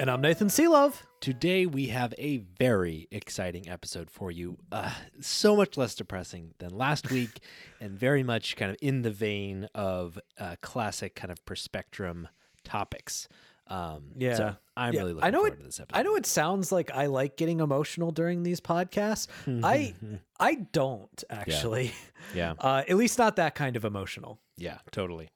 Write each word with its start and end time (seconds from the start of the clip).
And 0.00 0.10
I'm 0.10 0.22
Nathan 0.22 0.48
Seelove. 0.48 1.02
Today 1.20 1.66
we 1.66 1.88
have 1.88 2.14
a 2.16 2.38
very 2.38 3.06
exciting 3.10 3.68
episode 3.68 4.10
for 4.10 4.30
you. 4.30 4.56
Uh, 4.72 4.90
so 5.20 5.54
much 5.54 5.76
less 5.76 5.94
depressing 5.94 6.54
than 6.58 6.70
last 6.74 7.10
week, 7.10 7.40
and 7.82 7.98
very 7.98 8.22
much 8.22 8.56
kind 8.56 8.70
of 8.70 8.78
in 8.80 9.02
the 9.02 9.10
vein 9.10 9.68
of 9.74 10.18
uh, 10.38 10.56
classic 10.62 11.14
kind 11.14 11.30
of 11.30 11.44
Perspectrum 11.44 12.28
topics. 12.64 13.28
Um, 13.66 14.12
Yeah. 14.16 14.34
so 14.36 14.56
I'm 14.74 14.94
Yeah, 14.94 15.00
really 15.00 15.12
I 15.12 15.14
looking 15.16 15.32
know 15.32 15.38
forward 15.40 15.52
it- 15.52 15.56
to 15.58 15.62
this 15.64 15.80
episode. 15.80 15.98
I 15.98 16.02
know 16.02 16.16
it 16.16 16.24
sounds 16.24 16.72
like 16.72 16.90
I 16.92 17.04
like 17.04 17.36
getting 17.36 17.60
emotional 17.60 18.10
during 18.10 18.42
these 18.42 18.62
podcasts. 18.62 19.26
I 19.62 19.92
I 20.40 20.54
don't 20.72 21.24
actually. 21.28 21.92
yeah, 22.34 22.54
Uh, 22.58 22.84
at 22.88 22.96
least 22.96 23.18
not 23.18 23.36
that 23.36 23.54
kind 23.54 23.76
of 23.76 23.84
emotional. 23.84 24.40
yeah, 24.56 24.78
totally. 24.92 25.28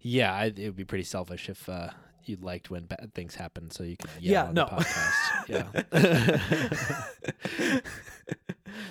Yeah, 0.00 0.32
I, 0.32 0.44
it 0.46 0.58
would 0.66 0.76
be 0.76 0.84
pretty 0.84 1.04
selfish 1.04 1.48
if 1.48 1.68
uh, 1.68 1.90
you 2.28 2.36
liked 2.40 2.70
when 2.70 2.84
bad 2.84 3.12
things 3.14 3.34
happen, 3.34 3.70
so 3.70 3.82
you 3.84 3.96
could 3.96 4.10
yell 4.20 4.32
Yeah, 4.32 4.48
on 4.48 4.54
no. 4.54 4.64
the 4.66 4.70
podcast. 4.84 6.22
yeah. 7.72 7.80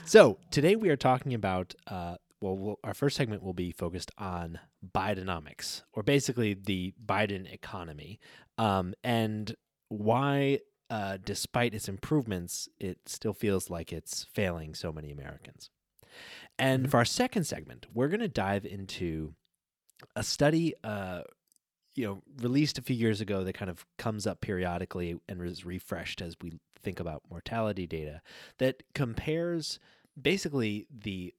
so 0.06 0.38
today 0.52 0.76
we 0.76 0.90
are 0.90 0.96
talking 0.98 1.34
about. 1.34 1.74
Uh, 1.88 2.16
well, 2.42 2.58
we'll, 2.58 2.80
our 2.84 2.96
first 2.96 3.16
segment 3.18 3.44
will 3.44 3.54
be 3.54 3.72
focused 3.72 4.10
on 4.18 4.60
Bidenomics, 4.96 5.84
or 5.94 6.02
basically 6.02 6.56
the 6.56 6.94
Biden 7.06 7.52
economy, 7.52 8.20
um, 8.58 8.96
and 9.04 9.56
why, 9.90 10.60
uh, 10.90 11.18
despite 11.24 11.76
its 11.76 11.88
improvements, 11.88 12.68
it 12.80 12.98
still 13.06 13.34
feels 13.34 13.70
like 13.70 13.94
it's 13.94 14.24
failing 14.34 14.74
so 14.74 14.92
many 14.92 15.12
Americans. 15.12 15.70
And 16.58 16.90
for 16.90 16.98
our 16.98 17.06
second 17.06 17.44
segment, 17.44 17.86
we're 17.94 18.08
going 18.08 18.20
to 18.22 18.28
dive 18.28 18.66
into 18.66 19.36
a 20.16 20.24
study, 20.24 20.74
uh, 20.84 21.22
you 21.96 22.06
know, 22.06 22.22
released 22.42 22.78
a 22.78 22.82
few 22.82 22.96
years 22.96 23.22
ago 23.22 23.44
that 23.44 23.54
kind 23.54 23.70
of 23.70 23.86
comes 23.98 24.26
up 24.26 24.42
periodically 24.42 25.20
and 25.28 25.42
is 25.42 25.66
refreshed 25.66 26.22
as 26.22 26.36
we 26.42 26.54
think 26.82 27.00
about 27.00 27.22
mortality 27.30 27.86
data 27.86 28.22
that 28.58 28.84
compares 28.96 29.80
basically 30.20 30.88
the 30.92 31.34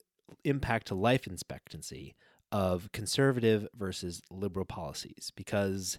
impact 0.44 0.86
to 0.88 0.94
life 0.94 1.26
expectancy 1.26 2.14
of 2.50 2.90
conservative 2.92 3.66
versus 3.74 4.20
liberal 4.30 4.66
policies 4.66 5.32
because 5.34 5.98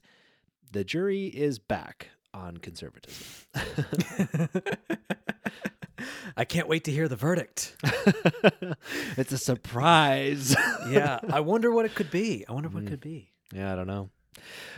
the 0.71 0.83
jury 0.83 1.25
is 1.25 1.59
back 1.59 2.09
on 2.33 2.57
conservatism. 2.57 3.25
I 6.35 6.45
can't 6.45 6.67
wait 6.67 6.83
to 6.85 6.91
hear 6.91 7.07
the 7.07 7.15
verdict. 7.15 7.75
it's 9.17 9.31
a 9.31 9.37
surprise. 9.37 10.55
yeah, 10.89 11.19
I 11.31 11.41
wonder 11.41 11.71
what 11.71 11.85
it 11.85 11.93
could 11.95 12.09
be. 12.11 12.43
I 12.47 12.53
wonder 12.53 12.69
what 12.69 12.83
it 12.83 12.87
mm. 12.87 12.89
could 12.89 13.01
be. 13.01 13.29
yeah, 13.53 13.71
I 13.71 13.75
don't 13.75 13.87
know. 13.87 14.09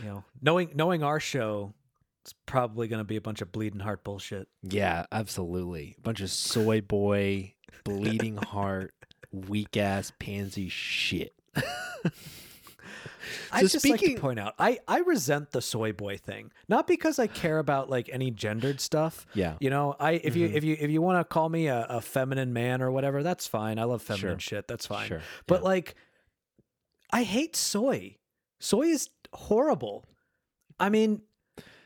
You 0.02 0.06
know, 0.08 0.24
knowing 0.42 0.70
knowing 0.74 1.02
our 1.02 1.20
show, 1.20 1.74
it's 2.22 2.34
probably 2.46 2.88
going 2.88 3.00
to 3.00 3.04
be 3.04 3.16
a 3.16 3.20
bunch 3.20 3.40
of 3.42 3.52
bleeding 3.52 3.80
heart 3.80 4.04
bullshit. 4.04 4.48
Yeah, 4.62 5.06
absolutely. 5.12 5.94
A 5.98 6.00
bunch 6.02 6.20
of 6.20 6.30
soy 6.30 6.80
boy, 6.80 7.54
bleeding 7.84 8.36
heart, 8.42 8.94
weak 9.32 9.76
ass 9.76 10.12
pansy 10.18 10.68
shit. 10.68 11.32
I 13.50 13.62
So 13.62 13.68
just 13.68 13.88
like 13.88 14.00
to 14.00 14.14
point 14.16 14.38
out, 14.38 14.54
I 14.58 14.78
I 14.86 14.98
resent 15.00 15.50
the 15.50 15.60
soy 15.62 15.92
boy 15.92 16.16
thing, 16.16 16.52
not 16.68 16.86
because 16.86 17.18
I 17.18 17.26
care 17.26 17.58
about 17.58 17.90
like 17.90 18.08
any 18.12 18.30
gendered 18.30 18.80
stuff. 18.80 19.26
Yeah. 19.34 19.54
You 19.60 19.70
know, 19.70 19.96
I 19.98 20.12
if 20.12 20.36
you 20.36 20.48
Mhm. 20.48 20.54
if 20.54 20.64
you 20.64 20.76
if 20.78 20.90
you 20.90 21.02
want 21.02 21.18
to 21.20 21.24
call 21.24 21.48
me 21.48 21.66
a, 21.66 21.86
a 21.88 22.00
feminine 22.00 22.52
man 22.52 22.82
or 22.82 22.90
whatever, 22.90 23.22
that's 23.22 23.46
fine. 23.46 23.78
I 23.78 23.84
love 23.84 24.02
feminine 24.02 24.38
Sure. 24.38 24.58
shit. 24.58 24.68
That's 24.68 24.86
fine. 24.86 25.08
Sure. 25.08 25.22
But 25.46 25.60
yeah. 25.62 25.68
like, 25.68 25.94
I 27.12 27.22
hate 27.24 27.56
soy. 27.56 28.16
Soy 28.60 28.82
is 28.86 29.08
horrible. 29.36 30.04
I 30.80 30.88
mean, 30.88 31.22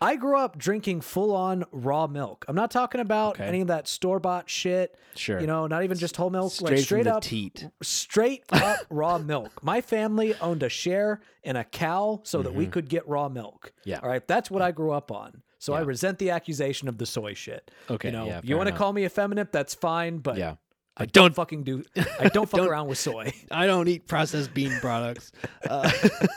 I 0.02 0.16
grew 0.16 0.38
up 0.38 0.56
drinking 0.56 1.02
full 1.02 1.34
on 1.34 1.64
raw 1.72 2.06
milk. 2.06 2.44
I'm 2.48 2.56
not 2.56 2.70
talking 2.70 3.00
about 3.02 3.34
Okay. 3.36 3.44
any 3.44 3.60
of 3.60 3.66
that 3.68 3.86
store 3.86 4.18
bought 4.18 4.48
shit. 4.48 4.96
sure. 5.14 5.40
You 5.40 5.46
know, 5.46 5.66
not 5.66 5.84
even 5.84 5.98
just 5.98 6.16
whole 6.16 6.30
milk. 6.30 6.52
straight, 6.52 6.70
like 6.70 6.78
straight 6.84 7.06
up, 7.06 7.22
teat. 7.22 7.68
straight 7.82 8.44
up 8.52 8.78
raw 8.90 9.18
milk. 9.18 9.62
My 9.62 9.80
family 9.82 10.34
owned 10.40 10.62
a 10.62 10.68
share 10.70 11.20
in 11.42 11.56
a 11.56 11.64
cow 11.64 12.20
so 12.24 12.42
that 12.42 12.54
we 12.54 12.66
Mhm. 12.66 12.72
could 12.72 12.88
get 12.88 13.06
raw 13.06 13.28
milk. 13.28 13.72
Yeah. 13.84 14.00
All 14.02 14.08
right. 14.08 14.26
That's 14.26 14.50
what 14.50 14.62
I 14.62 14.70
grew 14.72 14.92
up 14.92 15.12
on. 15.12 15.42
So 15.58 15.74
I 15.74 15.80
resent 15.80 16.18
the 16.18 16.30
accusation 16.30 16.88
of 16.88 16.96
the 16.96 17.04
soy 17.04 17.34
shit. 17.34 17.70
Okay. 17.90 18.08
You 18.08 18.12
know, 18.12 18.24
yeah, 18.26 18.40
you 18.42 18.56
want 18.56 18.70
to 18.70 18.74
call 18.74 18.94
me 18.94 19.04
effeminate, 19.04 19.52
that's 19.52 19.74
fine, 19.74 20.18
but 20.18 20.38
Yeah. 20.38 20.54
I 20.96 21.06
don't 21.06 21.12
don't- 21.24 21.34
fucking 21.34 21.62
do 21.64 21.82
I 22.18 22.28
don't 22.28 22.48
fuck 22.48 22.58
Don't- 22.60 22.68
around 22.68 22.88
with 22.88 22.98
soy. 22.98 23.32
I 23.50 23.66
don't 23.66 23.88
eat 23.88 24.06
processed 24.06 24.52
bean 24.52 24.72
products. 24.80 25.32
Uh, 25.68 25.90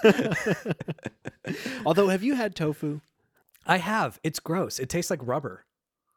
although, 1.85 2.07
have 2.09 2.23
you 2.23 2.35
had 2.35 2.55
tofu? 2.55 3.01
I 3.65 3.77
have. 3.77 4.19
It's 4.23 4.39
gross. 4.39 4.79
It 4.79 4.89
tastes 4.89 5.09
like 5.11 5.19
rubber. 5.23 5.65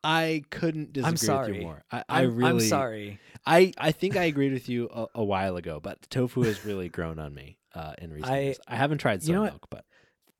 I 0.04 0.44
couldn't 0.50 0.92
disagree 0.92 1.10
with 1.12 1.20
sorry. 1.20 1.56
you 1.56 1.62
more. 1.62 1.82
I, 1.90 2.04
I 2.08 2.22
I'm, 2.22 2.36
really, 2.36 2.50
I'm 2.50 2.60
sorry. 2.60 3.18
I, 3.44 3.72
I 3.78 3.90
think 3.92 4.16
I 4.16 4.24
agreed 4.24 4.52
with 4.52 4.68
you 4.68 4.88
a, 4.92 5.06
a 5.16 5.24
while 5.24 5.56
ago, 5.56 5.80
but 5.80 6.00
tofu 6.10 6.42
has 6.42 6.64
really 6.64 6.88
grown 6.88 7.18
on 7.18 7.34
me 7.34 7.58
uh, 7.74 7.94
in 7.98 8.12
recent 8.12 8.30
I- 8.32 8.40
years. 8.40 8.60
I 8.68 8.76
haven't 8.76 8.98
tried 8.98 9.22
soy 9.22 9.28
you 9.28 9.34
know 9.34 9.42
what? 9.42 9.52
milk, 9.52 9.66
but 9.70 9.84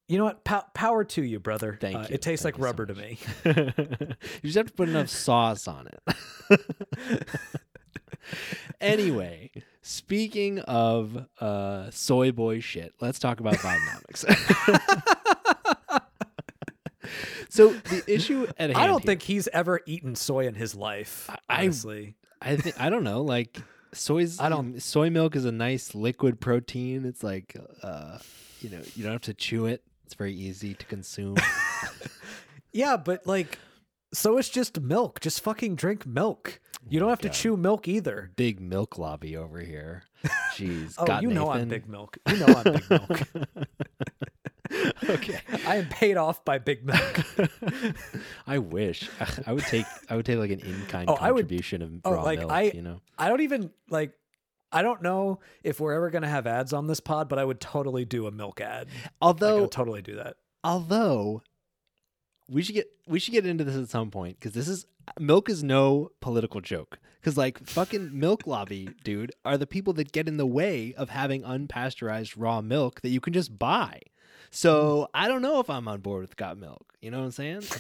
You 0.09 0.19
know 0.19 0.25
what? 0.25 0.45
Pow- 0.45 0.67
power 0.75 1.03
to 1.05 1.23
you, 1.23 1.41
brother. 1.41 1.77
Thank 1.81 1.97
Uh, 1.97 2.01
you. 2.09 2.15
It 2.15 2.23
tastes 2.23 2.45
Thank 2.45 2.57
like 2.59 2.59
you 2.59 2.63
so 2.63 2.67
rubber 2.67 2.87
to 2.87 2.95
me. 2.95 3.19
you 4.43 4.43
just 4.51 4.57
have 4.57 4.67
to 4.69 4.73
put 4.73 4.89
enough 4.89 5.09
sauce 5.09 5.67
on 5.67 5.89
it. 5.89 6.17
Anyway, 8.81 9.51
speaking 9.83 10.59
of 10.61 11.27
uh, 11.41 11.91
soy 11.91 12.33
boy 12.33 12.61
shit, 12.61 12.95
let's 13.01 13.19
talk 13.19 13.41
about 13.41 13.55
Bidenomics. 13.57 14.25
so 17.49 17.73
the 17.73 18.03
issue 18.07 18.47
at 18.59 18.71
hand 18.71 18.73
I 18.77 18.87
don't 18.87 19.01
here- 19.03 19.07
think 19.07 19.23
he's 19.23 19.49
ever 19.49 19.81
eaten 19.87 20.15
soy 20.17 20.47
in 20.47 20.55
his 20.55 20.75
life. 20.75 21.29
I- 21.49 21.63
honestly. 21.63 22.17
I 22.43 22.57
think 22.57 22.81
I 22.81 22.91
don't 22.91 23.05
know. 23.05 23.23
Like 23.23 23.59
soy's 23.93 24.39
I 24.41 24.49
don't- 24.49 24.81
soy 24.83 25.11
milk 25.11 25.37
is 25.37 25.45
a 25.45 25.53
nice 25.53 25.95
liquid 25.95 26.41
protein. 26.41 27.05
It's 27.07 27.23
like 27.23 27.57
uh, 27.83 28.19
you 28.61 28.71
know 28.71 28.81
you 28.95 29.03
don't 29.03 29.13
have 29.13 29.23
to 29.23 29.35
chew 29.35 29.67
it. 29.67 29.83
It's 30.05 30.15
very 30.15 30.35
easy 30.35 30.75
to 30.75 30.87
consume. 30.87 31.37
Yeah, 32.73 32.99
but 32.99 33.27
like, 33.27 33.59
so 34.13 34.37
it's 34.37 34.51
just 34.51 34.79
milk. 34.83 35.21
Just 35.21 35.41
fucking 35.41 35.77
drink 35.77 36.05
milk. 36.05 36.61
You 36.89 37.01
don't 37.01 37.09
have 37.09 37.21
to 37.21 37.29
God. 37.29 37.35
chew 37.35 37.57
milk 37.57 37.89
either. 37.89 38.31
Big 38.37 38.61
milk 38.61 38.97
lobby 38.99 39.37
over 39.37 39.59
here. 39.61 40.05
Jeez. 40.55 40.95
Oh, 40.99 41.05
got 41.05 41.23
you 41.23 41.31
know 41.31 41.51
I'm 41.51 41.69
big 41.69 41.89
milk. 41.89 42.17
You 42.29 42.37
know 42.39 42.47
I'm 42.47 42.73
big 42.75 42.91
milk. 42.91 43.23
okay. 45.09 45.39
I 45.67 45.77
am 45.77 45.89
paid 45.89 46.17
off 46.17 46.45
by 46.45 46.59
big 46.59 46.85
milk. 46.85 47.25
I 48.47 48.59
wish 48.59 49.09
I 49.47 49.53
would 49.53 49.65
take 49.65 49.87
I 50.09 50.17
would 50.17 50.27
take 50.27 50.39
like 50.39 50.51
an 50.51 50.61
in 50.61 50.87
kind 50.87 51.09
Oh, 51.09 51.15
I 51.15 51.31
would- 51.33 51.43
contribution 51.43 51.83
of 51.83 51.91
oh, 52.05 52.23
like, 52.23 52.41
milk. 52.41 52.53
I- 52.53 52.63
you 52.75 52.83
know. 52.83 53.01
I 53.19 53.29
don't 53.29 53.41
even 53.43 53.71
like. 53.91 54.13
I 54.73 54.83
don't 54.83 55.01
know 55.01 55.39
if 55.63 55.79
we're 55.81 55.93
ever 55.95 56.11
gonna 56.11 56.29
have 56.29 56.47
ads 56.47 56.73
on 56.73 56.87
this 56.89 56.99
pod, 57.01 57.29
but 57.29 57.39
I 57.39 57.45
would 57.45 57.61
totally 57.61 58.05
do 58.05 58.27
a 58.27 58.33
milk 58.33 58.61
ad. 58.61 58.89
Like, 58.89 59.05
I 59.05 59.11
Although 59.23 59.61
would 59.63 59.71
totally 59.73 60.03
do 60.03 60.17
that. 60.17 60.37
although 60.65 61.43
we 62.49 62.63
should 62.63 62.75
get 62.75 62.87
we 63.07 63.19
should 63.19 63.33
get 63.33 63.47
into 63.47 63.65
this 63.65 63.77
at 63.77 63.89
some 63.89 64.11
point 64.11 64.39
because 64.39 64.53
this 64.53 64.69
is 64.69 64.87
milk 65.19 65.49
is 65.49 65.63
no 65.63 66.11
political 66.21 66.61
joke 66.61 66.99
because 67.21 67.37
like 67.37 67.59
fucking 67.67 68.11
milk 68.19 68.47
lobby 68.47 68.89
dude 69.05 69.33
are 69.45 69.57
the 69.59 69.67
people 69.67 69.93
that 69.93 70.13
get 70.13 70.29
in 70.29 70.37
the 70.37 70.47
way 70.47 70.95
of 70.97 71.11
having 71.11 71.43
unpasteurized 71.43 72.35
raw 72.37 72.61
milk 72.61 73.01
that 73.03 73.09
you 73.09 73.21
can 73.21 73.33
just 73.33 73.59
buy 73.59 74.01
so 74.51 75.09
i 75.15 75.27
don't 75.29 75.43
know 75.43 75.59
if 75.61 75.69
i'm 75.71 75.89
on 75.89 76.01
board 76.01 76.23
with 76.23 76.37
got 76.37 76.57
milk 76.57 76.95
you 77.01 77.11
know 77.11 77.19
what 77.19 77.25
i'm 77.27 77.31
saying 77.33 77.63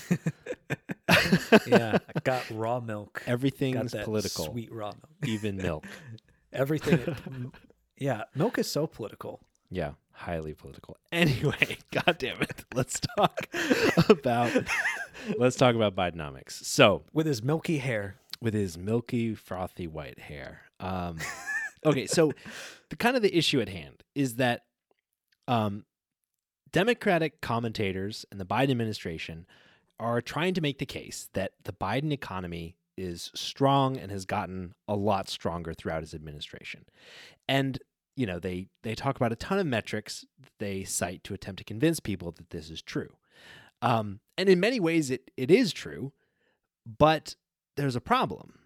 Yeah, 1.66 1.98
I 2.14 2.20
got 2.20 2.44
raw 2.50 2.80
milk. 2.80 3.22
Everything's 3.26 3.94
political 3.94 4.46
sweet 4.46 4.72
raw 4.72 4.88
milk. 4.88 5.08
even 5.26 5.56
milk 5.56 5.84
Everything. 6.52 7.52
yeah, 7.98 8.24
milk 8.34 8.58
is 8.58 8.70
so 8.70 8.86
political. 8.86 9.40
yeah 9.70 9.92
highly 10.16 10.54
political 10.54 10.96
anyway 11.12 11.76
god 11.92 12.16
damn 12.18 12.40
it 12.40 12.64
let's 12.74 13.00
talk 13.16 13.48
about 14.08 14.50
let's 15.38 15.56
talk 15.56 15.74
about 15.74 15.94
bidenomics 15.94 16.52
so 16.64 17.02
With 17.12 17.26
his 17.26 17.42
milky 17.42 17.78
hair. 17.78 18.16
with 18.40 18.54
his 18.54 18.76
milky, 18.76 19.34
frothy 19.34 19.86
white 19.86 20.18
hair. 20.18 20.60
Um, 20.78 21.18
okay, 21.84 22.06
so 22.06 22.32
the 22.90 22.96
kind 22.96 23.16
of 23.16 23.22
the 23.22 23.34
issue 23.36 23.60
at 23.62 23.68
hand 23.68 24.04
is 24.14 24.34
that 24.36 24.64
um, 25.48 25.84
Democratic 26.70 27.40
commentators 27.40 28.26
and 28.30 28.38
the 28.40 28.44
Biden 28.44 28.70
administration 28.70 29.46
are 29.98 30.20
trying 30.20 30.52
to 30.54 30.60
make 30.60 30.78
the 30.78 30.86
case 30.86 31.28
that 31.32 31.52
the 31.64 31.72
Biden 31.72 32.12
economy 32.12 32.76
is 32.98 33.30
strong 33.34 33.96
and 33.96 34.10
has 34.10 34.24
gotten 34.26 34.74
a 34.86 34.94
lot 34.96 35.28
stronger 35.28 35.72
throughout 35.72 36.02
his 36.02 36.12
administration. 36.14 36.84
And 37.48 37.78
you 38.16 38.26
know, 38.26 38.38
they 38.38 38.68
they 38.82 38.94
talk 38.94 39.16
about 39.16 39.32
a 39.32 39.36
ton 39.36 39.58
of 39.58 39.66
metrics 39.66 40.24
they 40.58 40.84
cite 40.84 41.22
to 41.24 41.34
attempt 41.34 41.58
to 41.58 41.64
convince 41.64 42.00
people 42.00 42.32
that 42.32 42.50
this 42.50 42.70
is 42.70 42.82
true. 42.82 43.14
Um, 43.82 44.20
and 44.38 44.48
in 44.48 44.58
many 44.58 44.80
ways 44.80 45.10
it 45.10 45.30
it 45.36 45.50
is 45.50 45.72
true, 45.72 46.12
but 46.98 47.36
there's 47.76 47.96
a 47.96 48.00
problem 48.00 48.58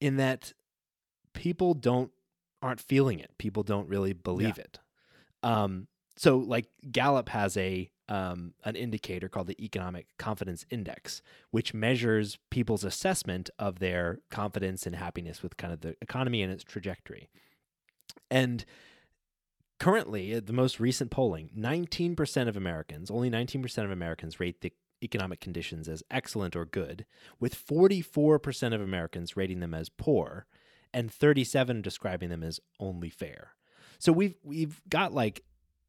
in 0.00 0.16
that 0.16 0.52
people 1.34 1.74
don't 1.74 2.10
aren't 2.62 2.80
feeling 2.80 3.20
it. 3.20 3.30
People 3.38 3.62
don't 3.62 3.88
really 3.88 4.14
believe 4.14 4.58
it. 4.58 4.80
Um, 5.42 5.88
so 6.16 6.38
like 6.38 6.66
Gallup 6.90 7.28
has 7.28 7.56
a 7.56 7.90
um, 8.08 8.54
an 8.64 8.76
indicator 8.76 9.28
called 9.28 9.48
the 9.48 9.62
Economic 9.62 10.06
Confidence 10.16 10.64
Index, 10.70 11.22
which 11.50 11.74
measures 11.74 12.38
people's 12.50 12.84
assessment 12.84 13.50
of 13.58 13.78
their 13.80 14.20
confidence 14.30 14.86
and 14.86 14.96
happiness 14.96 15.42
with 15.42 15.56
kind 15.56 15.72
of 15.72 15.80
the 15.80 15.96
economy 16.00 16.40
and 16.40 16.52
its 16.52 16.62
trajectory. 16.62 17.28
And 18.30 18.64
currently, 19.78 20.38
the 20.40 20.52
most 20.52 20.80
recent 20.80 21.10
polling, 21.10 21.50
19% 21.56 22.48
of 22.48 22.56
Americans, 22.56 23.10
only 23.10 23.30
19% 23.30 23.84
of 23.84 23.90
Americans 23.90 24.40
rate 24.40 24.60
the 24.60 24.72
economic 25.02 25.40
conditions 25.40 25.88
as 25.88 26.02
excellent 26.10 26.56
or 26.56 26.64
good, 26.64 27.06
with 27.38 27.54
44% 27.54 28.74
of 28.74 28.80
Americans 28.80 29.36
rating 29.36 29.60
them 29.60 29.74
as 29.74 29.88
poor 29.88 30.46
and 30.92 31.12
37 31.12 31.82
describing 31.82 32.30
them 32.30 32.42
as 32.42 32.60
only 32.80 33.10
fair. 33.10 33.52
So 33.98 34.12
we've 34.12 34.36
we've 34.42 34.80
got 34.88 35.12
like 35.12 35.42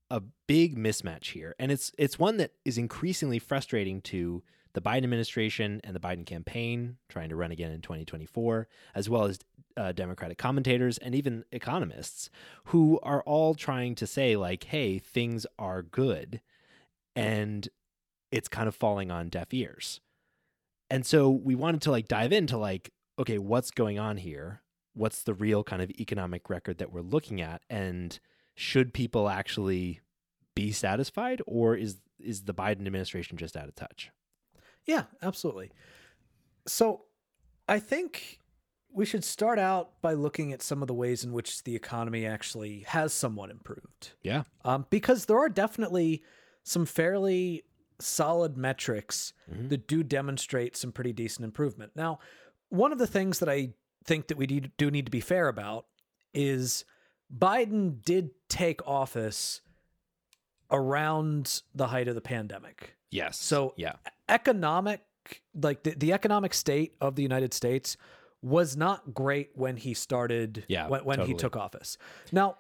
a 0.10 0.22
big 0.48 0.78
mismatch 0.78 1.32
here, 1.32 1.56
and 1.60 1.72
it's 1.72 1.92
it's 1.98 2.20
one 2.20 2.38
that 2.38 2.52
is 2.66 2.78
increasingly 2.78 3.40
frustrating 3.40 4.02
to 4.02 4.44
the 4.78 4.82
Biden 4.82 5.06
administration 5.06 5.82
and 5.84 5.96
the 5.96 6.00
Biden 6.00 6.24
campaign 6.24 6.98
trying 7.10 7.30
to 7.30 7.36
run 7.36 7.52
again 7.52 7.72
in 7.72 7.82
2024, 7.82 8.68
as 8.94 9.10
well 9.10 9.26
as 9.26 9.40
uh, 9.76 9.92
Democratic 9.92 10.38
commentators 10.38 11.00
and 11.00 11.16
even 11.16 11.44
economists 11.52 12.30
who 12.66 13.00
are 13.02 13.24
all 13.24 13.56
trying 13.56 13.96
to 13.96 14.06
say 14.06 14.36
like, 14.36 14.66
"Hey, 14.66 15.00
things 15.00 15.48
are 15.58 15.82
good," 15.82 16.42
and 17.16 17.68
it's 18.32 18.48
kind 18.48 18.68
of 18.68 18.76
falling 18.76 19.10
on 19.10 19.30
deaf 19.30 19.52
ears. 19.52 20.00
And 20.92 21.08
so 21.08 21.28
we 21.28 21.56
wanted 21.56 21.82
to 21.82 21.92
like 21.92 22.08
dive 22.08 22.32
into 22.32 22.56
like, 22.56 22.92
okay, 23.18 23.40
what's 23.40 23.72
going 23.72 23.98
on 23.98 24.18
here? 24.18 24.62
What's 24.94 25.24
the 25.24 25.34
real 25.34 25.64
kind 25.64 25.82
of 25.82 25.90
economic 25.90 26.52
record 26.52 26.78
that 26.78 26.94
we're 26.94 27.02
looking 27.02 27.42
at? 27.42 27.64
And 27.68 28.20
should 28.54 28.94
people 28.94 29.28
actually 29.28 30.02
be 30.54 30.72
satisfied 30.72 31.42
or 31.48 31.76
is 31.76 31.98
is 32.20 32.44
the 32.44 32.54
Biden 32.54 32.86
administration 32.86 33.40
just 33.40 33.58
out 33.58 33.68
of 33.68 33.74
touch? 33.74 34.12
Yeah, 34.88 35.04
absolutely. 35.22 35.72
So 36.66 37.04
I 37.68 37.80
think 37.80 38.40
we 38.92 39.06
should 39.06 39.24
start 39.24 39.60
out 39.60 40.02
by 40.02 40.14
looking 40.14 40.52
at 40.54 40.62
some 40.62 40.82
of 40.82 40.88
the 40.88 40.94
ways 40.94 41.24
in 41.24 41.32
which 41.34 41.64
the 41.64 41.76
economy 41.76 42.26
actually 42.26 42.80
has 42.88 43.14
somewhat 43.14 43.52
improved. 43.52 44.14
Yeah. 44.24 44.44
Um, 44.66 44.88
because 44.90 45.26
there 45.26 45.38
are 45.38 45.50
definitely 45.50 46.24
some 46.64 46.86
fairly 46.86 47.64
solid 48.00 48.58
metrics 48.58 49.34
Mhm. 49.52 49.70
that 49.70 49.88
do 49.88 50.04
demonstrate 50.04 50.76
some 50.76 50.92
pretty 50.92 51.14
decent 51.14 51.44
improvement. 51.46 51.92
Now, 51.96 52.20
one 52.70 52.92
of 52.92 52.98
the 52.98 53.08
things 53.08 53.40
that 53.40 53.50
I 53.50 53.74
think 54.04 54.28
that 54.28 54.38
we 54.38 54.46
do 54.48 54.90
need 54.90 55.06
to 55.06 55.12
be 55.12 55.20
fair 55.22 55.48
about 55.48 55.86
is 56.34 56.86
Biden 57.36 58.02
did 58.04 58.32
take 58.50 58.86
office 58.88 59.62
around 60.72 61.62
the 61.74 61.88
height 61.88 62.08
of 62.08 62.16
the 62.16 62.22
pandemic. 62.22 62.97
Yes. 63.12 63.40
So 63.40 63.74
yeah. 63.78 63.94
economic 64.30 65.02
like 65.54 65.84
the, 65.84 65.92
the 65.92 66.14
economic 66.14 66.54
state 66.54 66.96
of 67.02 67.16
the 67.16 67.24
United 67.24 67.54
States 67.54 67.98
was 68.42 68.78
not 68.78 69.14
great 69.14 69.50
when 69.56 69.76
he 69.78 69.94
started 69.94 70.64
Yeah, 70.68 70.88
when, 70.88 71.04
when 71.04 71.22
he 71.22 71.34
took 71.34 71.56
office. 71.56 71.98
Now, 72.32 72.58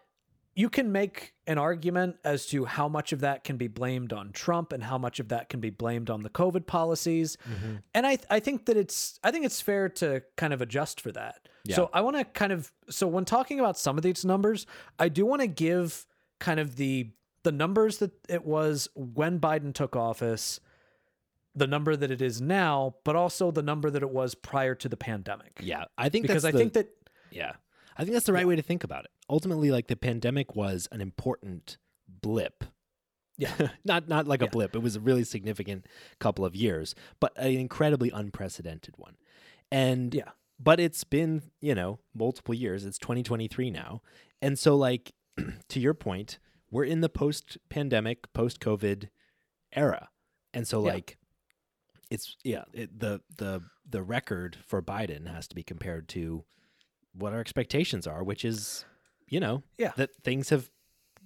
you 0.55 0.69
can 0.69 0.91
make 0.91 1.33
an 1.45 1.59
argument 1.59 2.17
as 2.23 2.47
to 2.47 2.65
how 2.65 2.87
much 2.87 3.13
of 3.13 3.19
that 3.19 3.43
can 3.43 3.57
be 3.57 3.67
blamed 3.67 4.11
on 4.11 4.31
Trump 4.31 4.73
and 4.73 4.83
how 4.83 4.97
much 4.97 5.19
of 5.19 5.27
that 5.29 5.49
can 5.49 5.59
be 5.59 5.69
blamed 5.69 6.09
on 6.09 6.23
the 6.23 6.31
COVID 6.31 6.65
policies. 6.65 7.37
Mm-hmm. 7.47 7.75
And 7.93 8.07
I 8.07 8.17
I 8.29 8.39
think 8.39 8.65
that 8.65 8.75
it's 8.75 9.19
I 9.23 9.29
think 9.29 9.45
it's 9.45 9.61
fair 9.61 9.87
to 9.89 10.23
kind 10.35 10.53
of 10.53 10.61
adjust 10.61 10.99
for 10.99 11.11
that. 11.11 11.47
Yeah. 11.63 11.75
So 11.75 11.89
I 11.93 12.01
want 12.01 12.17
to 12.17 12.25
kind 12.25 12.51
of 12.51 12.71
so 12.89 13.07
when 13.07 13.23
talking 13.23 13.59
about 13.59 13.77
some 13.77 13.97
of 13.97 14.03
these 14.03 14.25
numbers, 14.25 14.65
I 14.97 15.09
do 15.09 15.27
want 15.27 15.41
to 15.41 15.47
give 15.47 16.07
kind 16.39 16.59
of 16.59 16.75
the 16.75 17.11
the 17.47 17.51
numbers 17.53 17.99
that 17.99 18.11
it 18.27 18.43
was 18.45 18.89
when 18.93 19.39
Biden 19.39 19.73
took 19.73 19.95
office, 19.95 20.59
the 21.55 21.65
number 21.65 21.95
that 21.95 22.11
it 22.11 22.21
is 22.21 22.41
now, 22.41 22.95
but 23.05 23.15
also 23.15 23.51
the 23.51 23.61
number 23.63 23.89
that 23.89 24.03
it 24.03 24.09
was 24.09 24.35
prior 24.35 24.75
to 24.75 24.89
the 24.89 24.97
pandemic. 24.97 25.59
Yeah. 25.63 25.85
I 25.97 26.09
think 26.09 26.23
Because 26.27 26.43
that's 26.43 26.49
I 26.49 26.51
the- 26.51 26.57
think 26.57 26.73
that 26.73 26.89
Yeah. 27.31 27.53
I 27.97 28.03
think 28.03 28.13
that's 28.13 28.25
the 28.25 28.33
right 28.33 28.45
way 28.45 28.57
to 28.57 28.61
think 28.61 28.83
about 28.83 29.05
it. 29.05 29.11
Ultimately, 29.29 29.71
like 29.71 29.87
the 29.87 29.95
pandemic 29.95 30.55
was 30.57 30.89
an 30.91 30.99
important 31.01 31.77
blip. 32.07 32.65
Yeah. 33.37 33.69
not 33.85 34.09
not 34.09 34.27
like 34.27 34.41
a 34.41 34.47
blip. 34.47 34.75
It 34.75 34.79
was 34.83 34.97
a 34.97 34.99
really 34.99 35.23
significant 35.23 35.85
couple 36.19 36.43
of 36.43 36.53
years, 36.55 36.95
but 37.21 37.31
an 37.37 37.51
incredibly 37.53 38.09
unprecedented 38.11 38.95
one. 38.97 39.15
And 39.71 40.13
Yeah. 40.13 40.31
but 40.59 40.79
it's 40.81 41.05
been, 41.05 41.43
you 41.61 41.73
know, 41.75 41.99
multiple 42.13 42.53
years. 42.53 42.83
It's 42.85 42.97
2023 42.97 43.71
now. 43.71 44.01
And 44.41 44.59
so 44.59 44.75
like 44.75 45.13
to 45.69 45.79
your 45.79 45.93
point, 45.93 46.39
we're 46.71 46.83
in 46.85 47.01
the 47.01 47.09
post-pandemic, 47.09 48.31
post-COVID 48.33 49.09
era. 49.73 50.09
And 50.53 50.67
so 50.67 50.85
Yeah. 50.85 50.93
like 50.93 51.17
it's 52.09 52.37
yeah, 52.43 52.63
it, 52.73 52.99
the 52.99 53.21
the 53.37 53.61
the 53.89 54.01
record 54.01 54.57
for 54.65 54.81
Biden 54.81 55.27
has 55.27 55.47
to 55.49 55.55
be 55.55 55.63
compared 55.63 56.07
to 56.09 56.43
what 57.13 57.33
our 57.33 57.39
expectations 57.39 58.05
are, 58.07 58.23
which 58.23 58.45
is, 58.45 58.85
you 59.27 59.39
know, 59.39 59.63
Yeah. 59.77 59.91
that 59.97 60.15
things 60.23 60.49
have 60.49 60.69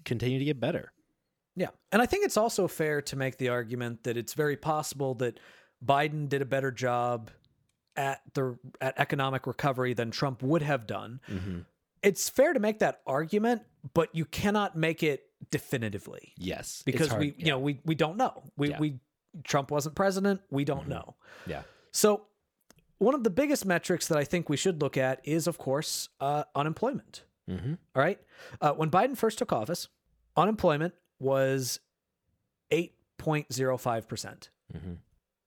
continued 0.05 0.39
to 0.39 0.45
get 0.45 0.59
better. 0.59 0.91
Yeah. 1.55 1.69
And 1.91 2.01
I 2.01 2.05
think 2.05 2.25
it's 2.25 2.37
also 2.37 2.67
fair 2.67 3.01
to 3.03 3.15
make 3.15 3.37
the 3.37 3.49
argument 3.49 4.03
that 4.03 4.17
it's 4.17 4.33
very 4.33 4.55
possible 4.57 5.15
that 5.15 5.39
Biden 5.85 6.29
did 6.29 6.41
a 6.41 6.45
better 6.45 6.71
job 6.71 7.29
at 7.95 8.21
the 8.33 8.57
at 8.79 8.97
economic 8.97 9.45
recovery 9.45 9.93
than 9.93 10.11
Trump 10.11 10.41
would 10.41 10.61
have 10.61 10.87
done. 10.87 11.19
Mm-hmm. 11.27 11.59
It's 12.03 12.29
fair 12.29 12.53
to 12.53 12.59
make 12.59 12.79
that 12.79 13.01
argument, 13.05 13.63
but 13.93 14.15
you 14.15 14.25
cannot 14.25 14.75
make 14.75 15.03
it 15.03 15.23
definitively 15.49 16.33
Yes, 16.37 16.83
because 16.85 17.13
we 17.15 17.27
yeah. 17.27 17.33
you 17.37 17.45
know 17.51 17.59
we 17.59 17.79
we 17.85 17.95
don't 17.95 18.17
know. 18.17 18.43
We 18.57 18.69
Yeah. 18.69 18.79
we 18.79 18.99
Trump 19.43 19.71
wasn't 19.71 19.95
president, 19.95 20.41
we 20.49 20.65
don't 20.65 20.85
Mhm. 20.85 20.89
know. 20.89 21.15
Yeah. 21.47 21.63
So 21.91 22.27
one 22.97 23.15
of 23.15 23.23
the 23.23 23.29
biggest 23.29 23.65
metrics 23.65 24.07
that 24.09 24.17
I 24.17 24.23
think 24.23 24.49
we 24.49 24.57
should 24.57 24.81
look 24.81 24.97
at 24.97 25.19
is 25.27 25.47
of 25.47 25.57
course 25.57 26.09
uh, 26.19 26.43
unemployment. 26.53 27.23
Mm-hmm. 27.49 27.73
All 27.95 28.01
right. 28.03 28.19
Uh, 28.61 28.73
when 28.73 28.91
Biden 28.91 29.17
first 29.17 29.37
took 29.39 29.51
office, 29.51 29.87
unemployment 30.37 30.93
was 31.19 31.79
8.05%, 32.71 34.49
Mm-hmm. 34.73 34.93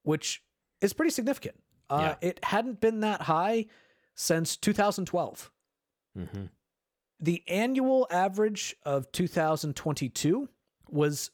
which 0.03 0.43
is 0.81 0.93
pretty 0.93 1.11
significant. 1.11 1.57
Uh, 1.89 2.15
It 2.21 2.45
hadn't 2.45 2.81
been 2.81 3.01
that 3.01 3.23
high 3.23 3.67
since 4.15 4.57
2012. 4.57 5.51
Mm-hmm. 6.19 6.45
The 7.25 7.43
annual 7.49 8.07
average 8.11 8.77
of 8.85 9.11
2022 9.13 10.47
was 10.91 11.31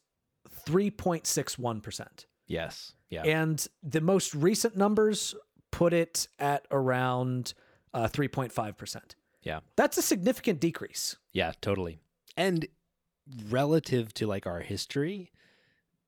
3.61%. 0.68 2.26
Yes. 2.46 2.92
Yeah. 3.08 3.22
And 3.22 3.66
the 3.82 4.00
most 4.00 4.32
recent 4.36 4.76
numbers 4.76 5.34
put 5.72 5.92
it 5.92 6.28
at 6.38 6.64
around 6.70 7.54
uh, 7.92 8.06
3.5%. 8.06 9.00
Yeah. 9.42 9.60
That's 9.74 9.98
a 9.98 10.02
significant 10.02 10.60
decrease. 10.60 11.16
Yeah, 11.32 11.54
totally. 11.60 11.98
And 12.36 12.68
relative 13.48 14.14
to 14.14 14.28
like 14.28 14.46
our 14.46 14.60
history, 14.60 15.32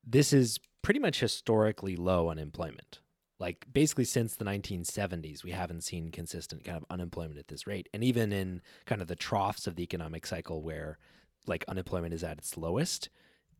this 0.05 0.31
is 0.31 0.61
pretty 0.81 1.01
much 1.01 1.19
historically 1.19 1.97
low 1.97 2.29
unemployment. 2.29 2.99
Like 3.39 3.65
basically 3.71 4.05
since 4.05 4.35
the 4.35 4.45
1970s, 4.45 5.43
we 5.43 5.51
haven't 5.51 5.81
seen 5.81 6.11
consistent 6.11 6.63
kind 6.63 6.77
of 6.77 6.85
unemployment 6.89 7.39
at 7.39 7.47
this 7.47 7.67
rate. 7.67 7.89
And 7.93 8.03
even 8.03 8.31
in 8.31 8.61
kind 8.85 9.01
of 9.01 9.07
the 9.07 9.15
troughs 9.15 9.67
of 9.67 9.75
the 9.75 9.83
economic 9.83 10.25
cycle 10.25 10.61
where 10.61 10.97
like 11.45 11.65
unemployment 11.67 12.13
is 12.13 12.23
at 12.23 12.37
its 12.37 12.57
lowest, 12.57 13.09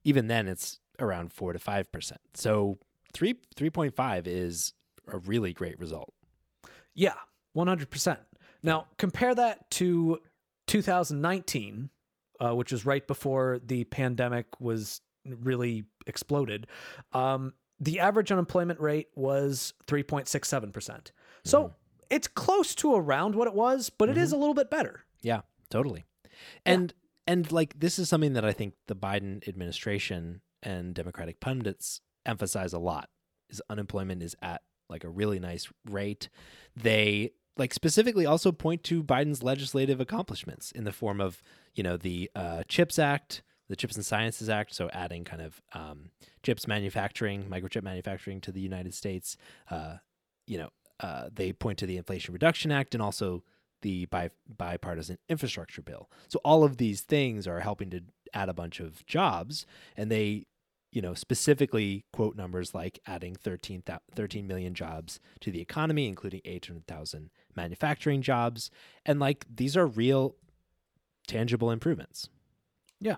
even 0.04 0.28
then 0.28 0.48
it's 0.48 0.80
around 1.00 1.34
4 1.34 1.54
to 1.54 1.60
5%. 1.60 2.12
So 2.34 2.78
3 3.14 3.36
3.5 3.56 4.28
is 4.28 4.74
a 5.08 5.18
really 5.18 5.54
great 5.54 5.80
result. 5.80 6.14
Yeah, 6.96 7.16
100%. 7.56 8.18
Now, 8.62 8.88
compare 8.98 9.36
that 9.36 9.70
to 9.72 10.20
2019, 10.68 11.90
uh, 12.40 12.56
which 12.56 12.72
was 12.72 12.86
right 12.86 13.06
before 13.06 13.60
the 13.66 13.84
pandemic 13.86 14.46
was 14.60 15.02
really 15.26 15.84
exploded. 16.08 16.68
Um, 17.12 17.54
the 17.80 18.00
average 18.00 18.32
unemployment 18.32 18.80
rate 18.80 19.08
was 19.16 19.74
3.67%. 19.88 21.12
So 21.44 21.64
Mhm. 21.70 21.74
it's 22.10 22.28
close 22.28 22.76
to 22.76 22.96
around 22.96 23.36
what 23.36 23.48
it 23.48 23.54
was, 23.54 23.90
but 23.90 24.10
it 24.10 24.18
is 24.18 24.30
Mm-hmm. 24.30 24.36
a 24.36 24.40
little 24.40 24.54
bit 24.54 24.70
better. 24.70 25.04
Yeah, 25.22 25.42
totally. 25.70 26.06
And 26.66 26.94
and 27.26 27.50
like 27.52 27.80
this 27.80 27.98
is 28.00 28.10
something 28.10 28.34
that 28.34 28.44
I 28.44 28.52
think 28.52 28.74
the 28.88 28.96
Biden 28.96 29.48
administration 29.48 30.42
and 30.62 30.94
Democratic 30.94 31.40
pundits 31.40 32.02
emphasize 32.26 32.74
a 32.74 32.80
lot. 32.80 33.10
is 33.50 33.62
unemployment 33.70 34.24
is 34.24 34.36
at 34.42 34.64
like 34.90 35.04
a 35.04 35.10
really 35.10 35.40
nice 35.40 35.72
rate. 35.86 36.28
They 36.76 37.32
like 37.56 37.72
specifically 37.74 38.26
also 38.26 38.52
point 38.52 38.84
to 38.86 39.04
Biden's 39.04 39.44
legislative 39.44 40.00
accomplishments 40.02 40.72
in 40.72 40.86
the 40.86 40.92
form 40.92 41.22
of 41.22 41.42
you 41.76 41.84
know 41.84 41.96
the 41.98 42.32
uh, 42.36 42.64
Chips 42.68 42.98
Act, 42.98 43.44
the 43.74 43.78
Chips 43.78 43.96
and 43.96 44.06
Sciences 44.06 44.50
Act, 44.50 44.76
so 44.76 44.88
adding 44.94 45.24
kind 45.24 45.42
of 45.42 45.60
um, 45.74 46.12
chips 46.44 46.68
manufacturing, 46.68 47.46
microchip 47.46 47.82
manufacturing 47.82 48.40
to 48.42 48.52
the 48.52 48.62
United 48.62 48.94
States. 48.94 49.36
Uh, 49.68 49.96
you 50.46 50.60
know, 50.60 50.70
uh, 51.00 51.30
they 51.34 51.54
point 51.54 51.80
to 51.80 51.88
the 51.88 51.98
Inflation 51.98 52.34
Reduction 52.34 52.72
Act 52.72 52.94
and 52.94 53.02
also 53.02 53.44
the 53.82 54.06
bi- 54.06 54.30
bipartisan 54.48 55.18
infrastructure 55.28 55.82
bill. 55.82 56.08
So 56.28 56.40
all 56.46 56.64
of 56.64 56.78
these 56.78 57.02
things 57.02 57.48
are 57.48 57.62
helping 57.62 57.90
to 57.90 58.02
add 58.32 58.48
a 58.48 58.54
bunch 58.54 58.80
of 58.80 59.04
jobs, 59.08 59.66
and 59.98 60.12
they 60.12 60.46
you 60.92 61.02
know, 61.02 61.16
specifically 61.16 62.06
quote 62.14 62.36
numbers 62.36 62.76
like 62.76 63.00
adding 63.08 63.34
13, 63.34 63.82
13 64.16 64.46
million 64.46 64.76
jobs 64.76 65.20
to 65.40 65.50
the 65.50 65.60
economy, 65.60 66.08
including 66.08 66.42
800,000 66.46 67.32
manufacturing 67.56 68.22
jobs. 68.22 68.70
And 69.04 69.20
like 69.20 69.48
these 69.52 69.76
are 69.76 69.88
real, 69.88 70.36
tangible 71.28 71.72
improvements. 71.72 72.30
Yeah. 73.00 73.16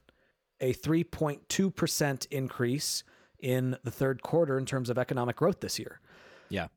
a 0.61 0.73
three 0.73 1.05
point 1.05 1.49
two 1.49 1.71
percent 1.71 2.27
increase 2.31 3.05
in 3.39 3.77
the 3.85 3.91
third 3.91 4.23
quarter 4.23 4.59
in 4.59 4.67
terms 4.67 4.91
of 4.91 4.99
economic 4.99 5.37
growth 5.37 5.61
this 5.61 5.79
year. 5.79 6.01
Yeah, 6.49 6.69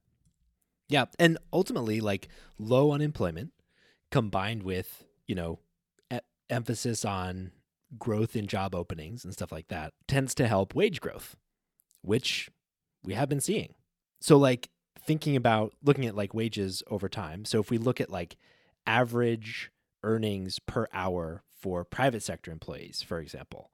yeah, 0.92 1.06
and 1.20 1.38
ultimately, 1.54 2.02
like 2.02 2.28
low 2.60 2.92
unemployment 2.92 3.52
combined 4.12 4.64
with 4.64 5.06
you 5.28 5.36
know 5.36 5.60
e- 6.14 6.20
emphasis 6.50 7.06
on 7.06 7.52
growth 7.98 8.36
in 8.36 8.48
job 8.48 8.74
openings 8.74 9.26
and 9.26 9.34
stuff 9.34 9.52
like 9.52 9.68
that 9.68 9.94
tends 10.08 10.34
to 10.36 10.48
help 10.48 10.74
wage 10.74 11.02
growth 11.02 11.36
which 12.02 12.50
we 13.04 13.14
have 13.14 13.30
been 13.30 13.42
seeing. 13.42 13.74
So, 14.20 14.38
like, 14.38 14.70
thinking 15.00 15.36
about 15.36 15.74
looking 15.84 16.06
at 16.06 16.16
like 16.16 16.34
wages 16.34 16.84
over 16.88 17.10
time. 17.10 17.46
So, 17.46 17.60
if 17.60 17.70
we 17.70 17.78
look 17.78 18.02
at 18.02 18.10
like 18.10 18.38
average 18.86 19.72
earnings 20.04 20.60
per 20.60 20.88
hour 20.94 21.44
for 21.60 21.84
private 21.84 22.24
sector 22.24 22.52
employees, 22.52 23.02
for 23.02 23.20
example, 23.20 23.72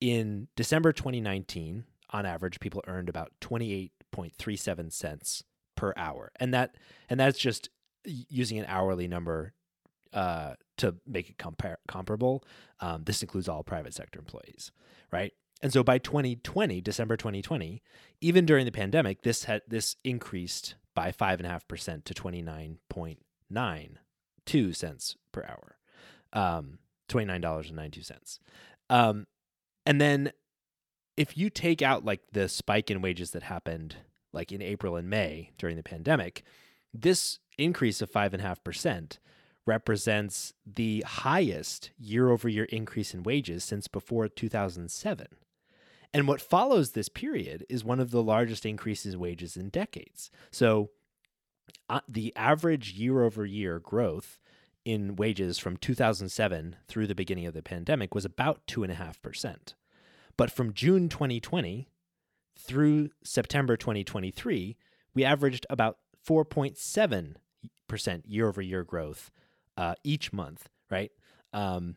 in 0.00 0.48
December 0.56 0.92
2019, 0.92 1.84
on 2.10 2.26
average, 2.26 2.60
people 2.60 2.82
earned 2.86 3.08
about 3.08 3.32
28.37 3.40 4.92
cents 4.92 5.44
per 5.78 5.94
hour. 5.96 6.30
And 6.40 6.52
that, 6.54 6.74
and 7.08 7.20
that's 7.20 7.38
just 7.38 7.68
using 8.04 8.58
an 8.58 8.64
hourly 8.66 9.06
number 9.06 9.52
uh, 10.12 10.54
to 10.78 10.96
make 11.06 11.30
it 11.30 11.38
compar- 11.38 11.76
comparable. 11.86 12.42
Um, 12.80 13.04
this 13.04 13.22
includes 13.22 13.48
all 13.48 13.62
private 13.62 13.94
sector 13.94 14.18
employees, 14.18 14.72
right? 15.12 15.32
And 15.62 15.72
so 15.72 15.84
by 15.84 15.98
2020, 15.98 16.80
December 16.80 17.16
2020, 17.16 17.80
even 18.20 18.44
during 18.44 18.64
the 18.64 18.72
pandemic, 18.72 19.22
this 19.22 19.44
had 19.44 19.62
this 19.68 19.94
increased 20.02 20.74
by 20.96 21.12
five 21.12 21.38
and 21.38 21.46
a 21.46 21.50
half 21.50 21.68
percent 21.68 22.04
to 22.06 22.14
29.92 22.14 24.74
cents 24.74 25.16
per 25.30 25.44
hour, 25.44 25.76
um, 26.32 26.80
$29.92. 27.08 28.40
Um, 28.90 29.28
and 29.86 30.00
then 30.00 30.32
if 31.16 31.36
you 31.36 31.50
take 31.50 31.82
out 31.82 32.04
like 32.04 32.22
the 32.32 32.48
spike 32.48 32.90
in 32.90 33.00
wages 33.00 33.30
that 33.30 33.44
happened 33.44 33.94
like 34.32 34.52
in 34.52 34.62
April 34.62 34.96
and 34.96 35.08
May 35.08 35.52
during 35.58 35.76
the 35.76 35.82
pandemic, 35.82 36.42
this 36.92 37.38
increase 37.56 38.00
of 38.00 38.10
five 38.10 38.32
and 38.32 38.42
a 38.42 38.46
half 38.46 38.62
percent 38.62 39.18
represents 39.66 40.54
the 40.66 41.04
highest 41.06 41.90
year 41.98 42.30
over 42.30 42.48
year 42.48 42.64
increase 42.64 43.12
in 43.12 43.22
wages 43.22 43.62
since 43.62 43.86
before 43.86 44.26
2007. 44.28 45.26
And 46.14 46.26
what 46.26 46.40
follows 46.40 46.92
this 46.92 47.10
period 47.10 47.66
is 47.68 47.84
one 47.84 48.00
of 48.00 48.10
the 48.10 48.22
largest 48.22 48.64
increases 48.64 49.14
in 49.14 49.20
wages 49.20 49.56
in 49.56 49.68
decades. 49.68 50.30
So 50.50 50.90
uh, 51.90 52.00
the 52.08 52.32
average 52.34 52.92
year 52.92 53.22
over 53.22 53.44
year 53.44 53.78
growth 53.78 54.38
in 54.84 55.16
wages 55.16 55.58
from 55.58 55.76
2007 55.76 56.76
through 56.88 57.06
the 57.06 57.14
beginning 57.14 57.46
of 57.46 57.52
the 57.52 57.62
pandemic 57.62 58.14
was 58.14 58.24
about 58.24 58.66
2.5%. 58.66 59.74
But 60.38 60.50
from 60.50 60.72
June 60.72 61.10
2020 61.10 61.88
through 62.58 63.10
September 63.24 63.76
2023, 63.76 64.76
we 65.14 65.24
averaged 65.24 65.66
about 65.70 65.98
4.7% 66.26 68.22
year 68.26 68.48
over 68.48 68.60
year 68.60 68.84
growth 68.84 69.30
uh, 69.76 69.94
each 70.04 70.32
month, 70.32 70.68
right? 70.90 71.10
Um, 71.52 71.96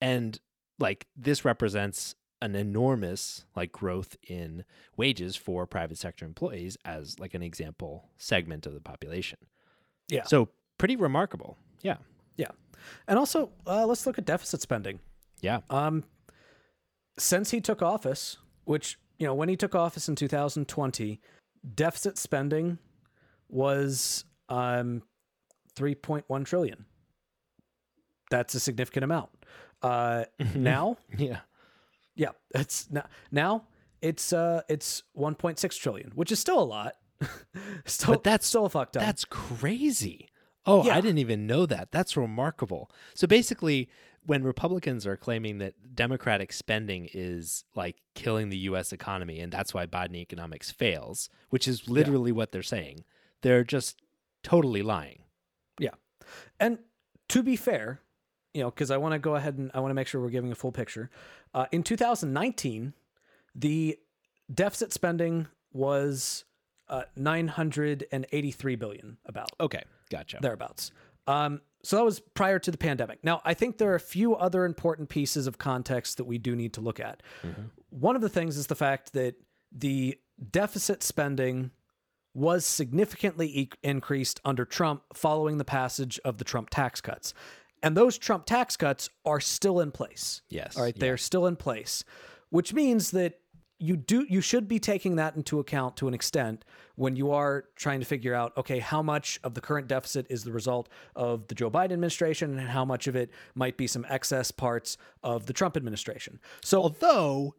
and 0.00 0.38
like 0.78 1.06
this 1.16 1.44
represents 1.44 2.14
an 2.42 2.54
enormous 2.54 3.46
like 3.54 3.72
growth 3.72 4.16
in 4.28 4.64
wages 4.96 5.36
for 5.36 5.66
private 5.66 5.96
sector 5.96 6.26
employees 6.26 6.76
as 6.84 7.18
like 7.18 7.32
an 7.32 7.42
example 7.42 8.10
segment 8.18 8.66
of 8.66 8.74
the 8.74 8.80
population. 8.80 9.38
Yeah. 10.08 10.24
So 10.24 10.50
pretty 10.78 10.96
remarkable. 10.96 11.56
Yeah. 11.80 11.96
Yeah. 12.36 12.50
And 13.08 13.18
also, 13.18 13.50
uh, 13.66 13.86
let's 13.86 14.06
look 14.06 14.18
at 14.18 14.26
deficit 14.26 14.60
spending. 14.60 15.00
Yeah. 15.40 15.60
Um, 15.70 16.04
since 17.18 17.50
he 17.50 17.60
took 17.60 17.80
office, 17.80 18.36
which 18.64 18.98
you 19.18 19.26
know, 19.26 19.34
when 19.34 19.48
he 19.48 19.56
took 19.56 19.74
office 19.74 20.08
in 20.08 20.16
2020, 20.16 21.20
deficit 21.74 22.18
spending 22.18 22.78
was 23.48 24.24
um 24.48 25.02
3.1 25.76 26.44
trillion. 26.44 26.86
That's 28.30 28.54
a 28.54 28.60
significant 28.60 29.04
amount. 29.04 29.30
Uh, 29.82 30.24
now, 30.54 30.96
yeah, 31.16 31.40
yeah, 32.14 32.30
it's 32.54 32.90
now 32.90 33.04
now 33.30 33.64
it's 34.02 34.32
uh 34.32 34.62
it's 34.68 35.02
1.6 35.16 35.78
trillion, 35.80 36.12
which 36.14 36.32
is 36.32 36.40
still 36.40 36.60
a 36.60 36.64
lot. 36.64 36.94
still, 37.84 38.14
but 38.14 38.24
that's 38.24 38.46
still 38.46 38.68
fucked 38.68 38.96
up. 38.96 39.02
That's 39.02 39.24
crazy. 39.24 40.28
Oh, 40.66 40.84
yeah. 40.84 40.96
I 40.96 41.00
didn't 41.00 41.18
even 41.18 41.46
know 41.46 41.64
that. 41.66 41.92
That's 41.92 42.16
remarkable. 42.16 42.90
So 43.14 43.26
basically, 43.26 43.88
when 44.26 44.42
Republicans 44.42 45.06
are 45.06 45.16
claiming 45.16 45.58
that 45.58 45.94
Democratic 45.94 46.52
spending 46.52 47.08
is 47.14 47.64
like 47.74 47.96
killing 48.14 48.48
the 48.48 48.58
U.S. 48.58 48.92
economy 48.92 49.40
and 49.40 49.52
that's 49.52 49.72
why 49.72 49.86
Biden 49.86 50.16
economics 50.16 50.70
fails, 50.70 51.30
which 51.50 51.66
is 51.66 51.88
literally 51.88 52.30
yeah. 52.30 52.36
what 52.36 52.52
they're 52.52 52.62
saying, 52.62 53.04
they're 53.42 53.64
just 53.64 54.02
totally 54.42 54.82
lying. 54.82 55.20
Yeah, 55.78 55.94
and 56.58 56.78
to 57.28 57.42
be 57.42 57.56
fair, 57.56 58.00
you 58.52 58.62
know, 58.62 58.70
because 58.70 58.90
I 58.90 58.96
want 58.96 59.12
to 59.12 59.18
go 59.18 59.34
ahead 59.36 59.58
and 59.58 59.70
I 59.74 59.80
want 59.80 59.90
to 59.90 59.94
make 59.94 60.08
sure 60.08 60.20
we're 60.20 60.30
giving 60.30 60.52
a 60.52 60.56
full 60.56 60.72
picture. 60.72 61.10
Uh, 61.54 61.66
in 61.72 61.82
2019, 61.82 62.94
the 63.54 63.98
deficit 64.52 64.92
spending 64.92 65.48
was 65.72 66.44
uh, 66.88 67.02
983 67.16 68.76
billion, 68.76 69.18
about. 69.26 69.50
Okay, 69.60 69.82
gotcha. 70.10 70.38
Thereabouts. 70.40 70.90
Um, 71.26 71.60
so 71.86 71.96
that 71.96 72.04
was 72.04 72.18
prior 72.18 72.58
to 72.58 72.70
the 72.72 72.76
pandemic. 72.78 73.22
Now, 73.22 73.40
I 73.44 73.54
think 73.54 73.78
there 73.78 73.92
are 73.92 73.96
a 73.96 74.00
few 74.00 74.34
other 74.34 74.64
important 74.64 75.08
pieces 75.08 75.46
of 75.46 75.58
context 75.58 76.16
that 76.16 76.24
we 76.24 76.36
do 76.36 76.56
need 76.56 76.72
to 76.72 76.80
look 76.80 76.98
at. 76.98 77.22
Mm-hmm. 77.44 77.62
One 77.90 78.16
of 78.16 78.22
the 78.22 78.28
things 78.28 78.56
is 78.56 78.66
the 78.66 78.74
fact 78.74 79.12
that 79.12 79.36
the 79.70 80.18
deficit 80.50 81.04
spending 81.04 81.70
was 82.34 82.66
significantly 82.66 83.46
e- 83.46 83.70
increased 83.84 84.40
under 84.44 84.64
Trump 84.64 85.02
following 85.14 85.58
the 85.58 85.64
passage 85.64 86.18
of 86.24 86.38
the 86.38 86.44
Trump 86.44 86.70
tax 86.70 87.00
cuts. 87.00 87.32
And 87.84 87.96
those 87.96 88.18
Trump 88.18 88.46
tax 88.46 88.76
cuts 88.76 89.08
are 89.24 89.38
still 89.38 89.78
in 89.78 89.92
place. 89.92 90.42
Yes. 90.48 90.76
All 90.76 90.82
right. 90.82 90.98
They're 90.98 91.16
still 91.16 91.46
in 91.46 91.54
place, 91.54 92.02
which 92.50 92.74
means 92.74 93.12
that 93.12 93.38
you 93.78 93.96
do 93.96 94.26
you 94.28 94.40
should 94.40 94.68
be 94.68 94.78
taking 94.78 95.16
that 95.16 95.36
into 95.36 95.58
account 95.58 95.96
to 95.98 96.08
an 96.08 96.14
extent 96.14 96.64
when 96.94 97.14
you 97.14 97.30
are 97.30 97.64
trying 97.76 98.00
to 98.00 98.06
figure 98.06 98.34
out 98.34 98.56
okay 98.56 98.78
how 98.78 99.02
much 99.02 99.38
of 99.44 99.54
the 99.54 99.60
current 99.60 99.86
deficit 99.86 100.26
is 100.30 100.44
the 100.44 100.52
result 100.52 100.88
of 101.14 101.46
the 101.48 101.54
Joe 101.54 101.70
Biden 101.70 101.92
administration 101.92 102.58
and 102.58 102.68
how 102.68 102.84
much 102.84 103.06
of 103.06 103.16
it 103.16 103.30
might 103.54 103.76
be 103.76 103.86
some 103.86 104.06
excess 104.08 104.50
parts 104.50 104.96
of 105.22 105.46
the 105.46 105.52
Trump 105.52 105.76
administration. 105.76 106.40
So 106.64 106.82
although 106.82 107.54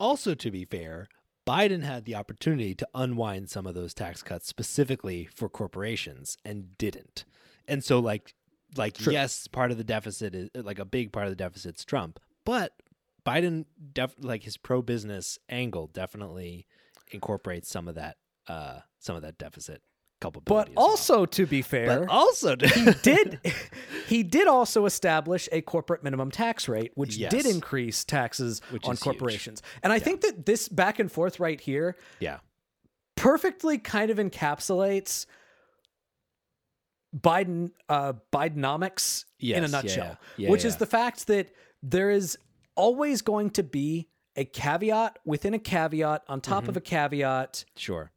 also 0.00 0.34
to 0.34 0.50
be 0.50 0.64
fair, 0.64 1.08
Biden 1.46 1.82
had 1.82 2.04
the 2.04 2.16
opportunity 2.16 2.74
to 2.74 2.88
unwind 2.94 3.48
some 3.48 3.66
of 3.66 3.74
those 3.74 3.94
tax 3.94 4.22
cuts 4.22 4.48
specifically 4.48 5.28
for 5.32 5.48
corporations 5.48 6.36
and 6.44 6.76
didn't. 6.76 7.24
And 7.68 7.84
so 7.84 8.00
like 8.00 8.34
like 8.76 8.94
True. 8.94 9.12
yes, 9.12 9.46
part 9.46 9.70
of 9.70 9.78
the 9.78 9.84
deficit 9.84 10.34
is 10.34 10.50
like 10.54 10.80
a 10.80 10.84
big 10.84 11.12
part 11.12 11.26
of 11.26 11.30
the 11.30 11.36
deficit's 11.36 11.84
Trump, 11.84 12.18
but 12.44 12.72
Biden 13.26 13.64
def- 13.92 14.14
like 14.20 14.42
his 14.44 14.56
pro 14.56 14.82
business 14.82 15.38
angle 15.48 15.88
definitely 15.88 16.66
incorporates 17.10 17.68
some 17.68 17.88
of 17.88 17.94
that 17.96 18.16
uh 18.48 18.80
some 18.98 19.16
of 19.16 19.22
that 19.22 19.36
deficit 19.38 19.82
couple 20.20 20.40
But 20.42 20.68
culpability. 20.68 20.70
as 20.72 20.76
well. 20.76 20.86
also, 20.86 21.26
to 21.26 21.46
be 21.46 21.60
fair, 21.62 22.00
but 22.00 22.08
also, 22.08 22.56
he 22.56 22.90
did 23.02 23.40
he 24.06 24.22
did 24.22 24.46
also 24.48 24.86
establish 24.86 25.46
a 25.52 25.60
corporate 25.60 26.02
minimum 26.02 26.30
tax 26.30 26.68
rate 26.68 26.92
which 26.94 27.18
did 27.18 27.44
increase 27.46 28.04
taxes 28.04 28.62
Which 28.70 28.84
on 28.86 28.94
is 28.94 29.00
huge. 29.00 29.04
corporations 29.18 29.62
and 29.82 29.92
i 29.92 29.98
think 29.98 30.22
that 30.22 30.46
this 30.46 30.68
back 30.68 30.98
and 31.00 31.10
forth 31.12 31.38
right 31.40 31.60
here 31.60 31.96
yeah, 32.20 32.38
perfectly 33.16 33.76
kind 33.78 34.10
of 34.10 34.16
encapsulates 34.18 35.26
biden 37.16 37.70
uh 37.88 38.12
bidenomics 38.32 39.24
in 39.40 39.64
a 39.64 39.68
nutshell 39.68 40.04
yeah. 40.38 40.44
Yeah, 40.46 40.50
which 40.50 40.64
is 40.64 40.76
the 40.76 40.86
fact 40.86 41.26
that 41.28 41.50
there 41.82 42.10
is 42.10 42.38
always 42.76 43.22
going 43.22 43.50
to 43.50 43.62
be 43.62 44.08
a 44.36 44.44
caveat 44.44 45.18
within 45.24 45.54
a 45.54 45.58
caveat 45.58 46.22
on 46.28 46.40
top 46.40 46.62
Mm-hmm. 46.64 46.70
of 46.70 46.76
a 46.76 46.80
caveat 46.80 47.64
sure. 47.76 48.12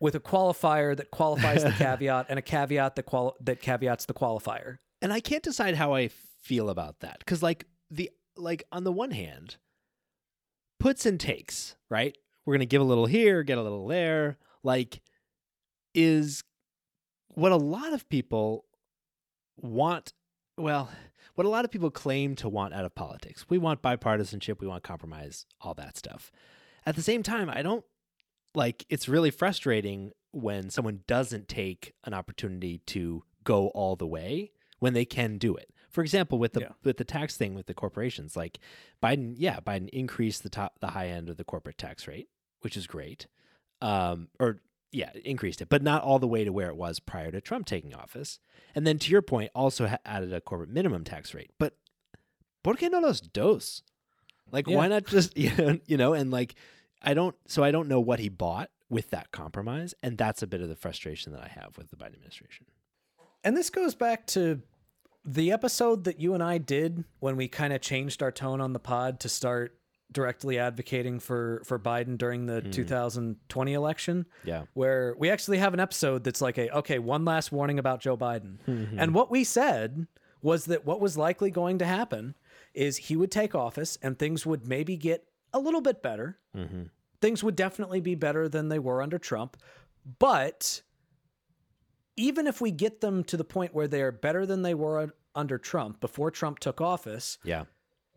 with 0.00 0.14
a 0.14 0.20
qualifier 0.20 0.96
that 0.96 1.10
qualifies 1.10 1.62
the 1.64 1.70
caveat 1.78 2.26
and 2.28 2.38
a 2.38 2.42
caveat 2.42 2.96
that 2.96 3.04
quali- 3.04 3.34
that 3.40 3.60
caveats 3.60 4.04
the 4.06 4.14
qualifier 4.14 4.78
and 5.00 5.12
I 5.12 5.20
can't 5.20 5.42
decide 5.44 5.76
how 5.76 5.94
I 5.94 6.08
feel 6.08 6.68
about 6.70 7.00
that 7.00 7.20
because, 7.20 7.40
like 7.42 7.66
the 7.90 8.10
like 8.36 8.64
on 8.72 8.82
the 8.84 8.90
one 8.92 9.12
hand, 9.12 9.56
puts 10.80 11.06
and 11.06 11.18
takes, 11.20 11.76
right? 11.88 12.16
We're 12.44 12.54
gonna 12.54 12.64
give 12.66 12.80
a 12.82 12.84
little 12.84 13.06
here, 13.06 13.42
get 13.44 13.58
a 13.58 13.62
little 13.62 13.86
there. 13.86 14.38
Like, 14.64 15.00
is 15.94 16.42
what 17.28 17.52
a 17.52 17.56
lot 17.56 17.92
of 17.92 18.08
people 18.08 18.64
want. 19.56 20.12
Well, 20.56 20.90
what 21.34 21.46
a 21.46 21.50
lot 21.50 21.64
of 21.64 21.70
people 21.70 21.90
claim 21.90 22.34
to 22.36 22.48
want 22.48 22.74
out 22.74 22.84
of 22.84 22.94
politics. 22.94 23.46
We 23.48 23.58
want 23.58 23.82
bipartisanship. 23.82 24.60
We 24.60 24.66
want 24.66 24.82
compromise. 24.82 25.46
All 25.60 25.74
that 25.74 25.96
stuff. 25.96 26.30
At 26.86 26.96
the 26.96 27.02
same 27.02 27.22
time, 27.22 27.48
I 27.50 27.62
don't 27.62 27.84
like. 28.54 28.84
It's 28.88 29.08
really 29.08 29.30
frustrating 29.30 30.12
when 30.32 30.70
someone 30.70 31.00
doesn't 31.06 31.48
take 31.48 31.94
an 32.04 32.14
opportunity 32.14 32.78
to 32.86 33.22
go 33.44 33.68
all 33.68 33.96
the 33.96 34.06
way 34.06 34.52
when 34.78 34.92
they 34.94 35.04
can 35.04 35.38
do 35.38 35.54
it. 35.56 35.70
For 35.90 36.02
example, 36.02 36.38
with 36.38 36.52
the 36.52 36.60
Yeah. 36.60 36.72
with 36.84 36.98
the 36.98 37.04
tax 37.04 37.36
thing 37.36 37.54
with 37.54 37.66
the 37.66 37.74
corporations, 37.74 38.36
like 38.36 38.58
Biden, 39.02 39.34
yeah, 39.38 39.58
Biden 39.60 39.88
increased 39.90 40.42
the 40.42 40.50
top 40.50 40.78
the 40.80 40.88
high 40.88 41.08
end 41.08 41.28
of 41.30 41.36
the 41.38 41.44
corporate 41.44 41.78
tax 41.78 42.06
rate, 42.06 42.28
which 42.60 42.76
is 42.76 42.86
great. 42.86 43.26
Um, 43.80 44.28
or 44.38 44.60
yeah, 44.92 45.10
increased 45.24 45.60
it, 45.60 45.68
but 45.68 45.82
not 45.82 46.02
all 46.02 46.18
the 46.18 46.26
way 46.28 46.44
to 46.44 46.50
where 46.52 46.68
it 46.68 46.76
was 46.76 46.98
prior 47.00 47.30
to 47.30 47.40
Trump 47.40 47.66
taking 47.66 47.94
office. 47.94 48.38
And 48.74 48.86
then 48.86 48.98
to 49.00 49.10
your 49.10 49.22
point, 49.22 49.50
also 49.54 49.86
ha- 49.86 49.98
added 50.04 50.32
a 50.32 50.40
corporate 50.40 50.70
minimum 50.70 51.04
tax 51.04 51.34
rate. 51.34 51.50
But 51.58 51.74
¿por 52.62 52.74
qué 52.74 52.90
no 52.90 53.00
los 53.00 53.20
dos? 53.20 53.82
Like, 54.50 54.66
Yeah. 54.66 54.76
why 54.76 54.88
not 54.88 55.04
just 55.06 55.36
you 55.36 55.50
know, 55.56 55.78
you 55.86 55.96
know? 55.96 56.14
And 56.14 56.30
like, 56.30 56.54
I 57.02 57.14
don't. 57.14 57.36
So 57.46 57.62
I 57.62 57.70
don't 57.70 57.88
know 57.88 58.00
what 58.00 58.18
he 58.18 58.28
bought 58.28 58.70
with 58.90 59.10
that 59.10 59.30
compromise, 59.30 59.94
and 60.02 60.16
that's 60.16 60.42
a 60.42 60.46
bit 60.46 60.60
of 60.62 60.68
the 60.68 60.74
frustration 60.76 61.32
that 61.32 61.42
I 61.42 61.48
have 61.48 61.76
with 61.76 61.90
the 61.90 61.96
Biden 61.96 62.14
administration. 62.14 62.66
And 63.44 63.56
this 63.56 63.70
goes 63.70 63.94
back 63.94 64.26
to 64.28 64.62
the 65.24 65.52
episode 65.52 66.04
that 66.04 66.18
you 66.20 66.32
and 66.34 66.42
I 66.42 66.58
did 66.58 67.04
when 67.20 67.36
we 67.36 67.46
kind 67.48 67.72
of 67.72 67.80
changed 67.82 68.22
our 68.22 68.32
tone 68.32 68.60
on 68.62 68.72
the 68.72 68.78
pod 68.80 69.20
to 69.20 69.28
start 69.28 69.77
directly 70.10 70.58
advocating 70.58 71.20
for 71.20 71.62
for 71.64 71.78
Biden 71.78 72.16
during 72.16 72.46
the 72.46 72.60
hmm. 72.60 72.70
2020 72.70 73.72
election 73.72 74.26
Yeah. 74.44 74.64
where 74.74 75.14
we 75.18 75.30
actually 75.30 75.58
have 75.58 75.74
an 75.74 75.80
episode 75.80 76.24
that's 76.24 76.40
like 76.40 76.58
a 76.58 76.74
okay, 76.78 76.98
one 76.98 77.24
last 77.24 77.52
warning 77.52 77.78
about 77.78 78.00
Joe 78.00 78.16
Biden. 78.16 78.58
Mm-hmm. 78.66 78.98
And 78.98 79.14
what 79.14 79.30
we 79.30 79.44
said 79.44 80.06
was 80.40 80.66
that 80.66 80.86
what 80.86 81.00
was 81.00 81.16
likely 81.18 81.50
going 81.50 81.78
to 81.78 81.84
happen 81.84 82.34
is 82.74 82.96
he 82.96 83.16
would 83.16 83.30
take 83.30 83.54
office 83.54 83.98
and 84.02 84.18
things 84.18 84.46
would 84.46 84.66
maybe 84.66 84.96
get 84.96 85.24
a 85.52 85.58
little 85.58 85.80
bit 85.80 86.02
better. 86.02 86.38
Mm-hmm. 86.56 86.84
Things 87.20 87.42
would 87.42 87.56
definitely 87.56 88.00
be 88.00 88.14
better 88.14 88.48
than 88.48 88.68
they 88.68 88.78
were 88.78 89.02
under 89.02 89.18
Trump, 89.18 89.56
but 90.18 90.82
even 92.16 92.46
if 92.46 92.60
we 92.60 92.70
get 92.70 93.00
them 93.00 93.24
to 93.24 93.36
the 93.36 93.44
point 93.44 93.74
where 93.74 93.88
they're 93.88 94.12
better 94.12 94.46
than 94.46 94.62
they 94.62 94.74
were 94.74 95.12
under 95.34 95.58
Trump 95.58 96.00
before 96.00 96.30
Trump 96.30 96.58
took 96.58 96.80
office, 96.80 97.38
Yeah. 97.44 97.64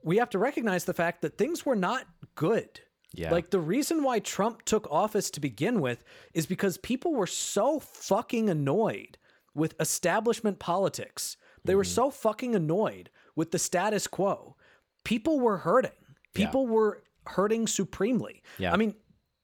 We 0.04 0.18
have 0.18 0.30
to 0.32 0.40
recognize 0.40 0.86
the 0.86 0.94
fact 0.94 1.22
that 1.22 1.38
things 1.38 1.66
were 1.66 1.76
not 1.76 2.06
good. 2.36 2.82
Yeah. 3.14 3.32
Like 3.32 3.50
the 3.50 3.60
reason 3.60 4.04
why 4.04 4.20
Trump 4.20 4.64
took 4.64 4.88
office 4.90 5.30
to 5.32 5.40
begin 5.40 5.82
with 5.82 6.04
is 6.34 6.46
because 6.46 6.78
people 6.78 7.14
were 7.14 7.28
so 7.28 7.80
fucking 7.80 8.50
annoyed 8.50 9.18
with 9.54 9.76
establishment 9.82 10.60
politics. 10.60 11.36
They 11.66 11.76
were 11.76 11.84
so 11.84 12.10
fucking 12.10 12.56
annoyed 12.56 13.10
with 13.36 13.52
the 13.52 13.60
status 13.60 14.08
quo. 14.08 14.56
People 15.04 15.40
were 15.40 15.58
hurting. 15.58 15.92
Yeah. 16.36 16.46
People 16.46 16.68
were 16.68 17.04
hurting 17.28 17.68
supremely. 17.68 18.42
Yeah. 18.58 18.74
I 18.74 18.78
mean, 18.78 18.96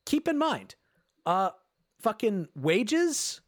keep 0.05 0.27
in 0.27 0.37
mind, 0.37 0.75
uh 1.25 1.49
fucking 2.01 2.47
wages 2.55 3.41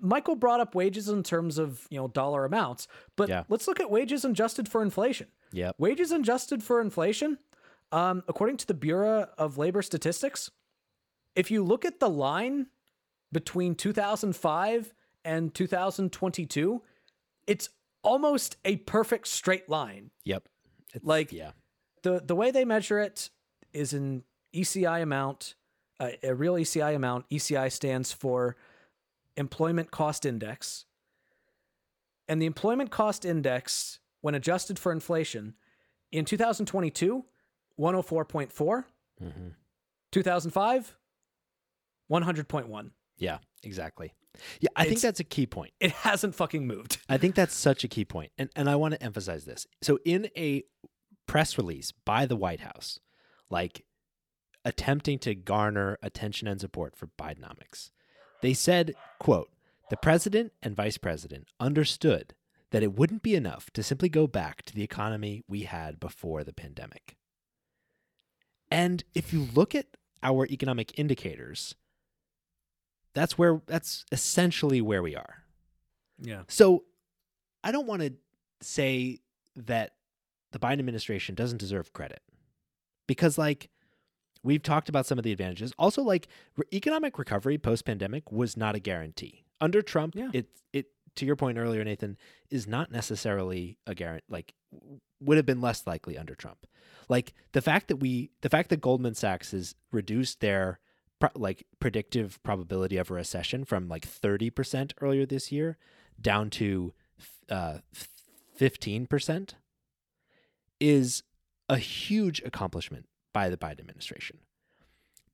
Michael 0.00 0.36
brought 0.36 0.60
up 0.60 0.74
wages 0.74 1.08
in 1.08 1.22
terms 1.22 1.58
of, 1.58 1.86
you 1.90 1.98
know, 1.98 2.08
dollar 2.08 2.44
amounts, 2.44 2.86
but 3.16 3.28
Yeah. 3.28 3.44
let's 3.48 3.68
look 3.68 3.80
at 3.80 3.90
wages 3.90 4.24
adjusted 4.24 4.68
for 4.68 4.82
inflation. 4.82 5.26
Yep. 5.52 5.76
Wages 5.78 6.12
adjusted 6.12 6.62
for 6.62 6.80
inflation, 6.80 7.38
um, 7.92 8.22
according 8.28 8.56
to 8.58 8.66
the 8.66 8.74
Bureau 8.74 9.26
of 9.36 9.58
Labor 9.58 9.82
Statistics, 9.82 10.50
if 11.34 11.50
you 11.50 11.64
look 11.64 11.84
at 11.84 12.00
the 12.00 12.08
line 12.08 12.66
between 13.32 13.74
2005 13.74 14.92
and 15.24 15.54
2022, 15.54 16.82
it's 17.46 17.68
almost 18.02 18.56
a 18.64 18.76
perfect 18.76 19.26
straight 19.28 19.68
line. 19.68 20.10
Yep. 20.24 20.48
It's, 20.94 21.04
Like- 21.04 21.32
yeah. 21.32 21.52
The 22.02 22.20
the 22.24 22.34
way 22.34 22.50
they 22.50 22.64
measure 22.64 22.98
it 22.98 23.28
is 23.74 23.92
an 23.92 24.24
ECI 24.54 25.02
amount, 25.02 25.54
uh, 26.00 26.12
a 26.22 26.34
real 26.34 26.54
ECI 26.54 26.94
amount. 26.94 27.28
ECI 27.28 27.70
stands 27.70 28.10
for 28.10 28.56
Employment 29.36 29.90
Cost 29.90 30.24
Index. 30.24 30.86
And 32.26 32.40
the 32.40 32.46
Employment 32.46 32.90
Cost 32.90 33.26
Index, 33.26 33.98
when 34.20 34.34
adjusted 34.34 34.78
for 34.78 34.92
inflation, 34.92 35.54
in 36.12 36.24
2022, 36.24 37.24
104.4. 37.78 38.84
Mm-hmm. 39.22 39.48
2005, 40.12 40.96
100.1. 42.10 42.90
Yeah. 43.18 43.38
Exactly. 43.62 44.14
Yeah. 44.60 44.70
I 44.76 44.84
think 44.84 45.00
that's 45.00 45.20
a 45.20 45.24
key 45.24 45.46
point. 45.46 45.72
It 45.80 45.92
hasn't 45.92 46.34
fucking 46.34 46.66
moved. 46.66 46.98
I 47.08 47.18
think 47.18 47.34
that's 47.34 47.54
such 47.54 47.84
a 47.84 47.88
key 47.88 48.04
point. 48.04 48.32
And 48.38 48.48
and 48.56 48.70
I 48.70 48.76
want 48.76 48.94
to 48.94 49.02
emphasize 49.02 49.44
this. 49.44 49.66
So 49.82 49.98
in 50.04 50.28
a 50.36 50.62
press 51.26 51.58
release 51.58 51.92
by 51.92 52.26
the 52.26 52.36
White 52.36 52.60
House, 52.60 53.00
like 53.50 53.84
attempting 54.64 55.18
to 55.20 55.34
garner 55.34 55.98
attention 56.02 56.48
and 56.48 56.60
support 56.60 56.96
for 56.96 57.08
Bidenomics, 57.20 57.90
they 58.40 58.54
said, 58.54 58.94
quote, 59.18 59.50
the 59.90 59.96
president 59.96 60.52
and 60.62 60.76
vice 60.76 60.96
president 60.96 61.48
understood 61.58 62.34
that 62.70 62.82
it 62.82 62.92
wouldn't 62.94 63.22
be 63.22 63.34
enough 63.34 63.70
to 63.70 63.82
simply 63.82 64.08
go 64.08 64.26
back 64.26 64.62
to 64.62 64.74
the 64.74 64.82
economy 64.82 65.42
we 65.48 65.62
had 65.62 65.98
before 65.98 66.44
the 66.44 66.52
pandemic. 66.52 67.16
And 68.70 69.02
if 69.14 69.32
you 69.32 69.48
look 69.54 69.74
at 69.74 69.86
our 70.22 70.46
economic 70.46 70.96
indicators, 70.98 71.74
that's 73.14 73.36
where 73.36 73.60
that's 73.66 74.04
essentially 74.12 74.80
where 74.80 75.02
we 75.02 75.16
are. 75.16 75.42
Yeah. 76.20 76.42
So 76.48 76.84
I 77.64 77.72
don't 77.72 77.86
want 77.86 78.02
to 78.02 78.12
say 78.60 79.18
that 79.56 79.94
the 80.52 80.58
Biden 80.58 80.78
administration 80.78 81.34
doesn't 81.34 81.58
deserve 81.58 81.92
credit 81.92 82.20
because, 83.08 83.36
like, 83.38 83.70
we've 84.42 84.62
talked 84.62 84.88
about 84.88 85.06
some 85.06 85.18
of 85.18 85.24
the 85.24 85.32
advantages. 85.32 85.72
Also, 85.78 86.02
like, 86.02 86.28
re- 86.56 86.64
economic 86.72 87.18
recovery 87.18 87.58
post 87.58 87.84
pandemic 87.84 88.30
was 88.30 88.56
not 88.56 88.74
a 88.74 88.78
guarantee. 88.78 89.44
Under 89.60 89.82
Trump, 89.82 90.14
Yeah. 90.14 90.30
it, 90.32 90.48
it, 90.72 90.86
to 91.16 91.26
your 91.26 91.36
point 91.36 91.58
earlier, 91.58 91.84
Nathan, 91.84 92.16
is 92.50 92.66
not 92.66 92.90
necessarily 92.90 93.78
a 93.86 93.94
guarantee, 93.94 94.24
like, 94.28 94.54
would 95.20 95.36
have 95.36 95.46
been 95.46 95.60
less 95.60 95.86
likely 95.86 96.16
under 96.16 96.34
Trump. 96.34 96.66
Like, 97.08 97.34
the 97.52 97.60
fact 97.60 97.88
that 97.88 97.96
we, 97.96 98.30
the 98.40 98.48
fact 98.48 98.70
that 98.70 98.80
Goldman 98.80 99.14
Sachs 99.14 99.52
has 99.52 99.74
reduced 99.92 100.40
their, 100.40 100.78
pro- 101.18 101.30
like, 101.34 101.66
predictive 101.78 102.42
probability 102.42 102.96
of 102.96 103.10
a 103.10 103.14
recession 103.14 103.64
from 103.64 103.88
like 103.88 104.08
30% 104.08 104.92
earlier 105.00 105.26
this 105.26 105.50
year 105.52 105.76
down 106.20 106.50
to 106.50 106.92
uh, 107.48 107.78
15% 108.58 109.50
is 110.78 111.22
a 111.68 111.78
huge 111.78 112.42
accomplishment 112.44 113.06
by 113.32 113.48
the 113.48 113.56
Biden 113.56 113.80
administration. 113.80 114.38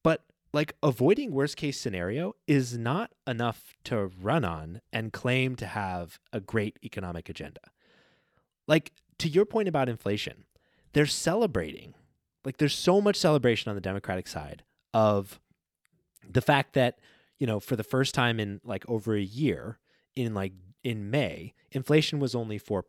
But 0.02 0.24
like 0.56 0.72
avoiding 0.82 1.32
worst 1.32 1.58
case 1.58 1.78
scenario 1.78 2.34
is 2.46 2.78
not 2.78 3.12
enough 3.26 3.76
to 3.84 4.10
run 4.18 4.42
on 4.42 4.80
and 4.90 5.12
claim 5.12 5.54
to 5.54 5.66
have 5.66 6.18
a 6.32 6.40
great 6.40 6.78
economic 6.82 7.28
agenda. 7.28 7.60
Like 8.66 8.92
to 9.18 9.28
your 9.28 9.44
point 9.44 9.68
about 9.68 9.90
inflation, 9.90 10.44
they're 10.94 11.04
celebrating. 11.04 11.92
Like 12.42 12.56
there's 12.56 12.74
so 12.74 13.02
much 13.02 13.16
celebration 13.16 13.68
on 13.68 13.74
the 13.74 13.82
Democratic 13.82 14.26
side 14.26 14.62
of 14.94 15.38
the 16.26 16.40
fact 16.40 16.72
that, 16.72 17.00
you 17.38 17.46
know, 17.46 17.60
for 17.60 17.76
the 17.76 17.84
first 17.84 18.14
time 18.14 18.40
in 18.40 18.62
like 18.64 18.88
over 18.88 19.14
a 19.14 19.20
year, 19.20 19.78
in 20.14 20.32
like 20.32 20.54
in 20.82 21.10
May, 21.10 21.52
inflation 21.70 22.18
was 22.18 22.34
only 22.34 22.58
4%, 22.58 22.82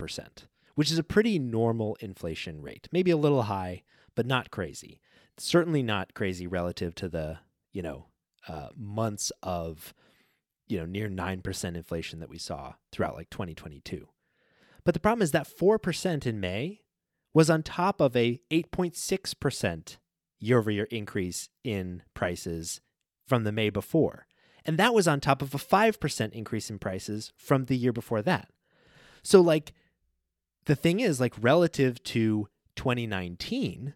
which 0.76 0.90
is 0.90 0.98
a 0.98 1.04
pretty 1.04 1.38
normal 1.38 1.98
inflation 2.00 2.62
rate. 2.62 2.88
Maybe 2.94 3.12
a 3.12 3.18
little 3.18 3.44
high, 3.44 3.84
but 4.16 4.26
not 4.26 4.52
crazy. 4.52 5.02
Certainly 5.38 5.84
not 5.84 6.14
crazy 6.14 6.48
relative 6.48 6.96
to 6.96 7.10
the, 7.10 7.40
you 7.78 7.84
know, 7.84 8.08
uh, 8.48 8.70
months 8.76 9.32
of 9.44 9.94
you 10.68 10.80
know, 10.80 10.86
near 10.86 11.08
9% 11.08 11.76
inflation 11.76 12.20
that 12.20 12.28
we 12.28 12.40
saw 12.40 12.74
throughout 12.92 13.16
like 13.16 13.30
2022. 13.30 14.08
But 14.84 14.96
the 14.96 15.00
problem 15.00 15.22
is 15.22 15.32
that 15.32 15.48
4% 15.48 16.26
in 16.26 16.40
May 16.40 16.82
was 17.36 17.52
on 17.52 17.62
top 17.62 18.02
of 18.02 18.16
a 18.16 18.42
8.6% 18.50 19.98
year 20.40 20.58
over 20.58 20.72
year 20.72 20.88
increase 20.90 21.50
in 21.64 22.02
prices 22.16 22.82
from 23.28 23.44
the 23.44 23.52
May 23.52 23.70
before. 23.70 24.26
And 24.66 24.80
that 24.80 24.96
was 24.96 25.08
on 25.08 25.20
top 25.20 25.44
of 25.44 25.54
a 25.54 25.60
5% 25.60 26.32
increase 26.34 26.72
in 26.72 26.80
prices 26.80 27.32
from 27.38 27.66
the 27.66 27.78
year 27.78 27.94
before 27.94 28.24
that. 28.24 28.50
So, 29.22 29.40
like, 29.40 29.72
the 30.66 30.76
thing 30.76 31.00
is, 31.00 31.22
like, 31.22 31.34
relative 31.40 32.04
to 32.06 32.50
2019, 32.76 33.94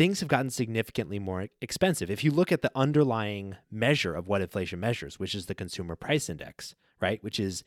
things 0.00 0.20
have 0.20 0.30
gotten 0.30 0.48
significantly 0.48 1.18
more 1.18 1.48
expensive. 1.60 2.10
If 2.10 2.24
you 2.24 2.30
look 2.30 2.50
at 2.50 2.62
the 2.62 2.72
underlying 2.74 3.56
measure 3.70 4.14
of 4.14 4.28
what 4.28 4.40
inflation 4.40 4.80
measures, 4.80 5.18
which 5.18 5.34
is 5.34 5.44
the 5.44 5.54
consumer 5.54 5.94
price 5.94 6.30
index, 6.30 6.74
right, 7.02 7.22
which 7.22 7.38
is 7.38 7.64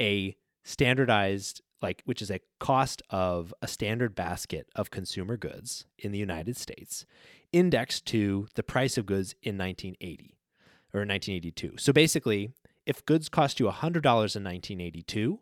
a 0.00 0.34
standardized 0.64 1.60
like 1.82 2.00
which 2.06 2.22
is 2.22 2.30
a 2.30 2.40
cost 2.58 3.02
of 3.10 3.52
a 3.60 3.68
standard 3.68 4.14
basket 4.14 4.68
of 4.74 4.90
consumer 4.90 5.36
goods 5.36 5.84
in 5.98 6.12
the 6.12 6.18
United 6.18 6.56
States 6.56 7.04
indexed 7.52 8.06
to 8.06 8.48
the 8.54 8.62
price 8.62 8.96
of 8.96 9.04
goods 9.04 9.34
in 9.42 9.58
1980 9.58 10.38
or 10.94 11.00
1982. 11.00 11.74
So 11.76 11.92
basically, 11.92 12.54
if 12.86 13.04
goods 13.04 13.28
cost 13.28 13.60
you 13.60 13.66
$100 13.66 13.74
in 13.74 14.44
1982, 14.44 15.40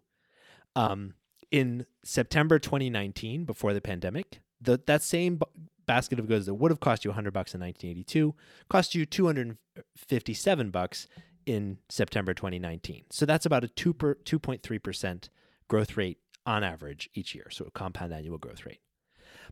um, 0.75 1.15
in 1.53 1.87
September 2.03 2.59
2019, 2.59 3.45
before 3.45 3.73
the 3.73 3.81
pandemic, 3.81 4.41
the, 4.61 4.81
that 4.87 5.03
same 5.03 5.39
basket 5.87 6.19
of 6.19 6.29
goods 6.29 6.47
that 6.47 6.55
would 6.55 6.71
have 6.71 6.81
cost 6.81 7.05
you 7.05 7.11
100 7.11 7.33
bucks 7.33 7.55
in 7.55 7.61
1982 7.61 8.35
cost 8.69 8.95
you 8.95 9.07
257 9.07 10.71
bucks 10.71 11.09
in 11.47 11.79
September 11.89 12.35
2019. 12.35 13.05
So 13.11 13.27
that's 13.27 13.47
about 13.47 13.65
a 13.65 13.69
2 13.69 13.95
per, 13.95 14.15
2.3% 14.15 15.29
growth 15.69 15.97
rate 15.97 16.19
on 16.47 16.63
average 16.63 17.09
each 17.15 17.35
year, 17.35 17.49
so 17.51 17.65
a 17.67 17.71
compound 17.71 18.13
annual 18.13 18.39
growth 18.39 18.67
rate. 18.67 18.81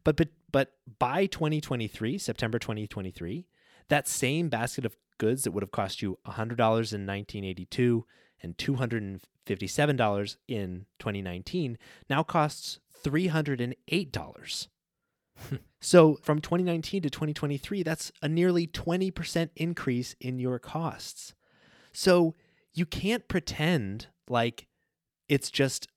But 0.05 0.17
but 0.17 0.29
but 0.51 0.73
by 0.99 1.27
2023, 1.27 2.19
September 2.19 2.59
2023, 2.59 3.47
that 3.89 4.09
same 4.09 4.49
basket 4.49 4.85
of 4.85 4.97
goods 5.19 5.45
that 5.45 5.53
would 5.53 5.63
have 5.63 5.71
cost 5.71 6.03
you 6.03 6.19
$100 6.27 6.59
in 6.59 7.07
1982 7.07 8.05
and 8.43 8.57
$257 8.57 10.37
in 10.49 10.87
2019 10.99 11.79
now 12.11 12.23
costs 12.23 12.81
$308. 13.05 14.67
So 15.81 16.19
from 16.23 16.41
2019 16.41 17.03
to 17.03 17.11
2023, 17.11 17.83
that's 17.83 18.13
a 18.23 18.29
nearly 18.29 18.67
20% 18.67 19.51
increase 19.57 20.15
in 20.21 20.39
your 20.39 20.59
costs. 20.59 21.35
So 21.93 22.35
you 22.75 22.87
can't 22.87 23.29
pretend 23.29 24.07
like 24.29 24.67
it's 25.29 25.51
just 25.51 25.89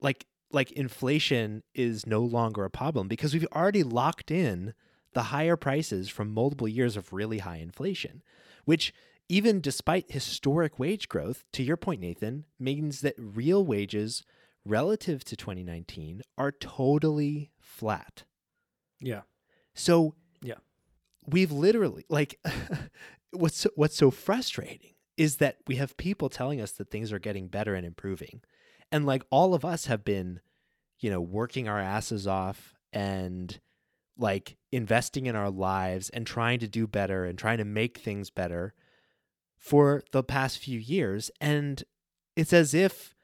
like 0.00 0.26
like 0.50 0.70
inflation 0.72 1.62
is 1.74 2.06
no 2.06 2.20
longer 2.20 2.64
a 2.64 2.70
problem 2.70 3.08
because 3.08 3.34
we've 3.34 3.46
already 3.52 3.82
locked 3.82 4.30
in 4.30 4.72
the 5.12 5.24
higher 5.24 5.56
prices 5.56 6.08
from 6.08 6.32
multiple 6.32 6.68
years 6.68 6.96
of 6.96 7.12
really 7.12 7.38
high 7.38 7.56
inflation, 7.56 8.22
which 8.64 8.92
even 9.28 9.60
despite 9.60 10.10
historic 10.10 10.78
wage 10.78 11.08
growth, 11.08 11.44
to 11.52 11.62
your 11.62 11.76
point, 11.76 12.00
Nathan, 12.00 12.44
means 12.58 13.00
that 13.00 13.14
real 13.16 13.64
wages 13.64 14.22
relative 14.64 15.24
to 15.24 15.36
2019 15.36 16.22
are 16.36 16.52
totally 16.52 17.50
flat. 17.60 18.24
Yeah. 19.00 19.22
So 19.74 20.14
Yeah. 20.42 20.58
we've 21.26 21.52
literally 21.52 22.04
like 22.08 22.40
what's 23.32 23.58
so, 23.58 23.70
what's 23.76 23.96
so 23.96 24.10
frustrating 24.10 24.94
is 25.16 25.36
that 25.36 25.58
we 25.66 25.76
have 25.76 25.96
people 25.96 26.28
telling 26.28 26.60
us 26.60 26.72
that 26.72 26.90
things 26.90 27.12
are 27.12 27.18
getting 27.18 27.48
better 27.48 27.74
and 27.74 27.86
improving. 27.86 28.40
And 28.90 29.06
like 29.06 29.24
all 29.30 29.54
of 29.54 29.64
us 29.64 29.86
have 29.86 30.04
been, 30.04 30.40
you 31.00 31.10
know, 31.10 31.20
working 31.20 31.68
our 31.68 31.78
asses 31.78 32.26
off 32.26 32.74
and 32.92 33.60
like 34.16 34.56
investing 34.72 35.26
in 35.26 35.36
our 35.36 35.50
lives 35.50 36.08
and 36.10 36.26
trying 36.26 36.58
to 36.60 36.68
do 36.68 36.86
better 36.86 37.24
and 37.24 37.38
trying 37.38 37.58
to 37.58 37.64
make 37.64 37.98
things 37.98 38.30
better 38.30 38.74
for 39.56 40.02
the 40.12 40.22
past 40.22 40.58
few 40.58 40.78
years. 40.78 41.30
And 41.40 41.82
it's 42.36 42.52
as 42.52 42.74
if 42.74 43.14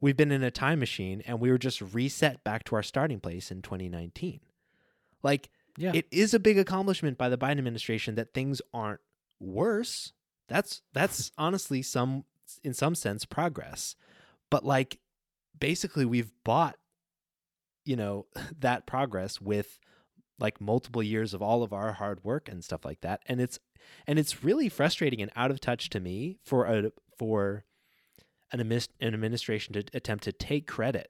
we've 0.00 0.16
been 0.16 0.32
in 0.32 0.42
a 0.42 0.50
time 0.50 0.78
machine 0.78 1.22
and 1.26 1.40
we 1.40 1.50
were 1.50 1.58
just 1.58 1.80
reset 1.80 2.42
back 2.44 2.64
to 2.64 2.76
our 2.76 2.82
starting 2.82 3.20
place 3.20 3.50
in 3.50 3.62
2019. 3.62 4.40
Like, 5.24 5.50
Yeah. 5.76 5.90
it 5.92 6.06
is 6.12 6.32
a 6.34 6.38
big 6.38 6.56
accomplishment 6.58 7.18
by 7.18 7.28
the 7.28 7.36
Biden 7.38 7.58
administration 7.58 8.14
that 8.14 8.32
things 8.32 8.62
aren't 8.72 9.00
worse. 9.40 10.12
That's 10.48 10.82
that's 10.92 11.32
honestly 11.38 11.82
some 11.82 12.24
in 12.62 12.74
some 12.74 12.94
sense 12.94 13.24
progress. 13.24 13.96
But 14.50 14.64
like 14.64 15.00
basically 15.58 16.04
we've 16.04 16.30
bought 16.44 16.76
you 17.84 17.96
know 17.96 18.26
that 18.60 18.86
progress 18.86 19.40
with 19.40 19.80
like 20.38 20.60
multiple 20.60 21.02
years 21.02 21.32
of 21.34 21.40
all 21.42 21.62
of 21.62 21.72
our 21.72 21.92
hard 21.92 22.22
work 22.24 22.48
and 22.48 22.62
stuff 22.64 22.84
like 22.84 23.00
that 23.02 23.22
and 23.26 23.40
it's 23.40 23.58
and 24.06 24.18
it's 24.18 24.42
really 24.42 24.68
frustrating 24.68 25.22
and 25.22 25.30
out 25.36 25.50
of 25.52 25.60
touch 25.60 25.88
to 25.90 26.00
me 26.00 26.36
for 26.42 26.64
a 26.66 26.90
for 27.16 27.64
an, 28.50 28.60
an 28.60 28.84
administration 29.14 29.72
to 29.74 29.84
attempt 29.94 30.24
to 30.24 30.32
take 30.32 30.66
credit 30.66 31.08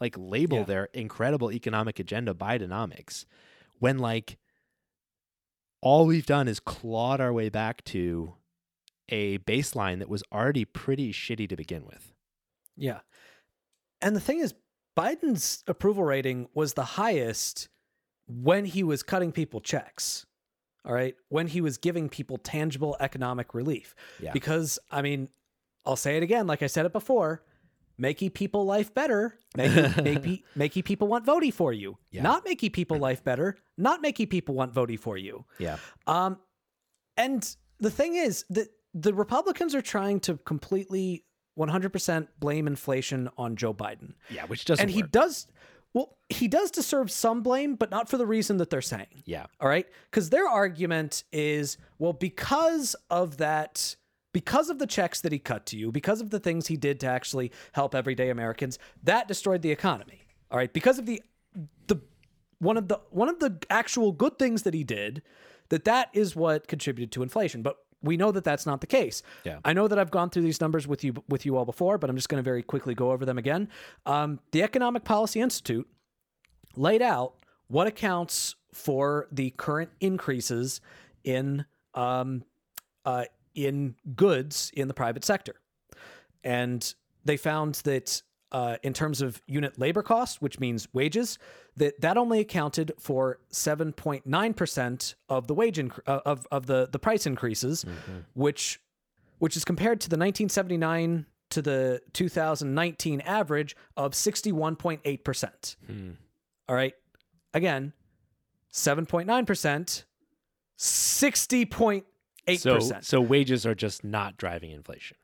like 0.00 0.14
label 0.16 0.58
Yeah. 0.58 0.64
their 0.64 0.84
incredible 0.94 1.50
economic 1.52 1.98
agenda 1.98 2.32
bidenomics 2.32 3.24
when 3.80 3.98
like 3.98 4.38
all 5.82 6.06
we've 6.06 6.26
done 6.26 6.46
is 6.46 6.60
clawed 6.60 7.20
our 7.20 7.32
way 7.32 7.48
back 7.48 7.82
to 7.84 8.34
a 9.08 9.38
baseline 9.38 9.98
that 9.98 10.08
was 10.08 10.22
already 10.32 10.64
pretty 10.64 11.12
shitty 11.12 11.48
to 11.48 11.56
begin 11.56 11.84
with 11.84 12.12
Yeah. 12.76 13.00
And 14.00 14.16
the 14.16 14.20
thing 14.20 14.38
is, 14.38 14.54
Biden's 14.96 15.62
approval 15.66 16.04
rating 16.04 16.48
was 16.54 16.74
the 16.74 16.84
highest 16.84 17.68
when 18.26 18.64
he 18.64 18.82
was 18.82 19.02
cutting 19.02 19.32
people 19.32 19.60
checks. 19.60 20.26
All 20.84 20.94
right. 20.94 21.14
When 21.28 21.46
he 21.48 21.60
was 21.60 21.76
giving 21.76 22.08
people 22.08 22.38
tangible 22.38 22.96
economic 23.00 23.52
relief. 23.52 23.94
Yeah. 24.18 24.32
Because, 24.32 24.78
I 24.90 25.02
mean, 25.02 25.28
I'll 25.84 25.96
say 25.96 26.16
it 26.16 26.22
again, 26.22 26.46
like 26.46 26.62
I 26.62 26.66
said 26.66 26.86
it 26.86 26.92
before 26.92 27.42
makey 28.00 28.32
people 28.32 28.64
life 28.64 28.94
better, 28.94 29.36
makey, 29.56 29.94
makey, 29.94 30.42
makey 30.56 30.84
people 30.84 31.08
want 31.08 31.24
voting 31.24 31.52
for 31.52 31.72
you. 31.72 31.98
Yeah. 32.10 32.22
Not 32.22 32.46
makey 32.46 32.72
people 32.72 32.98
life 32.98 33.22
better, 33.22 33.56
not 33.76 34.02
makey 34.02 34.28
people 34.28 34.54
want 34.54 34.72
voting 34.72 34.98
for 34.98 35.16
you. 35.16 35.44
yeah 35.58 35.76
Um, 36.06 36.38
and 37.16 37.56
the 37.78 37.90
thing 37.90 38.14
is 38.16 38.44
that 38.50 38.68
the 38.94 39.12
Republicans 39.14 39.74
are 39.74 39.82
trying 39.82 40.20
to 40.20 40.36
completely 40.38 41.24
100% 41.58 42.28
blame 42.38 42.66
inflation 42.66 43.28
on 43.36 43.56
Joe 43.56 43.74
Biden. 43.74 44.14
yeah 44.30 44.46
which 44.46 44.64
doesn't 44.64 44.82
and 44.82 44.90
he 44.90 45.02
does, 45.02 45.46
well, 45.92 46.16
he 46.28 46.48
does 46.48 46.70
deserve 46.70 47.10
some 47.10 47.42
blame, 47.42 47.74
but 47.74 47.90
not 47.90 48.08
for 48.08 48.16
the 48.16 48.26
reason 48.26 48.56
that 48.58 48.70
they're 48.70 48.80
saying. 48.80 49.22
yeah 49.26 49.46
All 49.60 49.68
right. 49.68 49.86
Because 50.10 50.30
their 50.30 50.48
argument 50.48 51.24
is, 51.32 51.76
well, 51.98 52.12
because 52.12 52.96
of 53.10 53.36
that, 53.38 53.96
because 54.32 54.70
of 54.70 54.78
the 54.78 54.86
checks 54.86 55.20
that 55.20 55.32
he 55.32 55.38
cut 55.38 55.66
to 55.66 55.76
you, 55.76 55.90
because 55.90 56.20
of 56.20 56.30
the 56.30 56.38
things 56.38 56.66
he 56.66 56.76
did 56.76 57.00
to 57.00 57.06
actually 57.06 57.52
help 57.72 57.94
everyday 57.94 58.30
Americans, 58.30 58.78
that 59.02 59.28
destroyed 59.28 59.62
the 59.62 59.70
economy. 59.70 60.22
All 60.50 60.58
right. 60.58 60.72
Because 60.72 60.98
of 60.98 61.06
the, 61.06 61.22
the, 61.86 61.96
one 62.58 62.76
of 62.76 62.88
the, 62.88 63.00
one 63.10 63.28
of 63.28 63.38
the 63.38 63.58
actual 63.70 64.12
good 64.12 64.38
things 64.38 64.62
that 64.62 64.74
he 64.74 64.84
did, 64.84 65.22
that 65.68 65.84
that 65.84 66.10
is 66.12 66.36
what 66.36 66.68
contributed 66.68 67.12
to 67.12 67.22
inflation. 67.22 67.62
But 67.62 67.76
we 68.02 68.16
know 68.16 68.32
that 68.32 68.44
that's 68.44 68.66
not 68.66 68.80
the 68.80 68.86
case. 68.86 69.22
Yeah. 69.44 69.58
I 69.64 69.72
know 69.72 69.88
that 69.88 69.98
I've 69.98 70.10
gone 70.10 70.30
through 70.30 70.42
these 70.42 70.60
numbers 70.60 70.86
with 70.88 71.04
you 71.04 71.14
with 71.28 71.44
you 71.44 71.56
all 71.56 71.64
before, 71.64 71.98
but 71.98 72.08
I'm 72.08 72.16
just 72.16 72.28
going 72.28 72.42
to 72.42 72.44
very 72.44 72.62
quickly 72.62 72.94
go 72.94 73.10
over 73.10 73.24
them 73.24 73.38
again. 73.38 73.68
Um, 74.06 74.40
the 74.52 74.62
Economic 74.62 75.04
Policy 75.04 75.40
Institute 75.40 75.86
laid 76.76 77.02
out 77.02 77.34
what 77.68 77.86
accounts 77.86 78.56
for 78.72 79.28
the 79.30 79.50
current 79.50 79.90
increases 80.00 80.80
in 81.24 81.64
um, 81.94 82.44
uh, 83.04 83.24
in 83.54 83.94
goods 84.14 84.70
in 84.74 84.88
the 84.88 84.94
private 84.94 85.24
sector, 85.24 85.54
and 86.44 86.94
they 87.24 87.36
found 87.36 87.76
that 87.84 88.22
uh, 88.52 88.76
in 88.82 88.92
terms 88.92 89.20
of 89.20 89.40
unit 89.46 89.78
labor 89.78 90.02
cost, 90.02 90.42
which 90.42 90.58
means 90.58 90.88
wages, 90.92 91.38
that 91.76 92.00
that 92.00 92.16
only 92.16 92.40
accounted 92.40 92.92
for 92.98 93.38
7.9 93.52 94.56
percent 94.56 95.14
of 95.28 95.46
the 95.46 95.54
wage 95.54 95.76
inc- 95.76 96.00
uh, 96.06 96.20
of 96.26 96.46
of 96.50 96.66
the 96.66 96.88
the 96.90 96.98
price 96.98 97.26
increases, 97.26 97.84
which 98.34 98.80
which 99.38 99.56
is 99.56 99.64
compared 99.64 100.00
to 100.00 100.08
the 100.08 100.16
1979 100.16 101.26
to 101.50 101.62
the 101.62 102.00
2019 102.12 103.20
average 103.22 103.74
of 103.96 104.12
61.8 104.12 105.24
percent. 105.24 105.76
All 106.68 106.74
right. 106.76 106.94
Again, 107.52 107.92
7.9%, 108.72 110.04
60.8%. 112.48 112.60
so 112.82 112.98
so 113.00 113.20
wages 113.20 113.64
are 113.66 113.74
just 113.74 114.04
not 114.04 114.36
driving 114.36 114.70
inflation 114.70 115.16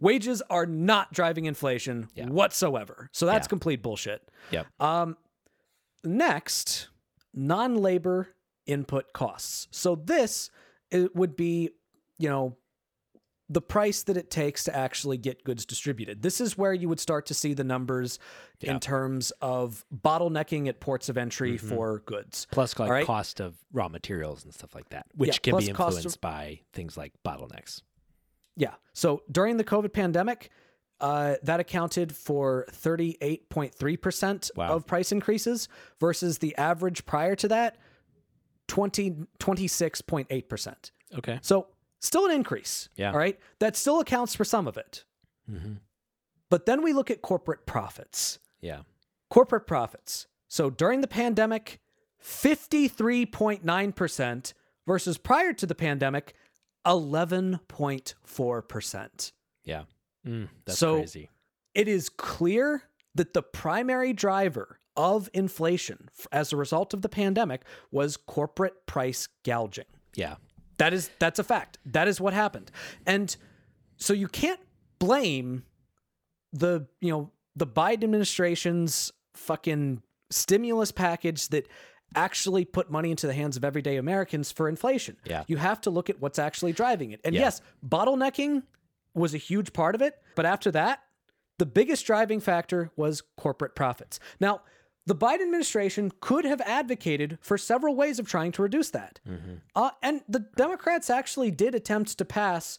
Wages 0.00 0.42
are 0.50 0.66
not 0.66 1.12
driving 1.12 1.44
inflation 1.44 2.08
Yeah. 2.16 2.26
whatsoever. 2.26 3.08
So 3.12 3.24
that's 3.24 3.44
Yeah. 3.46 3.50
complete 3.50 3.82
bullshit. 3.82 4.28
Yep. 4.50 4.66
Um, 4.80 5.16
next, 6.02 6.88
non 7.32 7.76
labor 7.76 8.28
input 8.66 9.12
costs. 9.12 9.68
So 9.70 9.94
this 9.94 10.50
it 10.90 11.14
would 11.14 11.36
be, 11.36 11.70
you 12.18 12.28
know, 12.28 12.56
the 13.50 13.60
price 13.60 14.02
that 14.04 14.16
it 14.16 14.30
takes 14.30 14.64
to 14.64 14.74
actually 14.74 15.18
get 15.18 15.44
goods 15.44 15.66
distributed. 15.66 16.22
This 16.22 16.40
is 16.40 16.56
where 16.56 16.72
you 16.72 16.88
would 16.88 17.00
start 17.00 17.26
to 17.26 17.34
see 17.34 17.52
the 17.52 17.64
numbers 17.64 18.18
Yeah. 18.60 18.72
in 18.74 18.80
terms 18.80 19.30
of 19.42 19.84
bottlenecking 19.94 20.68
at 20.68 20.80
ports 20.80 21.08
of 21.08 21.18
entry 21.18 21.58
Mhm. 21.58 21.68
for 21.68 21.98
goods. 22.06 22.46
Plus, 22.50 22.78
like 22.78 22.90
right. 22.90 23.06
cost 23.06 23.40
of 23.40 23.56
raw 23.72 23.88
materials 23.88 24.44
and 24.44 24.54
stuff 24.54 24.74
like 24.74 24.88
that, 24.90 25.06
which 25.14 25.28
Yeah, 25.28 25.38
can 25.38 25.58
be 25.58 25.66
cost 25.72 25.98
of- 25.98 26.04
influenced 26.04 26.20
by 26.22 26.60
things 26.72 26.96
like 26.96 27.12
bottlenecks. 27.24 27.82
Yeah. 28.56 28.74
So 28.94 29.22
during 29.30 29.56
the 29.58 29.64
COVID 29.64 29.92
pandemic, 29.92 30.50
uh, 31.00 31.34
that 31.42 31.58
accounted 31.60 32.14
for 32.14 32.64
38.3% 32.70 34.50
Wow. 34.56 34.76
of 34.76 34.86
price 34.86 35.10
increases 35.12 35.68
versus 35.98 36.38
the 36.38 36.56
average 36.56 37.04
prior 37.04 37.34
to 37.36 37.48
that, 37.48 37.76
20, 38.68 39.26
26.8%. 39.38 40.92
Okay. 41.18 41.38
So 41.42 41.66
still 42.02 42.26
an 42.26 42.32
increase. 42.32 42.88
Yeah. 42.96 43.12
All 43.12 43.16
right. 43.18 43.38
That 43.60 43.76
still 43.76 44.00
accounts 44.00 44.34
for 44.34 44.44
some 44.44 44.66
of 44.68 44.76
it. 44.76 45.04
Mm-hmm. 45.50 45.74
But 46.50 46.66
then 46.66 46.82
we 46.82 46.92
look 46.92 47.10
at 47.10 47.22
corporate 47.22 47.64
profits. 47.64 48.38
Yeah. 48.60 48.80
Corporate 49.30 49.66
profits. 49.66 50.26
So 50.48 50.68
during 50.68 51.00
the 51.00 51.08
pandemic, 51.08 51.80
53.9% 52.22 54.52
versus 54.86 55.16
prior 55.18 55.52
to 55.54 55.66
the 55.66 55.74
pandemic, 55.74 56.34
11.4%. 56.86 59.32
Yeah. 59.64 59.82
Mm, 60.26 60.48
that's 60.64 60.78
So- 60.78 60.96
crazy. 60.98 61.28
It 61.74 61.88
is 61.88 62.10
clear 62.10 62.82
that 63.14 63.32
the 63.32 63.42
primary 63.42 64.12
driver 64.12 64.78
of 64.94 65.30
inflation 65.32 66.10
as 66.30 66.52
a 66.52 66.56
result 66.56 66.92
of 66.92 67.00
the 67.00 67.08
pandemic 67.08 67.62
was 67.90 68.18
corporate 68.18 68.84
price 68.84 69.26
gouging. 69.42 69.86
Yeah. 70.14 70.34
That 70.82 70.92
is 70.92 71.10
that's 71.20 71.38
a 71.38 71.44
fact. 71.44 71.78
That 71.86 72.08
is 72.08 72.20
what 72.20 72.32
happened. 72.34 72.72
And 73.06 73.36
so 73.98 74.12
you 74.12 74.26
can't 74.26 74.58
blame 74.98 75.62
the, 76.52 76.88
you 77.00 77.12
know, 77.12 77.30
the 77.54 77.68
Biden 77.68 78.02
administration's 78.02 79.12
fucking 79.34 80.02
stimulus 80.30 80.90
package 80.90 81.46
that 81.50 81.68
actually 82.16 82.64
put 82.64 82.90
money 82.90 83.12
into 83.12 83.28
the 83.28 83.32
hands 83.32 83.56
of 83.56 83.64
everyday 83.64 83.96
Americans 83.96 84.50
for 84.50 84.68
inflation. 84.68 85.16
Yeah. 85.24 85.44
You 85.46 85.56
have 85.58 85.80
to 85.82 85.90
look 85.90 86.10
at 86.10 86.20
what's 86.20 86.40
actually 86.40 86.72
driving 86.72 87.12
it. 87.12 87.20
And 87.24 87.32
Yeah. 87.32 87.42
yes, 87.42 87.60
bottlenecking 87.86 88.64
was 89.14 89.34
a 89.34 89.38
huge 89.38 89.72
part 89.72 89.94
of 89.94 90.02
it, 90.02 90.20
but 90.34 90.46
after 90.46 90.72
that, 90.72 91.04
the 91.58 91.66
biggest 91.66 92.04
driving 92.06 92.40
factor 92.40 92.90
was 92.96 93.22
corporate 93.36 93.76
profits. 93.76 94.18
Now, 94.40 94.62
the 95.06 95.14
Biden 95.14 95.42
administration 95.42 96.12
could 96.20 96.44
have 96.44 96.60
advocated 96.60 97.38
for 97.40 97.58
several 97.58 97.96
ways 97.96 98.18
of 98.18 98.28
trying 98.28 98.52
to 98.52 98.62
reduce 98.62 98.90
that. 98.90 99.20
Uh, 99.74 99.90
and 100.02 100.22
the 100.28 100.40
Democrats 100.56 101.10
actually 101.10 101.50
did 101.50 101.74
attempt 101.74 102.16
to 102.18 102.24
pass 102.24 102.78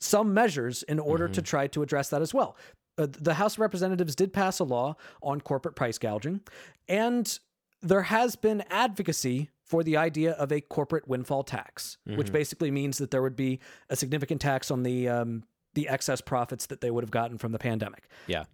some 0.00 0.32
measures 0.32 0.82
in 0.84 0.98
order 0.98 1.28
to 1.28 1.42
try 1.42 1.66
to 1.66 1.82
address 1.82 2.08
that 2.10 2.22
as 2.22 2.32
well. 2.32 2.56
Uh, 2.96 3.06
the 3.10 3.34
House 3.34 3.54
of 3.54 3.60
Representatives 3.60 4.14
did 4.14 4.32
pass 4.32 4.60
a 4.60 4.64
law 4.64 4.96
on 5.22 5.40
corporate 5.40 5.76
price 5.76 5.98
gouging, 5.98 6.40
and 6.88 7.38
there 7.82 8.02
has 8.02 8.34
been 8.34 8.64
advocacy 8.70 9.50
for 9.64 9.84
the 9.84 9.96
idea 9.96 10.32
of 10.32 10.50
a 10.50 10.60
corporate 10.62 11.06
windfall 11.06 11.42
tax, 11.44 11.98
which 12.06 12.32
basically 12.32 12.70
means 12.70 12.98
that 12.98 13.10
there 13.10 13.20
would 13.22 13.36
be 13.36 13.60
a 13.90 13.96
significant 13.96 14.40
tax 14.40 14.70
on 14.70 14.82
the 14.82 15.08
um, 15.08 15.44
the 15.74 15.88
excess 15.88 16.20
profits 16.20 16.66
that 16.66 16.80
they 16.80 16.90
would 16.90 17.04
have 17.04 17.10
gotten 17.10 17.36
from 17.38 17.52
the 17.52 17.58
pandemic. 17.58 18.08
Yeah. 18.26 18.44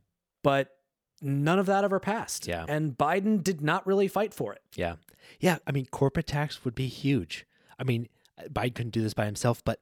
But 0.43 0.71
none 1.23 1.59
of 1.59 1.67
that 1.67 1.85
ever 1.85 2.01
passed. 2.01 2.47
Yeah. 2.47 2.65
And 2.69 2.97
Biden 2.97 3.43
did 3.43 3.61
not 3.61 3.87
really 3.87 4.09
fight 4.09 4.35
for 4.35 4.53
it. 4.53 4.63
Yeah. 4.77 4.97
Yeah. 5.41 5.59
I 5.67 5.73
mean, 5.73 5.87
corporate 5.87 6.27
tax 6.27 6.65
would 6.65 6.75
be 6.75 6.89
huge. 6.89 7.47
I 7.79 7.85
mean, 7.85 8.09
Biden 8.51 8.75
couldn't 8.75 8.91
do 8.91 9.03
this 9.03 9.15
by 9.15 9.25
himself, 9.25 9.65
but 9.65 9.81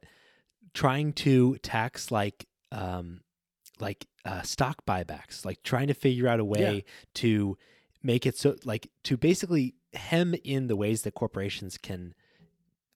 trying 0.74 1.12
to 1.12 1.56
tax 1.58 2.10
like, 2.10 2.46
um, 2.70 3.20
like 3.80 4.06
uh, 4.24 4.42
stock 4.42 4.84
buybacks, 4.86 5.44
like 5.44 5.62
trying 5.62 5.88
to 5.88 5.94
figure 5.94 6.28
out 6.28 6.40
a 6.40 6.44
way 6.44 6.84
to 7.14 7.56
make 8.02 8.26
it 8.26 8.36
so, 8.36 8.56
like, 8.64 8.90
to 9.04 9.16
basically 9.16 9.74
hem 9.94 10.34
in 10.44 10.66
the 10.68 10.76
ways 10.76 11.02
that 11.02 11.14
corporations 11.14 11.78
can 11.78 12.14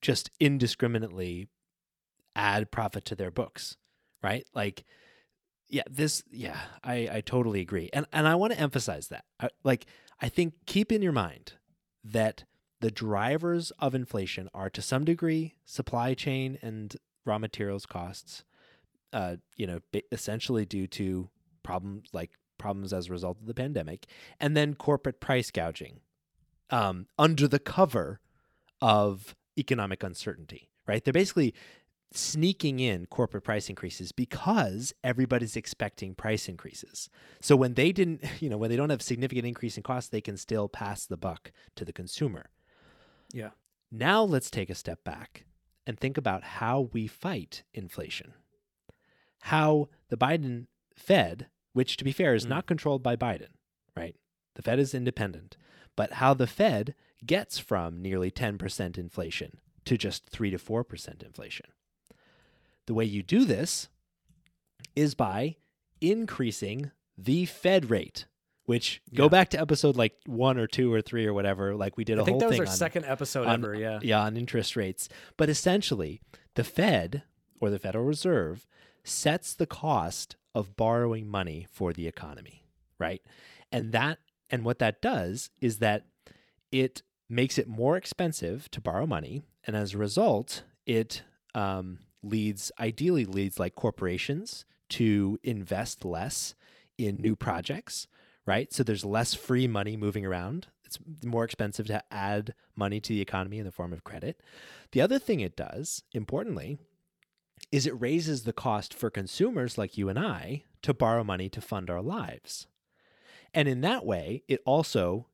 just 0.01 0.29
indiscriminately 0.39 1.47
add 2.35 2.71
profit 2.71 3.05
to 3.05 3.15
their 3.15 3.31
books, 3.31 3.77
right? 4.23 4.45
Like, 4.53 4.83
yeah, 5.69 5.83
this, 5.89 6.23
yeah, 6.31 6.59
I, 6.83 7.09
I 7.11 7.21
totally 7.21 7.61
agree, 7.61 7.89
and 7.93 8.05
and 8.13 8.27
I 8.27 8.35
want 8.35 8.53
to 8.53 8.59
emphasize 8.59 9.07
that, 9.09 9.25
I, 9.39 9.49
like, 9.63 9.85
I 10.21 10.29
think 10.29 10.53
keep 10.65 10.91
in 10.91 11.01
your 11.01 11.11
mind 11.11 11.53
that 12.03 12.45
the 12.79 12.91
drivers 12.91 13.71
of 13.79 13.95
inflation 13.95 14.49
are 14.53 14.69
to 14.69 14.81
some 14.81 15.03
degree 15.03 15.55
supply 15.65 16.13
chain 16.13 16.57
and 16.61 16.95
raw 17.25 17.37
materials 17.37 17.85
costs, 17.85 18.43
uh, 19.13 19.37
you 19.55 19.67
know, 19.67 19.79
essentially 20.11 20.65
due 20.65 20.87
to 20.87 21.29
problems 21.63 22.09
like 22.13 22.31
problems 22.57 22.93
as 22.93 23.07
a 23.07 23.11
result 23.11 23.37
of 23.39 23.47
the 23.47 23.53
pandemic, 23.53 24.05
and 24.39 24.55
then 24.55 24.73
corporate 24.73 25.19
price 25.19 25.51
gouging, 25.51 25.99
um, 26.69 27.07
under 27.17 27.47
the 27.47 27.59
cover 27.59 28.19
of 28.81 29.35
economic 29.57 30.03
uncertainty. 30.03 30.69
Right? 30.87 31.03
They're 31.03 31.11
basically 31.11 31.53
sneaking 32.13 32.79
in 32.79 33.05
corporate 33.07 33.43
price 33.43 33.69
increases 33.69 34.11
because 34.11 34.93
everybody's 35.03 35.55
expecting 35.55 36.15
price 36.15 36.47
increases. 36.47 37.09
So 37.41 37.55
when 37.55 37.73
they 37.73 37.91
didn't, 37.91 38.23
you 38.41 38.49
know, 38.49 38.57
when 38.57 38.69
they 38.69 38.75
don't 38.77 38.89
have 38.89 39.01
significant 39.01 39.45
increase 39.45 39.77
in 39.77 39.83
costs, 39.83 40.09
they 40.09 40.21
can 40.21 40.37
still 40.37 40.67
pass 40.69 41.05
the 41.05 41.17
buck 41.17 41.51
to 41.75 41.83
the 41.85 41.93
consumer. 41.93 42.49
Yeah. 43.33 43.49
Now 43.91 44.23
let's 44.23 44.49
take 44.49 44.69
a 44.69 44.75
step 44.75 45.03
back 45.03 45.45
and 45.85 45.99
think 45.99 46.17
about 46.17 46.43
how 46.43 46.89
we 46.93 47.07
fight 47.07 47.63
inflation. 47.73 48.33
How 49.41 49.89
the 50.09 50.17
Biden 50.17 50.67
Fed, 50.95 51.47
which 51.73 51.97
to 51.97 52.03
be 52.03 52.11
fair 52.11 52.33
is 52.33 52.45
Mm. 52.45 52.49
not 52.49 52.65
controlled 52.67 53.03
by 53.03 53.15
Biden, 53.15 53.49
right? 53.95 54.15
The 54.55 54.61
Fed 54.61 54.79
is 54.79 54.93
independent, 54.93 55.55
but 55.95 56.13
how 56.13 56.33
the 56.33 56.47
Fed 56.47 56.95
gets 57.25 57.59
from 57.59 58.01
nearly 58.01 58.31
10% 58.31 58.97
inflation 58.97 59.59
to 59.85 59.97
just 59.97 60.25
3 60.29 60.49
to 60.51 60.57
4% 60.57 61.23
inflation. 61.23 61.67
The 62.87 62.93
way 62.93 63.05
you 63.05 63.21
do 63.21 63.45
this 63.45 63.87
is 64.95 65.13
by 65.13 65.57
increasing 66.01 66.91
the 67.17 67.45
Fed 67.45 67.89
rate, 67.89 68.25
which 68.65 69.01
go 69.13 69.29
back 69.29 69.49
to 69.49 69.59
episode 69.59 69.95
like 69.95 70.13
1 70.25 70.57
or 70.57 70.67
2 70.67 70.91
or 70.91 71.01
3 71.01 71.25
or 71.25 71.33
whatever, 71.33 71.75
like 71.75 71.97
we 71.97 72.03
did 72.03 72.17
a 72.17 72.21
I 72.21 72.25
think 72.25 72.33
whole 72.35 72.39
that 72.41 72.47
was 72.47 72.53
thing 72.55 72.61
our 72.67 72.71
on 72.71 72.77
second 72.77 73.05
episode 73.05 73.47
on- 73.47 73.63
ever. 73.63 73.75
Yeah. 73.75 73.99
yeah, 74.01 74.21
on 74.21 74.35
interest 74.37 74.75
rates. 74.75 75.09
But 75.37 75.49
essentially, 75.49 76.21
the 76.55 76.63
Fed 76.63 77.23
or 77.59 77.69
the 77.69 77.79
Federal 77.79 78.05
Reserve 78.05 78.65
sets 79.03 79.53
the 79.53 79.67
cost 79.67 80.35
of 80.55 80.75
borrowing 80.75 81.27
money 81.27 81.67
for 81.71 81.93
the 81.93 82.07
economy, 82.07 82.63
right? 82.99 83.21
And 83.71 83.91
that 83.91 84.19
and 84.49 84.63
what 84.63 84.79
that 84.79 85.01
does 85.01 85.49
is 85.61 85.79
that 85.79 86.05
it 86.71 87.01
makes 87.29 87.57
it 87.57 87.67
more 87.67 87.97
expensive 87.97 88.71
to 88.71 88.79
borrow 88.81 89.05
money, 89.05 89.43
and 89.65 89.75
as 89.75 89.93
a 89.93 89.97
result, 89.97 90.63
it 90.85 91.23
um, 91.53 91.99
leads 92.23 92.71
ideally 92.79 93.25
leads 93.25 93.59
like 93.59 93.75
corporations 93.75 94.65
to 94.89 95.39
invest 95.43 96.05
less 96.05 96.55
in 96.97 97.17
new 97.17 97.35
projects, 97.35 98.07
right? 98.45 98.71
So 98.73 98.83
there's 98.83 99.05
less 99.05 99.33
free 99.33 99.67
money 99.67 99.97
moving 99.97 100.25
around. 100.25 100.67
It's 100.85 100.99
more 101.23 101.43
expensive 101.43 101.85
to 101.87 102.03
add 102.11 102.53
money 102.75 102.99
to 103.01 103.13
the 103.13 103.21
economy 103.21 103.59
in 103.59 103.65
the 103.65 103.71
form 103.71 103.91
of 103.91 104.03
credit. 104.03 104.41
The 104.91 105.01
other 105.01 105.19
thing 105.19 105.41
it 105.41 105.57
does, 105.57 106.03
importantly, 106.13 106.77
is 107.71 107.85
it 107.85 107.99
raises 107.99 108.43
the 108.43 108.53
cost 108.53 108.93
for 108.93 109.09
consumers 109.09 109.77
like 109.77 109.97
you 109.97 110.09
and 110.09 110.17
I 110.17 110.63
to 110.83 110.93
borrow 110.93 111.23
money 111.23 111.49
to 111.49 111.61
fund 111.61 111.89
our 111.89 112.01
lives. 112.01 112.67
And 113.53 113.67
in 113.67 113.81
that 113.81 114.05
way, 114.05 114.43
it 114.47 114.61
also, 114.65 115.27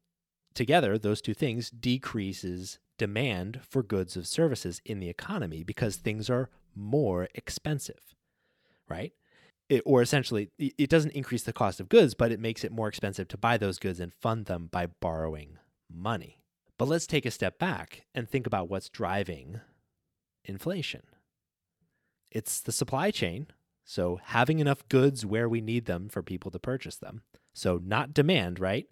together, 0.53 0.97
those 0.97 1.21
two 1.21 1.33
things 1.33 1.69
decreases 1.69 2.79
demand 2.97 3.59
for 3.67 3.83
goods 3.83 4.15
and 4.15 4.25
services 4.25 4.81
in 4.85 4.99
the 4.99 5.09
economy 5.09 5.63
because 5.63 5.97
things 5.97 6.29
are 6.29 6.49
more 6.75 7.27
expensive, 7.35 8.15
right? 8.89 9.13
It, 9.69 9.81
or 9.85 10.01
essentially, 10.01 10.49
it 10.57 10.73
it 10.77 10.89
doesn't 10.89 11.11
increase 11.11 11.43
the 11.43 11.53
cost 11.53 11.79
of 11.79 11.89
goods, 11.89 12.13
but 12.13 12.31
it 12.31 12.39
makes 12.39 12.63
it 12.63 12.71
more 12.71 12.87
expensive 12.87 13.27
to 13.29 13.37
buy 13.37 13.57
those 13.57 13.79
goods 13.79 13.99
and 13.99 14.13
fund 14.13 14.45
them 14.45 14.67
by 14.71 14.87
borrowing 14.87 15.57
money. 15.91 16.39
But 16.77 16.87
let's 16.87 17.07
take 17.07 17.25
a 17.25 17.31
step 17.31 17.59
back 17.59 18.05
and 18.13 18.27
think 18.27 18.47
about 18.47 18.69
what's 18.69 18.89
driving 18.89 19.61
inflation. 20.43 21.03
It's 22.31 22.59
the 22.59 22.71
supply 22.71 23.11
chain. 23.11 23.47
So, 23.85 24.19
having 24.23 24.59
enough 24.59 24.87
goods 24.89 25.25
where 25.25 25.47
we 25.47 25.61
need 25.61 25.85
them 25.85 26.09
for 26.09 26.23
people 26.23 26.51
to 26.51 26.59
purchase 26.59 26.95
them. 26.95 27.21
So, 27.53 27.79
not 27.83 28.13
demand, 28.13 28.59
right? 28.59 28.87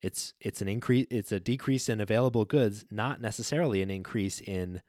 It's 0.00 0.34
it's 0.40 0.60
an 0.60 0.68
increase 0.68 1.06
it's 1.10 1.32
a 1.32 1.40
decrease 1.40 1.88
in 1.88 2.00
available 2.00 2.44
goods, 2.44 2.84
not 2.90 3.20
necessarily 3.20 3.82
an 3.82 3.90
increase 3.90 4.40
in 4.40 4.82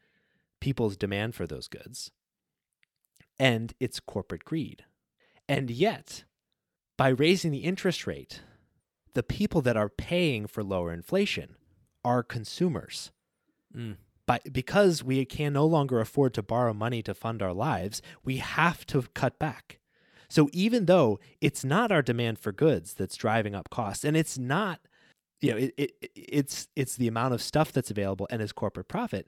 people's 0.60 0.98
demand 0.98 1.36
for 1.36 1.46
those 1.48 1.68
goods. 1.68 2.12
And 3.38 3.74
it's 3.80 4.00
corporate 4.00 4.46
greed. 4.46 4.86
And 5.48 5.70
yet, 5.70 6.24
by 6.98 7.10
raising 7.10 7.52
the 7.52 7.60
interest 7.60 8.08
rate, 8.08 8.42
the 9.14 9.24
people 9.24 9.62
that 9.62 9.78
are 9.78 9.90
paying 9.90 10.48
for 10.48 10.64
lower 10.64 10.94
inflation 10.94 11.56
are 12.04 12.24
consumers. 12.24 13.12
Mm. 13.76 13.98
by, 14.26 14.40
because 14.52 15.04
we 15.04 15.26
can 15.26 15.54
no 15.54 15.66
longer 15.66 16.00
afford 16.00 16.34
to 16.36 16.44
borrow 16.44 16.74
money 16.74 17.02
to 17.04 17.14
fund 17.14 17.42
our 17.42 17.54
lives, 17.54 18.02
we 18.24 18.38
have 18.38 18.86
to 18.88 19.04
cut 19.14 19.38
back. 19.38 19.80
So 20.30 20.50
even 20.54 20.86
though 20.86 21.20
it's 21.42 21.64
not 21.64 21.92
our 21.92 22.02
demand 22.02 22.40
for 22.40 22.52
goods 22.52 22.94
that's 22.94 23.16
driving 23.16 23.54
up 23.54 23.70
costs, 23.70 24.04
and 24.04 24.18
it's 24.18 24.38
not, 24.38 24.80
you 25.42 25.52
know, 25.52 25.58
it, 25.58 25.74
it 25.78 26.12
it's 26.16 26.68
it's 26.76 26.96
the 26.96 27.08
amount 27.08 27.34
of 27.34 27.42
stuff 27.42 27.72
that's 27.72 27.92
available 27.92 28.28
and 28.32 28.42
its 28.42 28.52
corporate 28.52 28.88
profit, 28.88 29.28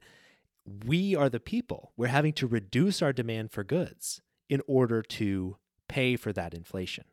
we 0.86 1.16
are 1.16 1.30
the 1.30 1.40
people. 1.40 1.94
We're 1.98 2.08
having 2.08 2.34
to 2.34 2.48
reduce 2.48 3.02
our 3.02 3.14
demand 3.14 3.52
for 3.52 3.64
goods 3.64 4.22
in 4.50 4.62
order 4.68 5.02
to 5.02 5.58
pay 5.88 6.16
for 6.16 6.34
that 6.34 6.54
inflation. 6.54 7.06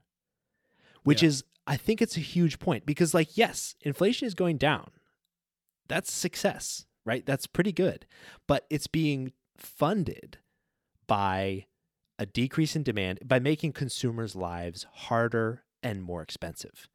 Which 1.02 1.22
Yeah. 1.22 1.28
is 1.28 1.44
I 1.66 1.78
think 1.78 2.02
it's 2.02 2.16
a 2.18 2.20
huge 2.20 2.58
point 2.58 2.84
because 2.84 3.14
like 3.14 3.36
yes, 3.38 3.74
inflation 3.80 4.26
is 4.26 4.34
going 4.34 4.58
down. 4.58 4.90
That's 5.88 6.12
success, 6.12 6.84
right? 7.06 7.24
That's 7.24 7.46
pretty 7.46 7.72
good. 7.72 8.06
But 8.46 8.66
it's 8.68 8.86
being 8.86 9.32
funded 9.56 10.38
by 11.06 11.66
a 12.18 12.26
decrease 12.26 12.76
in 12.76 12.82
demand 12.82 13.20
by 13.24 13.38
making 13.38 13.72
consumers' 13.72 14.36
lives 14.36 14.86
harder 14.92 15.64
and 15.82 16.02
more 16.02 16.22
expensive. 16.22 16.88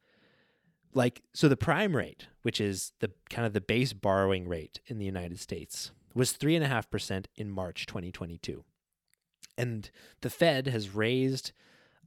Like 0.94 1.24
so 1.34 1.48
the 1.50 1.58
prime 1.58 1.96
rate, 1.96 2.28
which 2.42 2.60
is 2.62 2.94
the 3.00 3.12
kind 3.30 3.46
of 3.46 3.54
the 3.54 3.62
base 3.62 3.94
borrowing 3.94 4.48
rate 4.48 4.80
in 4.88 4.98
the 5.00 5.06
United 5.06 5.40
States, 5.40 5.92
was 6.20 6.34
three 6.34 6.56
and 6.56 6.64
a 6.64 6.68
half 6.68 6.90
percent 6.92 7.28
in 7.36 7.50
March 7.50 7.86
2022. 7.88 8.64
And 9.58 9.90
the 10.22 10.30
Fed 10.30 10.68
has 10.68 10.94
raised 10.96 11.52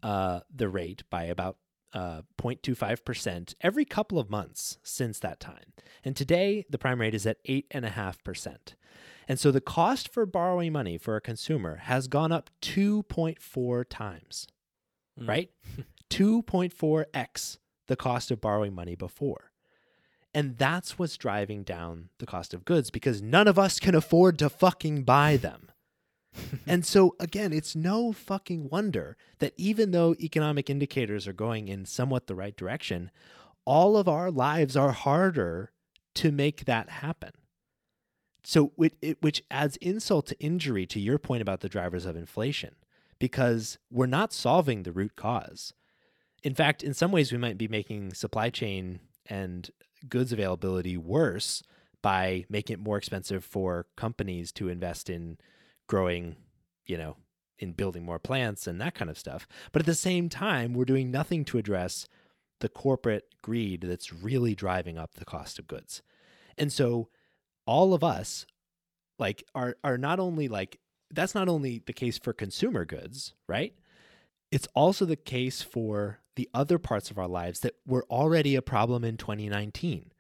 uh, 0.03 0.41
the 0.55 0.69
rate 0.69 1.03
by 1.11 1.25
about 1.25 1.57
uh, 1.93 2.23
0.25% 2.41 3.55
every 3.61 3.85
couple 3.85 4.19
of 4.19 4.31
months 4.31 4.79
since 4.83 5.19
that 5.19 5.39
time. 5.41 5.73
And 6.05 6.17
today, 6.17 6.65
the 6.71 6.79
prime 6.79 7.01
rate 7.01 7.15
is 7.15 7.27
at 7.27 7.45
8.5%. 7.45 8.57
And 9.29 9.39
so 9.39 9.51
the 9.51 9.61
cost 9.61 10.09
for 10.13 10.25
borrowing 10.27 10.73
money 10.73 10.97
for 10.99 11.17
a 11.17 11.21
consumer 11.21 11.77
has 11.85 12.09
gone 12.09 12.33
up 12.33 12.51
2.4 12.63 13.85
times, 13.89 14.47
Mm. 15.21 15.29
right? 15.29 15.51
2.4x 16.11 17.59
the 17.87 17.97
cost 17.97 18.31
of 18.31 18.41
borrowing 18.41 18.75
money 18.75 18.95
before. 18.95 19.52
And 20.35 20.57
that's 20.57 20.99
what's 20.99 21.17
driving 21.17 21.63
down 21.63 22.09
the 22.19 22.27
cost 22.27 22.55
of 22.55 22.65
goods 22.65 22.91
because 22.91 23.21
none 23.21 23.49
of 23.49 23.59
us 23.59 23.79
can 23.79 23.95
afford 23.95 24.39
to 24.39 24.49
fucking 24.49 25.05
buy 25.05 25.37
them. 25.37 25.71
and 26.67 26.87
so, 26.87 27.15
again, 27.21 27.53
it's 27.53 27.77
no 27.77 28.13
fucking 28.13 28.71
wonder 28.71 29.17
that 29.39 29.53
even 29.57 29.91
though 29.91 30.15
economic 30.19 30.71
indicators 30.71 31.29
are 31.29 31.35
going 31.35 31.69
in 31.69 31.85
somewhat 31.85 32.27
the 32.27 32.35
right 32.35 32.57
direction, 32.57 33.11
all 33.65 33.97
of 33.97 34.09
our 34.09 34.31
lives 34.31 34.77
are 34.77 34.93
harder 34.93 35.73
to 36.15 36.33
make 36.33 36.65
that 36.65 36.89
happen. 36.89 37.33
So, 38.45 38.73
it, 38.79 38.95
it, 39.03 39.23
which 39.23 39.43
adds 39.51 39.77
insult 39.77 40.27
to 40.29 40.41
injury 40.41 40.87
to 40.87 41.01
your 41.01 41.19
point 41.19 41.43
about 41.43 41.61
the 41.61 41.69
drivers 41.69 42.07
of 42.07 42.17
inflation, 42.17 42.75
because 43.19 43.79
we're 43.91 44.07
not 44.07 44.33
solving 44.33 44.83
the 44.83 44.93
root 44.93 45.17
cause. 45.17 45.75
In 46.43 46.55
fact, 46.55 46.83
in 46.83 46.95
some 46.95 47.13
ways, 47.13 47.31
we 47.31 47.39
might 47.39 47.59
be 47.59 47.69
making 47.69 48.15
supply 48.15 48.51
chain 48.51 49.01
and 49.27 49.71
goods 50.09 50.33
availability 50.33 50.97
worse 50.97 51.63
by 52.03 52.45
making 52.49 52.75
it 52.75 52.81
more 52.81 52.99
expensive 52.99 53.45
for 53.45 53.87
companies 53.97 54.53
to 54.53 54.69
invest 54.69 55.09
in 55.09 55.39
growing, 55.87 56.37
you 56.87 56.97
know, 56.97 57.17
in 57.59 57.73
building 57.73 58.05
more 58.05 58.19
plants 58.19 58.67
and 58.67 58.81
that 58.81 58.95
kind 58.95 59.11
of 59.11 59.19
stuff. 59.19 59.47
But 59.71 59.83
at 59.83 59.87
the 59.87 59.95
same 59.95 60.29
time, 60.29 60.75
we're 60.75 60.85
doing 60.85 61.11
nothing 61.11 61.45
to 61.47 61.59
address 61.59 62.09
the 62.61 62.69
corporate 62.69 63.25
greed 63.43 63.83
that's 63.83 64.13
really 64.13 64.55
driving 64.55 64.99
up 64.99 65.15
the 65.15 65.25
cost 65.25 65.59
of 65.59 65.67
goods. 65.67 66.03
And 66.59 66.73
so 66.73 67.09
all 67.67 67.95
of 67.95 68.03
us 68.03 68.47
like 69.19 69.45
are 69.55 69.77
are 69.85 69.99
not 69.99 70.19
only 70.19 70.49
like 70.49 70.81
that's 71.11 71.35
not 71.35 71.49
only 71.49 71.83
the 71.87 71.93
case 71.93 72.19
for 72.19 72.33
consumer 72.33 72.85
goods, 72.85 73.35
right? 73.49 73.75
It's 74.51 74.69
also 74.75 75.05
the 75.05 75.17
case 75.17 75.63
for 75.63 76.21
the 76.37 76.49
other 76.55 76.79
parts 76.79 77.11
of 77.11 77.19
our 77.19 77.29
lives 77.29 77.61
that 77.61 77.75
were 77.87 78.07
already 78.11 78.55
a 78.55 78.63
problem 78.63 79.05
in 79.05 79.17
2019. 79.17 80.13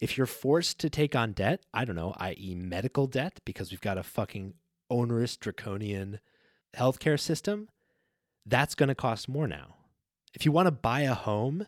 If 0.00 0.18
you're 0.18 0.26
forced 0.26 0.78
to 0.80 0.90
take 0.90 1.14
on 1.14 1.32
debt, 1.32 1.64
I 1.72 1.84
don't 1.84 1.96
know, 1.96 2.14
i.e., 2.18 2.54
medical 2.54 3.06
debt, 3.06 3.40
because 3.44 3.70
we've 3.70 3.80
got 3.80 3.98
a 3.98 4.02
fucking 4.02 4.54
onerous, 4.90 5.36
draconian 5.36 6.20
healthcare 6.76 7.18
system, 7.18 7.68
that's 8.44 8.74
going 8.74 8.88
to 8.88 8.94
cost 8.94 9.28
more 9.28 9.46
now. 9.46 9.76
If 10.34 10.44
you 10.44 10.52
want 10.52 10.66
to 10.66 10.72
buy 10.72 11.02
a 11.02 11.14
home, 11.14 11.66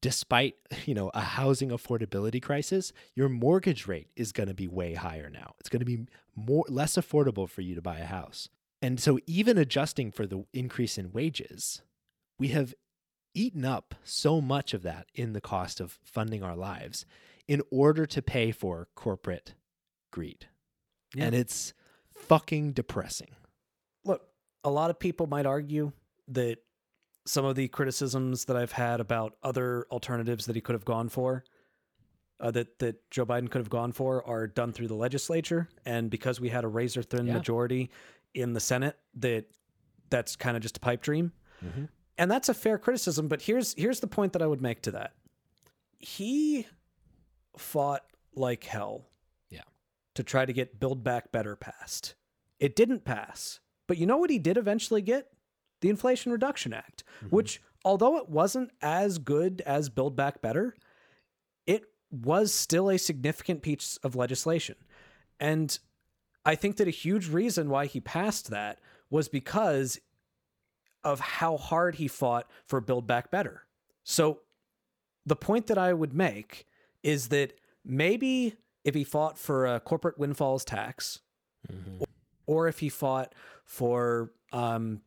despite 0.00 0.56
you 0.86 0.94
know 0.94 1.10
a 1.14 1.20
housing 1.20 1.70
affordability 1.70 2.42
crisis, 2.42 2.92
your 3.14 3.28
mortgage 3.28 3.86
rate 3.86 4.08
is 4.16 4.32
going 4.32 4.48
to 4.48 4.54
be 4.54 4.68
way 4.68 4.94
higher 4.94 5.30
now. 5.30 5.54
It's 5.60 5.68
going 5.68 5.80
to 5.80 5.86
be 5.86 6.06
more 6.34 6.64
less 6.68 6.94
affordable 6.94 7.48
for 7.48 7.60
you 7.60 7.74
to 7.74 7.82
buy 7.82 7.98
a 7.98 8.06
house. 8.06 8.48
And 8.80 8.98
so 8.98 9.18
even 9.26 9.58
adjusting 9.58 10.10
for 10.10 10.26
the 10.26 10.44
increase 10.52 10.98
in 10.98 11.12
wages, 11.12 11.82
we 12.38 12.48
have 12.48 12.74
eaten 13.34 13.64
up 13.64 13.94
so 14.04 14.40
much 14.40 14.74
of 14.74 14.82
that 14.82 15.06
in 15.14 15.32
the 15.32 15.40
cost 15.40 15.80
of 15.80 15.98
funding 16.04 16.42
our 16.42 16.56
lives 16.56 17.04
in 17.48 17.62
order 17.70 18.06
to 18.06 18.22
pay 18.22 18.52
for 18.52 18.88
corporate 18.94 19.54
greed. 20.10 20.46
Yeah. 21.14 21.24
And 21.26 21.34
it's 21.34 21.72
fucking 22.14 22.72
depressing. 22.72 23.34
look, 24.04 24.22
a 24.64 24.70
lot 24.70 24.90
of 24.90 24.98
people 24.98 25.26
might 25.26 25.46
argue 25.46 25.92
that 26.28 26.58
some 27.26 27.44
of 27.44 27.54
the 27.56 27.68
criticisms 27.68 28.44
that 28.46 28.56
I've 28.56 28.72
had 28.72 29.00
about 29.00 29.36
other 29.42 29.86
alternatives 29.90 30.46
that 30.46 30.56
he 30.56 30.60
could 30.62 30.74
have 30.74 30.84
gone 30.84 31.08
for, 31.08 31.44
uh, 32.40 32.50
that 32.52 32.78
that 32.80 33.10
Joe 33.10 33.24
Biden 33.26 33.48
could 33.50 33.60
have 33.60 33.70
gone 33.70 33.92
for, 33.92 34.26
are 34.26 34.46
done 34.48 34.72
through 34.72 34.88
the 34.88 34.94
legislature, 34.96 35.68
and 35.84 36.10
because 36.10 36.40
we 36.40 36.48
had 36.48 36.64
a 36.64 36.68
razor 36.68 37.02
thin 37.02 37.26
Yeah. 37.26 37.34
majority 37.34 37.90
in 38.34 38.52
the 38.54 38.60
Senate, 38.60 38.98
that 39.14 39.46
that's 40.10 40.34
kind 40.36 40.56
of 40.56 40.62
just 40.62 40.76
a 40.76 40.80
pipe 40.80 41.00
dream, 41.02 41.32
Mhm. 41.64 41.88
And 42.18 42.30
that's 42.30 42.48
a 42.48 42.54
fair 42.54 42.78
criticism. 42.78 43.28
But 43.28 43.42
here's 43.42 43.74
here's 43.74 44.00
the 44.00 44.06
point 44.06 44.32
that 44.32 44.42
I 44.42 44.46
would 44.46 44.62
make 44.62 44.82
to 44.82 44.90
that: 44.92 45.12
he 45.98 46.66
fought 47.56 48.04
like 48.34 48.64
hell, 48.64 49.08
Yeah. 49.50 49.62
to 50.14 50.22
try 50.22 50.44
to 50.46 50.52
get 50.52 50.80
Build 50.80 51.04
Back 51.04 51.32
Better 51.32 51.56
passed. 51.56 52.14
It 52.58 52.74
didn't 52.76 53.04
pass. 53.04 53.60
But 53.86 53.98
you 53.98 54.06
know 54.06 54.16
what 54.16 54.30
he 54.30 54.38
did 54.38 54.56
eventually 54.56 55.02
get? 55.02 55.28
The 55.80 55.90
Inflation 55.90 56.32
Reduction 56.32 56.72
Act, 56.72 57.02
mm-hmm. 57.18 57.34
which, 57.34 57.60
although 57.84 58.16
it 58.16 58.28
wasn't 58.28 58.70
as 58.80 59.18
good 59.18 59.60
as 59.66 59.88
Build 59.90 60.16
Back 60.16 60.40
Better, 60.40 60.74
it 61.66 61.84
was 62.10 62.54
still 62.54 62.88
a 62.88 62.98
significant 62.98 63.62
piece 63.62 63.98
of 64.02 64.14
legislation. 64.14 64.76
And 65.40 65.76
I 66.46 66.54
think 66.54 66.76
that 66.76 66.88
a 66.88 66.92
huge 66.92 67.28
reason 67.28 67.68
why 67.68 67.86
he 67.86 68.00
passed 68.00 68.50
that 68.50 68.80
was 69.10 69.28
because 69.28 69.98
of 71.04 71.20
how 71.20 71.56
hard 71.56 71.96
he 71.96 72.08
fought 72.08 72.48
for 72.66 72.80
Build 72.80 73.06
Back 73.06 73.30
Better. 73.30 73.62
So 74.04 74.40
the 75.26 75.36
point 75.36 75.66
that 75.68 75.78
I 75.78 75.92
would 75.92 76.12
make 76.14 76.66
is 77.02 77.28
that 77.28 77.54
maybe 77.84 78.56
if 78.84 78.94
he 78.94 79.04
fought 79.04 79.38
for 79.38 79.66
a 79.66 79.80
corporate 79.80 80.18
windfalls 80.18 80.64
tax, 80.64 81.20
or 82.46 82.68
if 82.68 82.80
he 82.80 82.88
fought 82.88 83.34
for 83.64 84.32
um, 84.52 85.00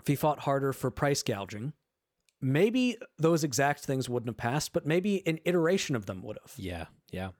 if 0.00 0.06
he 0.06 0.16
fought 0.16 0.40
harder 0.40 0.72
for 0.72 0.90
price 0.90 1.22
gouging, 1.22 1.72
maybe 2.40 2.96
those 3.18 3.42
exact 3.42 3.84
things 3.84 4.08
wouldn't 4.08 4.28
have 4.28 4.36
passed, 4.36 4.72
but 4.72 4.86
maybe 4.86 5.26
an 5.26 5.38
iteration 5.44 5.96
of 5.96 6.06
them 6.06 6.22
would 6.22 6.38
have. 6.42 6.52
Yeah. 6.56 6.86
Yeah. 7.10 7.30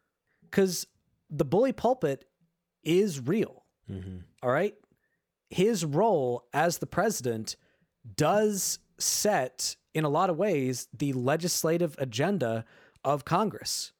Because 0.43 0.87
the 1.31 1.45
bully 1.45 1.73
pulpit 1.73 2.25
is 2.83 3.21
real. 3.21 3.65
Mm-hmm. 3.91 4.19
All 4.43 4.51
right. 4.51 4.75
His 5.51 5.85
role 5.85 6.47
as 6.53 6.79
the 6.79 6.87
president 6.87 7.57
does 8.17 8.79
set, 8.99 9.77
in 9.95 10.05
a 10.05 10.09
lot 10.09 10.31
of 10.31 10.37
ways, 10.37 10.89
the 10.97 11.13
legislative 11.13 11.95
agenda 11.99 12.65
of 13.03 13.25
Congress, 13.25 13.93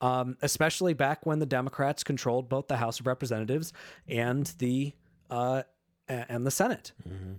um, 0.00 0.36
especially 0.42 0.94
back 0.94 1.24
when 1.26 1.38
the 1.38 1.46
Democrats 1.46 2.04
controlled 2.04 2.48
both 2.48 2.68
the 2.68 2.76
House 2.76 3.00
of 3.00 3.06
Representatives 3.06 3.72
and 4.08 4.46
the 4.58 4.92
uh, 5.30 5.62
and 6.08 6.46
the 6.46 6.50
Senate. 6.50 6.92
Mm-hmm. 7.08 7.34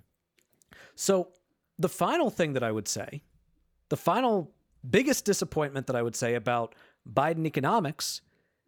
So 0.96 1.30
the 1.78 1.90
final 1.90 2.30
thing 2.30 2.54
that 2.54 2.64
I 2.64 2.72
would 2.72 2.88
say, 2.88 3.22
the 3.90 3.98
final 3.98 4.52
biggest 4.90 5.26
disappointment 5.26 5.88
that 5.88 5.96
I 5.96 6.02
would 6.02 6.16
say 6.16 6.36
about 6.36 6.74
Biden 7.12 7.46
economics 7.46 8.22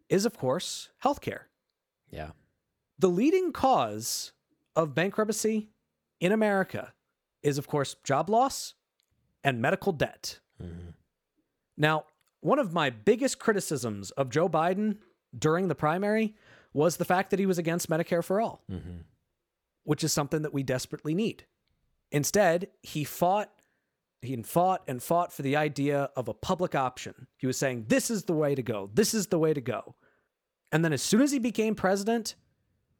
is, 0.08 0.24
of 0.24 0.38
course, 0.38 0.90
healthcare 1.02 1.42
Yeah. 2.10 2.30
the 2.98 3.08
leading 3.08 3.52
cause 3.52 4.32
of 4.76 4.94
bankruptcy 4.94 5.70
in 6.20 6.32
America 6.32 6.92
is, 7.42 7.58
of 7.58 7.66
course, 7.66 7.96
job 8.04 8.28
loss 8.30 8.74
and 9.44 9.60
medical 9.60 9.92
debt. 9.92 10.40
Mm-hmm. 10.62 10.90
Now, 11.76 12.04
one 12.40 12.58
of 12.58 12.72
my 12.72 12.90
biggest 12.90 13.38
criticisms 13.38 14.10
of 14.12 14.30
Joe 14.30 14.48
Biden 14.48 14.98
during 15.36 15.68
the 15.68 15.74
primary 15.74 16.34
was 16.72 16.96
the 16.96 17.04
fact 17.04 17.30
that 17.30 17.38
he 17.38 17.46
was 17.46 17.58
against 17.58 17.88
Medicare 17.88 18.24
for 18.24 18.40
all, 18.40 18.62
Mm-hmm. 18.70 18.98
which 19.84 20.04
is 20.04 20.12
something 20.12 20.42
that 20.42 20.52
we 20.54 20.62
desperately 20.62 21.14
need. 21.14 21.44
Instead, 22.10 22.68
he 22.82 23.04
fought 23.04 23.50
he 24.20 24.34
fought 24.42 24.82
and 24.88 25.00
fought 25.00 25.32
for 25.32 25.42
the 25.42 25.54
idea 25.56 26.10
of 26.16 26.26
a 26.26 26.34
public 26.34 26.74
option. 26.74 27.28
He 27.36 27.46
was 27.46 27.56
saying 27.56 27.84
this 27.86 28.10
is 28.10 28.24
the 28.24 28.32
way 28.32 28.56
to 28.56 28.62
go. 28.62 28.90
This 28.92 29.14
is 29.14 29.28
the 29.28 29.38
way 29.38 29.54
to 29.54 29.60
go. 29.60 29.94
And 30.72 30.84
then 30.84 30.92
as 30.92 31.02
soon 31.02 31.22
as 31.22 31.30
he 31.30 31.38
became 31.38 31.76
president, 31.76 32.34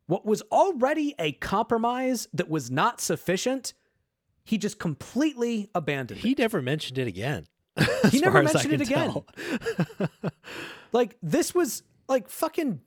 what 0.06 0.24
was 0.24 0.42
already 0.52 1.16
a 1.18 1.32
compromise 1.32 2.28
that 2.32 2.48
was 2.48 2.70
not 2.70 3.00
sufficient, 3.00 3.74
he 4.48 4.58
just 4.58 4.78
completely 4.78 5.68
abandoned 5.74 6.20
it. 6.20 6.22
He 6.22 6.32
it. 6.32 6.38
never 6.38 6.62
mentioned 6.62 6.98
it 6.98 7.06
again. 7.06 7.46
He 8.10 8.20
never 8.20 8.42
far 8.42 8.42
as 8.42 8.56
I 8.56 8.68
mentioned 8.68 8.74
it 8.74 8.80
again. 8.80 9.14
Like 10.92 11.16
this 11.22 11.54
was 11.54 11.82
like 12.08 12.28
fucking 12.28 12.80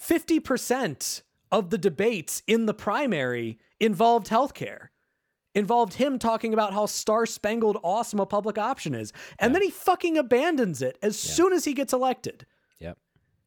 50% 0.00 1.22
of 1.50 1.70
the 1.70 1.78
debates 1.78 2.42
in 2.46 2.66
the 2.66 2.74
primary 2.74 3.58
involved 3.80 4.28
healthcare. 4.28 4.88
Involved 5.54 5.94
him 5.94 6.20
talking 6.20 6.54
about 6.54 6.72
how 6.72 6.86
star 6.86 7.26
spangled 7.26 7.78
awesome 7.82 8.20
a 8.20 8.26
public 8.26 8.58
option 8.58 8.94
is. 8.94 9.12
And 9.40 9.54
then 9.54 9.62
he 9.62 9.70
fucking 9.70 10.16
abandons 10.16 10.82
it 10.82 10.98
as 11.02 11.18
soon 11.18 11.52
as 11.52 11.64
he 11.64 11.74
gets 11.74 11.92
elected. 11.92 12.46
yep. 12.78 12.96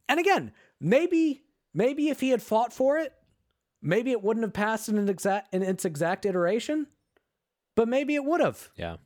And 0.10 0.20
again, 0.20 0.52
maybe 0.82 1.44
maybe 1.74 2.10
if 2.10 2.20
he 2.20 2.32
had 2.32 2.42
fought 2.42 2.74
for 2.74 2.98
it, 2.98 3.14
maybe 3.82 4.12
it 4.12 4.22
wouldn't 4.22 4.44
have 4.44 4.52
passed 4.52 4.90
in 4.90 4.98
an 4.98 5.08
exact 5.08 5.54
in 5.54 5.64
its 5.64 5.86
exact 5.86 6.26
iteration. 6.26 6.88
But 7.82 7.88
maybe 7.88 8.14
it 8.14 8.24
would 8.24 8.42
have. 8.42 8.70
Yeah. 8.76 8.98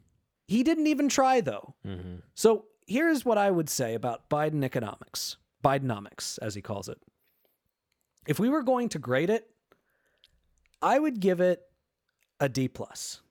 He 0.50 0.62
didn't 0.62 0.88
even 0.88 1.08
try 1.08 1.40
though. 1.40 1.76
hmm 1.86 2.16
So 2.34 2.66
here's 2.86 3.24
what 3.24 3.38
I 3.38 3.50
would 3.50 3.70
say 3.70 3.94
about 3.94 4.30
Biden 4.30 4.66
economics, 4.66 5.38
Bidenomics, 5.64 6.38
as 6.42 6.56
he 6.56 6.62
calls 6.62 6.90
it. 6.90 6.98
If 8.28 8.38
we 8.38 8.50
were 8.50 8.64
going 8.64 8.90
to 8.90 9.00
grade 9.00 9.30
it, 9.30 9.50
I 10.82 11.00
would 11.00 11.22
give 11.22 11.40
it 11.40 11.62
a 12.42 12.50
D 12.50 12.68
plus. 12.68 13.22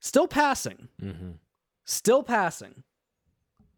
Still 0.00 0.26
passing, 0.28 0.88
hmm 0.98 1.32
still 1.84 2.22
passing, 2.22 2.84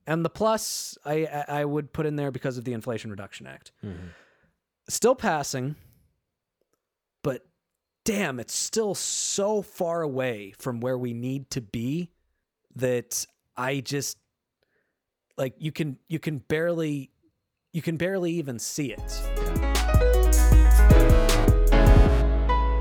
and 0.06 0.24
the 0.24 0.30
plus 0.30 0.96
I 1.04 1.26
I 1.48 1.64
would 1.64 1.92
put 1.92 2.06
in 2.06 2.14
there 2.14 2.30
because 2.30 2.56
of 2.58 2.64
the 2.64 2.74
Inflation 2.74 3.10
Reduction 3.10 3.48
Act. 3.48 3.72
hmm 3.80 4.10
Still 4.88 5.16
passing, 5.16 5.74
but 7.24 7.44
damn, 8.06 8.38
it's 8.38 8.54
still 8.54 8.94
so 8.94 9.60
far 9.62 10.00
away 10.00 10.54
from 10.58 10.80
where 10.80 10.96
we 10.96 11.12
need 11.12 11.50
to 11.50 11.60
be 11.60 12.08
that 12.76 13.26
I 13.56 13.80
just 13.80 14.16
like 15.36 15.54
you 15.58 15.72
can 15.72 15.98
you 16.08 16.20
can 16.20 16.38
barely 16.38 17.10
you 17.72 17.82
can 17.82 17.96
barely 17.96 18.32
even 18.34 18.60
see 18.60 18.92
it. 18.92 19.22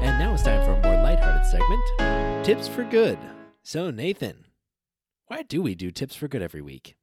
And 0.02 0.20
now 0.20 0.34
it's 0.36 0.44
time 0.44 0.64
for 0.64 0.74
a 0.74 0.82
more 0.84 1.04
lighthearted 1.04 1.46
segment 1.48 2.46
Tips 2.46 2.68
for 2.68 2.84
Good. 2.84 3.18
So, 3.64 3.90
Nathan, 3.90 4.46
why 5.26 5.42
do 5.42 5.64
we 5.64 5.74
do 5.74 5.90
Tips 5.90 6.16
for 6.16 6.28
Good 6.28 6.44
every 6.44 6.62
week? 6.62 6.96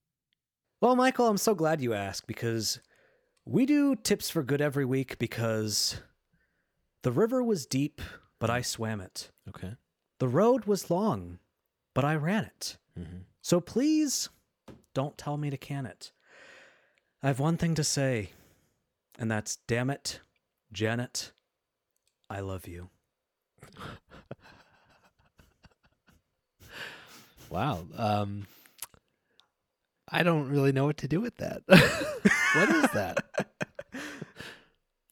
Well, 0.81 0.95
Michael, 0.95 1.27
I'm 1.27 1.39
so 1.39 1.57
glad 1.57 1.81
you 1.81 1.93
asked 1.93 2.29
because 2.29 2.79
we 3.45 3.67
do 3.67 3.97
tips 3.97 4.31
for 4.31 4.45
good 4.45 4.61
every 4.61 4.85
week 4.85 5.19
because 5.19 6.01
the 7.03 7.13
river 7.13 7.43
was 7.43 7.67
deep, 7.67 8.01
but 8.39 8.51
I 8.51 8.63
swam 8.63 9.01
it. 9.01 9.31
Okay. 9.49 9.73
The 10.19 10.29
road 10.29 10.65
was 10.67 10.91
long, 10.91 11.39
but 11.95 12.05
I 12.05 12.15
ran 12.17 12.45
it. 12.45 12.77
hmm 12.97 13.23
So 13.41 13.61
please 13.61 14.29
don't 14.95 15.19
tell 15.19 15.37
me 15.37 15.51
to 15.51 15.57
can 15.57 15.87
it. 15.87 16.13
I 17.23 17.29
have 17.29 17.41
one 17.41 17.57
thing 17.57 17.75
to 17.77 17.85
say, 17.85 18.31
and 19.19 19.31
that's 19.31 19.57
damn 19.69 19.91
it, 19.91 20.21
Janet, 20.73 21.33
I 22.31 22.41
love 22.41 22.67
you. 22.67 22.91
Wow. 27.51 27.87
Um, 27.97 28.47
I 30.11 30.23
don't 30.23 30.49
really 30.49 30.73
know 30.73 30.87
what 30.87 30.97
to 30.99 31.09
do 31.09 31.21
with 31.21 31.37
that. 31.37 31.63
what 31.69 32.69
is 32.71 32.91
that? 32.93 33.19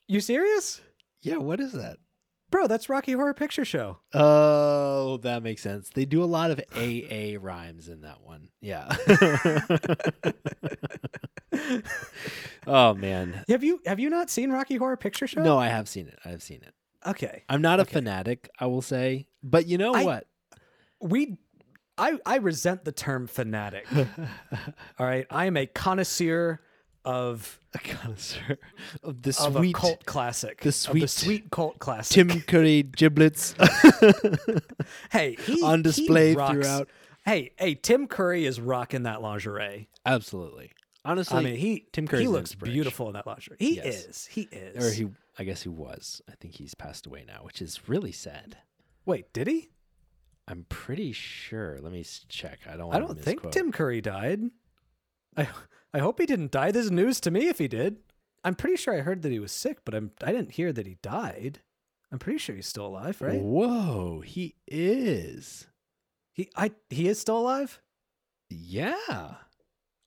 You 0.08 0.20
serious? 0.20 0.80
Yeah, 1.22 1.36
what 1.36 1.60
is 1.60 1.72
that? 1.72 1.98
Bro, 2.50 2.66
that's 2.66 2.88
Rocky 2.88 3.12
Horror 3.12 3.34
Picture 3.34 3.64
Show. 3.64 3.98
Oh, 4.12 5.18
that 5.18 5.42
makes 5.42 5.62
sense. 5.62 5.88
They 5.90 6.04
do 6.04 6.22
a 6.22 6.26
lot 6.26 6.50
of 6.50 6.60
AA 6.74 7.36
rhymes 7.40 7.88
in 7.88 8.00
that 8.00 8.22
one. 8.22 8.48
Yeah. 8.60 8.88
oh 12.66 12.94
man. 12.94 13.44
Have 13.48 13.62
you 13.64 13.80
have 13.86 14.00
you 14.00 14.10
not 14.10 14.30
seen 14.30 14.50
Rocky 14.50 14.76
Horror 14.76 14.96
Picture 14.96 15.26
Show? 15.26 15.42
No, 15.42 15.58
I 15.58 15.68
have 15.68 15.88
seen 15.88 16.08
it. 16.08 16.18
I've 16.24 16.42
seen 16.42 16.60
it. 16.62 16.74
Okay. 17.06 17.44
I'm 17.48 17.62
not 17.62 17.78
a 17.78 17.82
Okay. 17.82 17.92
fanatic, 17.94 18.50
I 18.58 18.66
will 18.66 18.82
say. 18.82 19.28
But 19.42 19.66
you 19.66 19.78
know 19.78 19.94
I- 19.94 20.04
what? 20.04 20.26
We 21.00 21.38
I 21.96 22.18
I 22.26 22.36
resent 22.36 22.84
the 22.84 22.92
term 22.92 23.26
fanatic. 23.26 23.86
All 24.98 25.06
right. 25.06 25.26
I 25.30 25.46
am 25.46 25.56
a 25.56 25.66
connoisseur 25.66 26.60
of 27.04 27.60
a 27.74 27.78
connoisseur 27.78 28.58
of 29.02 29.22
the 29.22 29.30
of 29.40 29.54
sweet 29.54 29.74
cult 29.74 30.04
classic. 30.06 30.60
the 30.60 30.72
sweet 30.72 31.00
the 31.00 31.08
sweet 31.08 31.50
cult 31.50 31.78
classic. 31.78 32.14
Tim 32.14 32.40
Curry 32.42 32.82
giblets 32.82 33.54
hey, 35.10 35.36
he 35.46 35.62
on 35.62 35.82
display 35.82 36.34
throughout. 36.34 36.88
Hey, 37.24 37.52
hey, 37.58 37.74
Tim 37.74 38.06
Curry 38.06 38.44
is 38.46 38.60
rocking 38.60 39.04
that 39.04 39.22
lingerie. 39.22 39.88
Absolutely. 40.04 40.72
Honestly, 41.04 41.38
I 41.38 41.42
mean, 41.42 41.56
he 41.56 41.86
Tim 41.92 42.06
Curry's 42.06 42.22
he 42.22 42.28
looks 42.28 42.54
beautiful 42.54 43.06
in 43.08 43.14
that 43.14 43.26
lingerie. 43.26 43.56
He 43.58 43.76
Yes. 43.76 44.04
is. 44.04 44.26
He 44.26 44.42
is. 44.52 44.84
or 44.84 44.94
he 44.94 45.08
I 45.38 45.44
guess 45.44 45.62
he 45.62 45.68
was. 45.70 46.20
I 46.28 46.32
think 46.40 46.54
he's 46.54 46.74
passed 46.74 47.06
away 47.06 47.24
now, 47.26 47.40
which 47.42 47.62
is 47.62 47.88
really 47.88 48.12
sad. 48.12 48.58
Wait, 49.06 49.32
did 49.32 49.46
he? 49.46 49.70
I'm 50.46 50.66
pretty 50.68 51.12
sure. 51.12 51.78
Let 51.80 51.92
me 51.92 52.04
check. 52.28 52.58
I 52.68 52.76
don't 52.76 52.94
I 52.94 52.98
don't 52.98 53.18
think. 53.18 53.50
Tim 53.50 53.72
Curry 53.72 54.00
died. 54.00 54.40
I 55.36 55.48
I 55.92 55.98
hope 55.98 56.20
he 56.20 56.26
didn't 56.26 56.52
die. 56.52 56.70
This 56.70 56.86
is 56.86 56.90
news 56.90 57.20
to 57.20 57.30
me 57.30 57.48
if 57.48 57.58
he 57.58 57.68
did. 57.68 57.96
I'm 58.44 58.54
pretty 58.54 58.76
sure 58.76 58.94
I 58.94 59.00
heard 59.00 59.22
that 59.22 59.32
he 59.32 59.38
was 59.38 59.52
sick, 59.52 59.78
but 59.84 59.94
I'm 59.94 60.12
I 60.22 60.32
didn't 60.32 60.52
hear 60.52 60.72
that 60.72 60.86
he 60.86 60.96
died. 61.02 61.60
I'm 62.12 62.18
pretty 62.18 62.38
sure 62.38 62.56
he's 62.56 62.66
still 62.66 62.86
alive, 62.86 63.20
right? 63.20 63.40
Whoa, 63.40 64.20
he 64.20 64.56
is. 64.66 65.66
He 66.32 66.50
I 66.56 66.72
he 66.88 67.08
is 67.08 67.20
still 67.20 67.38
alive? 67.38 67.80
Yeah. 68.48 69.34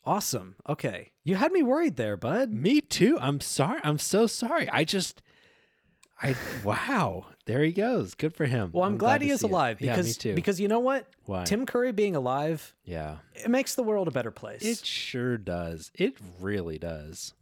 Awesome. 0.06 0.56
Okay. 0.68 1.12
You 1.24 1.36
had 1.36 1.52
me 1.54 1.64
worried 1.64 1.96
there, 1.96 2.18
bud. 2.18 2.52
Me 2.52 2.82
too. 2.82 3.18
I'm 3.22 3.40
sorry. 3.40 3.80
I'm 3.84 4.00
so 4.00 4.28
sorry. 4.28 4.70
I 4.70 4.84
just 4.84 5.22
I 6.24 6.36
wow. 6.64 7.26
There 7.46 7.62
he 7.64 7.74
goes. 7.74 8.16
Good 8.16 8.34
for 8.34 8.46
him. 8.46 8.70
Well, 8.74 8.86
I'm, 8.86 8.98
glad, 8.98 9.22
he 9.22 9.30
is 9.30 9.42
see 9.42 9.48
it. 9.48 9.52
alive 9.52 9.82
yeah, 9.82 9.92
because 9.92 10.08
me 10.08 10.14
too. 10.14 10.34
because 10.34 10.60
you 10.60 10.70
know 10.70 10.80
what? 10.80 11.06
Why? 11.26 11.44
Tim 11.44 11.66
Curry 11.66 11.92
being 11.92 12.16
alive, 12.16 12.74
yeah. 12.86 13.18
it 13.36 13.50
makes 13.50 13.76
the 13.76 13.84
world 13.84 14.08
a 14.08 14.12
better 14.12 14.32
place. 14.32 14.64
It 14.64 14.86
sure 14.86 15.38
does. 15.38 15.92
It 15.94 16.16
really 16.40 16.78
does. 16.78 17.34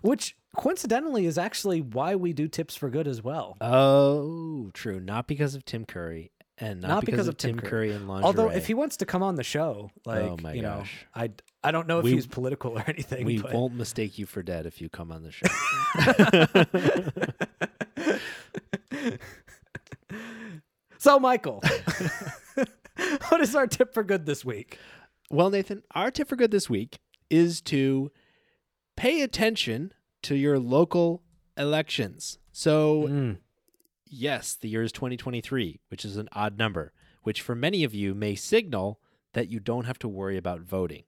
Which 0.00 0.36
coincidentally 0.56 1.26
is 1.26 1.36
actually 1.36 1.82
why 1.82 2.16
we 2.16 2.32
do 2.32 2.48
tips 2.48 2.74
for 2.74 2.88
good 2.88 3.06
as 3.06 3.22
well. 3.22 3.58
Oh, 3.60 4.70
true. 4.72 4.98
Not 4.98 5.26
because 5.26 5.54
of 5.54 5.66
Tim 5.66 5.84
Curry 5.84 6.32
and 6.58 6.80
not, 6.80 7.04
because, 7.04 7.28
of 7.28 7.36
Tim 7.36 7.60
Curry, 7.60 7.92
and 7.92 8.08
lingerie. 8.08 8.26
Although 8.26 8.48
if 8.48 8.66
he 8.66 8.72
wants 8.74 8.96
to 8.98 9.06
come 9.06 9.22
on 9.22 9.34
the 9.34 9.44
show, 9.44 9.90
oh 9.94 10.10
like 10.10 10.22
Oh 10.22 10.38
my 10.42 10.54
you 10.54 10.62
know, 10.62 10.78
gosh. 10.78 11.06
I 11.14 11.30
I 11.62 11.70
don't 11.70 11.86
know 11.86 11.98
if 11.98 12.04
We- 12.04 12.12
he's 12.12 12.26
political 12.26 12.78
or 12.78 12.84
anything. 12.88 13.26
we 13.26 13.38
but... 13.38 13.52
won't 13.52 13.74
mistake 13.74 14.18
you 14.18 14.26
for 14.26 14.42
dead 14.42 14.66
if 14.66 14.80
you 14.80 14.88
come 14.88 15.12
on 15.12 15.22
the 15.22 15.32
show. 15.32 15.46
So 20.98 21.20
Michael, 21.20 21.62
what 23.28 23.40
is 23.40 23.54
our 23.54 23.66
tip 23.66 23.92
for 23.92 24.02
good 24.02 24.26
this 24.26 24.44
week? 24.44 24.78
Well, 25.30 25.50
Nathan, 25.50 25.82
our 25.94 26.10
tip 26.10 26.28
for 26.28 26.36
good 26.36 26.50
this 26.50 26.70
week 26.70 26.98
is 27.30 27.60
to 27.62 28.10
pay 28.96 29.22
attention 29.22 29.92
to 30.22 30.34
your 30.34 30.58
local 30.58 31.22
elections. 31.56 32.38
So, 32.52 33.06
hmm. 33.06 33.32
yes, 34.06 34.56
the 34.60 34.68
year 34.68 34.82
is 34.82 34.92
2023, 34.92 35.80
which 35.88 36.04
is 36.04 36.16
an 36.16 36.28
odd 36.32 36.58
number, 36.58 36.92
which 37.22 37.42
for 37.42 37.54
many 37.54 37.84
of 37.84 37.94
you 37.94 38.14
may 38.14 38.34
signal 38.34 39.00
that 39.34 39.48
you 39.48 39.60
don't 39.60 39.84
have 39.84 39.98
to 40.00 40.08
worry 40.08 40.36
about 40.36 40.60
voting. 40.62 41.04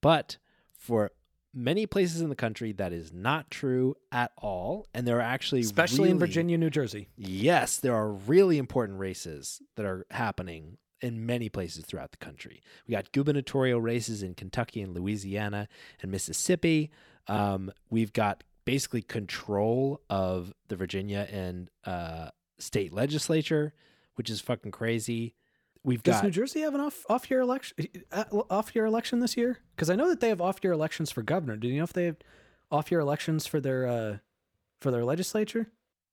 But 0.00 0.38
for 0.74 1.12
many 1.54 1.86
places 1.86 2.20
in 2.20 2.28
the 2.28 2.36
country, 2.36 2.72
that 2.72 2.92
is 2.92 3.12
not 3.12 3.50
true 3.50 3.96
at 4.12 4.32
all. 4.38 4.86
And 4.94 5.06
there 5.06 5.18
are 5.18 5.22
actually 5.22 5.60
Especially 5.60 6.10
in 6.10 6.18
Virginia, 6.18 6.58
New 6.58 6.70
Jersey. 6.70 7.08
Yes, 7.16 7.78
there 7.78 7.94
are 7.94 8.12
really 8.12 8.58
important 8.58 8.98
races 8.98 9.60
that 9.76 9.86
are 9.86 10.06
happening 10.10 10.78
in 11.00 11.24
many 11.24 11.48
places 11.48 11.84
throughout 11.84 12.10
the 12.10 12.16
country. 12.16 12.62
We 12.86 12.92
got 12.92 13.12
gubernatorial 13.12 13.80
races 13.80 14.22
in 14.22 14.34
Kentucky 14.34 14.80
and 14.80 14.94
Louisiana 14.94 15.68
and 16.02 16.10
Mississippi. 16.10 16.90
Um, 17.28 17.70
we've 17.90 18.12
got 18.12 18.42
basically 18.64 19.02
control 19.02 20.02
of 20.10 20.52
the 20.68 20.76
Virginia 20.76 21.26
and 21.30 21.70
uh, 21.84 22.30
state 22.58 22.92
legislature, 22.92 23.72
which 24.16 24.28
is 24.28 24.40
fucking 24.40 24.72
crazy. 24.72 25.34
We've 25.84 26.02
Does 26.02 26.16
got 26.16 26.24
New 26.24 26.30
Jersey 26.30 26.60
have 26.60 26.74
an 26.74 26.80
off 26.80 27.04
off 27.08 27.30
year 27.30 27.40
election 27.40 27.76
uh, 28.12 28.24
off 28.50 28.74
year 28.74 28.84
election 28.86 29.20
this 29.20 29.36
year? 29.36 29.58
Because 29.74 29.90
I 29.90 29.94
know 29.96 30.08
that 30.08 30.20
they 30.20 30.28
have 30.28 30.40
off 30.40 30.58
year 30.62 30.72
elections 30.72 31.10
for 31.10 31.22
governor. 31.22 31.56
Do 31.56 31.68
you 31.68 31.78
know 31.78 31.84
if 31.84 31.92
they 31.92 32.04
have 32.06 32.16
off 32.70 32.90
year 32.90 33.00
elections 33.00 33.46
for 33.46 33.60
their 33.60 33.86
uh, 33.86 34.16
for 34.80 34.90
their 34.90 35.04
legislature? 35.04 35.68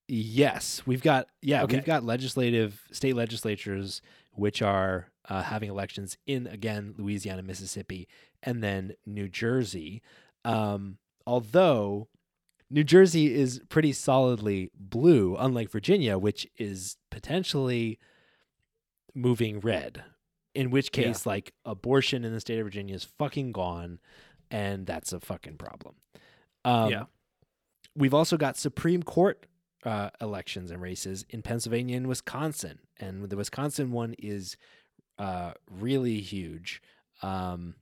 Yes, 0.07 0.83
we've 0.85 1.01
got 1.01 1.27
yeah, 1.41 1.63
Okay. 1.63 1.77
we've 1.77 1.85
got 1.85 2.03
legislative 2.03 2.81
state 2.91 3.15
legislatures 3.15 4.01
which 4.33 4.61
are 4.61 5.09
uh, 5.29 5.41
having 5.41 5.69
elections 5.69 6.17
in 6.27 6.45
again 6.47 6.93
Louisiana, 6.97 7.41
Mississippi, 7.41 8.07
and 8.43 8.63
then 8.63 8.93
New 9.05 9.27
Jersey. 9.27 10.01
Um, 10.43 10.97
although 11.25 12.07
New 12.69 12.83
Jersey 12.83 13.33
is 13.33 13.61
pretty 13.69 13.93
solidly 13.93 14.69
blue, 14.77 15.35
unlike 15.39 15.71
Virginia, 15.71 16.17
which 16.19 16.47
is 16.57 16.97
potentially 17.09 17.97
moving 19.15 19.59
red. 19.59 20.03
In 20.53 20.69
which 20.71 20.89
Yeah. 20.95 21.05
case, 21.05 21.25
like 21.25 21.53
abortion 21.65 22.23
in 22.23 22.31
the 22.31 22.39
state 22.39 22.59
of 22.59 22.65
Virginia 22.65 22.95
is 22.95 23.03
fucking 23.03 23.51
gone, 23.51 23.99
and 24.51 24.85
that's 24.85 25.11
a 25.11 25.19
fucking 25.19 25.57
problem. 25.57 25.95
Um, 26.63 26.91
Yeah. 26.91 27.05
We've 27.95 28.13
also 28.13 28.37
got 28.37 28.57
Supreme 28.57 29.03
Court 29.03 29.47
uh, 29.83 30.09
elections 30.19 30.71
and 30.71 30.81
races 30.81 31.25
in 31.29 31.41
Pennsylvania 31.43 31.95
and 31.97 32.07
Wisconsin, 32.07 32.79
and 32.97 33.29
the 33.29 33.37
Wisconsin 33.37 33.91
one 33.91 34.15
is 34.17 34.57
uh, 35.17 35.53
really 35.69 36.19
huge. 36.21 36.81
Um, 37.21 37.75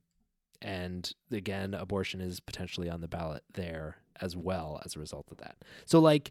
and 0.60 1.12
again, 1.30 1.74
abortion 1.74 2.20
is 2.20 2.40
potentially 2.40 2.88
on 2.90 3.00
the 3.00 3.08
ballot 3.08 3.42
there 3.52 3.96
as 4.20 4.36
well 4.36 4.80
as 4.84 4.94
a 4.94 5.00
result 5.00 5.30
of 5.30 5.38
that. 5.38 5.56
So, 5.86 5.98
like, 5.98 6.30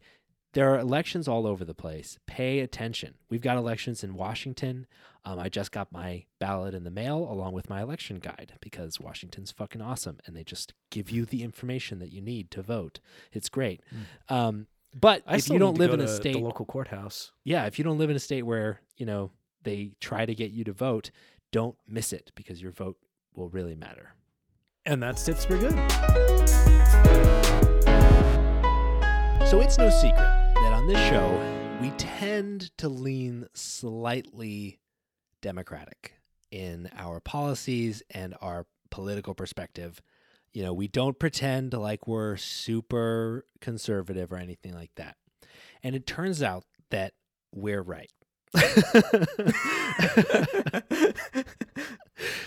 there 0.53 0.71
are 0.71 0.79
elections 0.79 1.27
all 1.27 1.45
over 1.45 1.65
the 1.65 1.73
place. 1.73 2.17
Pay 2.27 2.59
attention. 2.59 3.15
We've 3.29 3.41
got 3.41 3.57
elections 3.57 4.03
in 4.03 4.13
Washington. 4.13 4.85
Um, 5.25 5.39
I 5.39 5.49
just 5.49 5.71
got 5.71 5.91
my 5.91 6.25
ballot 6.39 6.75
in 6.75 6.83
the 6.83 6.91
mail 6.91 7.17
along 7.17 7.53
with 7.53 7.69
my 7.69 7.81
election 7.81 8.19
guide 8.19 8.53
because 8.61 8.99
Washington's 8.99 9.51
fucking 9.51 9.81
awesome 9.81 10.19
and 10.25 10.35
they 10.35 10.43
just 10.43 10.73
give 10.91 11.09
you 11.09 11.25
the 11.25 11.43
information 11.43 11.99
that 11.99 12.11
you 12.11 12.21
need 12.21 12.51
to 12.51 12.61
vote. 12.61 12.99
It's 13.31 13.49
great. 13.49 13.81
Um, 14.29 14.67
but 14.99 15.23
I 15.25 15.37
if 15.37 15.49
you 15.49 15.57
don't 15.57 15.77
live 15.77 15.93
in 15.93 16.01
a 16.01 16.07
state 16.07 16.33
the 16.33 16.39
local 16.39 16.65
courthouse. 16.65 17.31
yeah, 17.43 17.65
if 17.65 17.79
you 17.79 17.83
don't 17.83 17.97
live 17.97 18.11
in 18.11 18.15
a 18.15 18.19
state 18.19 18.43
where, 18.43 18.79
you 18.95 19.07
know, 19.07 19.31
they 19.63 19.93
try 19.99 20.25
to 20.25 20.35
get 20.35 20.51
you 20.51 20.63
to 20.65 20.73
vote, 20.73 21.09
don't 21.51 21.75
miss 21.87 22.13
it 22.13 22.31
because 22.35 22.61
your 22.61 22.71
vote 22.71 22.97
will 23.33 23.49
really 23.49 23.75
matter. 23.75 24.13
And 24.85 25.01
that's 25.01 25.25
tips 25.25 25.45
for 25.45 25.57
good. 25.57 25.71
So 29.49 29.61
it's 29.61 29.77
no 29.77 29.89
secret 29.89 30.32
on 30.83 30.89
this 30.89 31.09
show, 31.09 31.79
we 31.81 31.89
tend 31.91 32.77
to 32.77 32.89
lean 32.89 33.47
slightly 33.53 34.81
democratic 35.41 36.15
in 36.51 36.89
our 36.97 37.21
policies 37.21 38.03
and 38.09 38.35
our 38.41 38.65
political 38.91 39.33
perspective. 39.33 40.01
You 40.51 40.63
know, 40.63 40.73
we 40.73 40.89
don't 40.89 41.17
pretend 41.17 41.73
like 41.73 42.05
we're 42.05 42.35
super 42.35 43.45
conservative 43.61 44.33
or 44.33 44.35
anything 44.35 44.73
like 44.73 44.91
that. 44.95 45.15
And 45.83 45.95
it 45.95 46.05
turns 46.05 46.43
out 46.43 46.65
that 46.89 47.13
we're 47.53 47.81
right. 47.81 48.11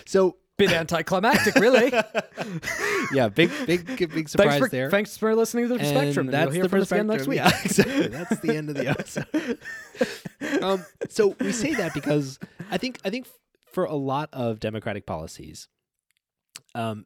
so 0.05 0.37
Bit 0.59 0.73
anticlimactic, 0.73 1.55
really. 1.57 1.93
yeah, 3.13 3.29
big, 3.29 3.51
big, 3.67 3.87
big 3.87 4.11
thanks 4.11 4.33
surprise 4.33 4.59
for 4.59 4.69
there. 4.71 4.91
thanks 4.91 5.17
for 5.17 5.35
listening 5.35 5.69
to 5.69 5.75
the 5.75 5.81
And 5.81 5.89
spectrum. 5.89 6.27
And 6.29 6.35
that's 6.35 6.55
you'll 6.55 6.67
hear 6.69 6.81
the 6.81 6.95
again 6.95 7.07
next 7.09 7.27
week. 7.27 7.37
Yeah, 7.37 7.49
exactly. 7.63 8.07
That's 8.09 8.41
the 8.41 8.57
end 8.57 8.71
of 8.71 8.77
the 8.77 8.89
episode. 8.89 9.59
um, 10.63 10.85
so 11.11 11.37
we 11.41 11.53
say 11.53 11.75
that 11.75 11.93
because 11.93 12.39
I 12.71 12.79
think 12.79 12.99
I 13.05 13.11
think 13.11 13.27
for 13.73 13.85
a 13.85 13.95
lot 13.95 14.31
of 14.33 14.59
democratic 14.59 15.05
policies, 15.05 15.69
um, 16.75 17.05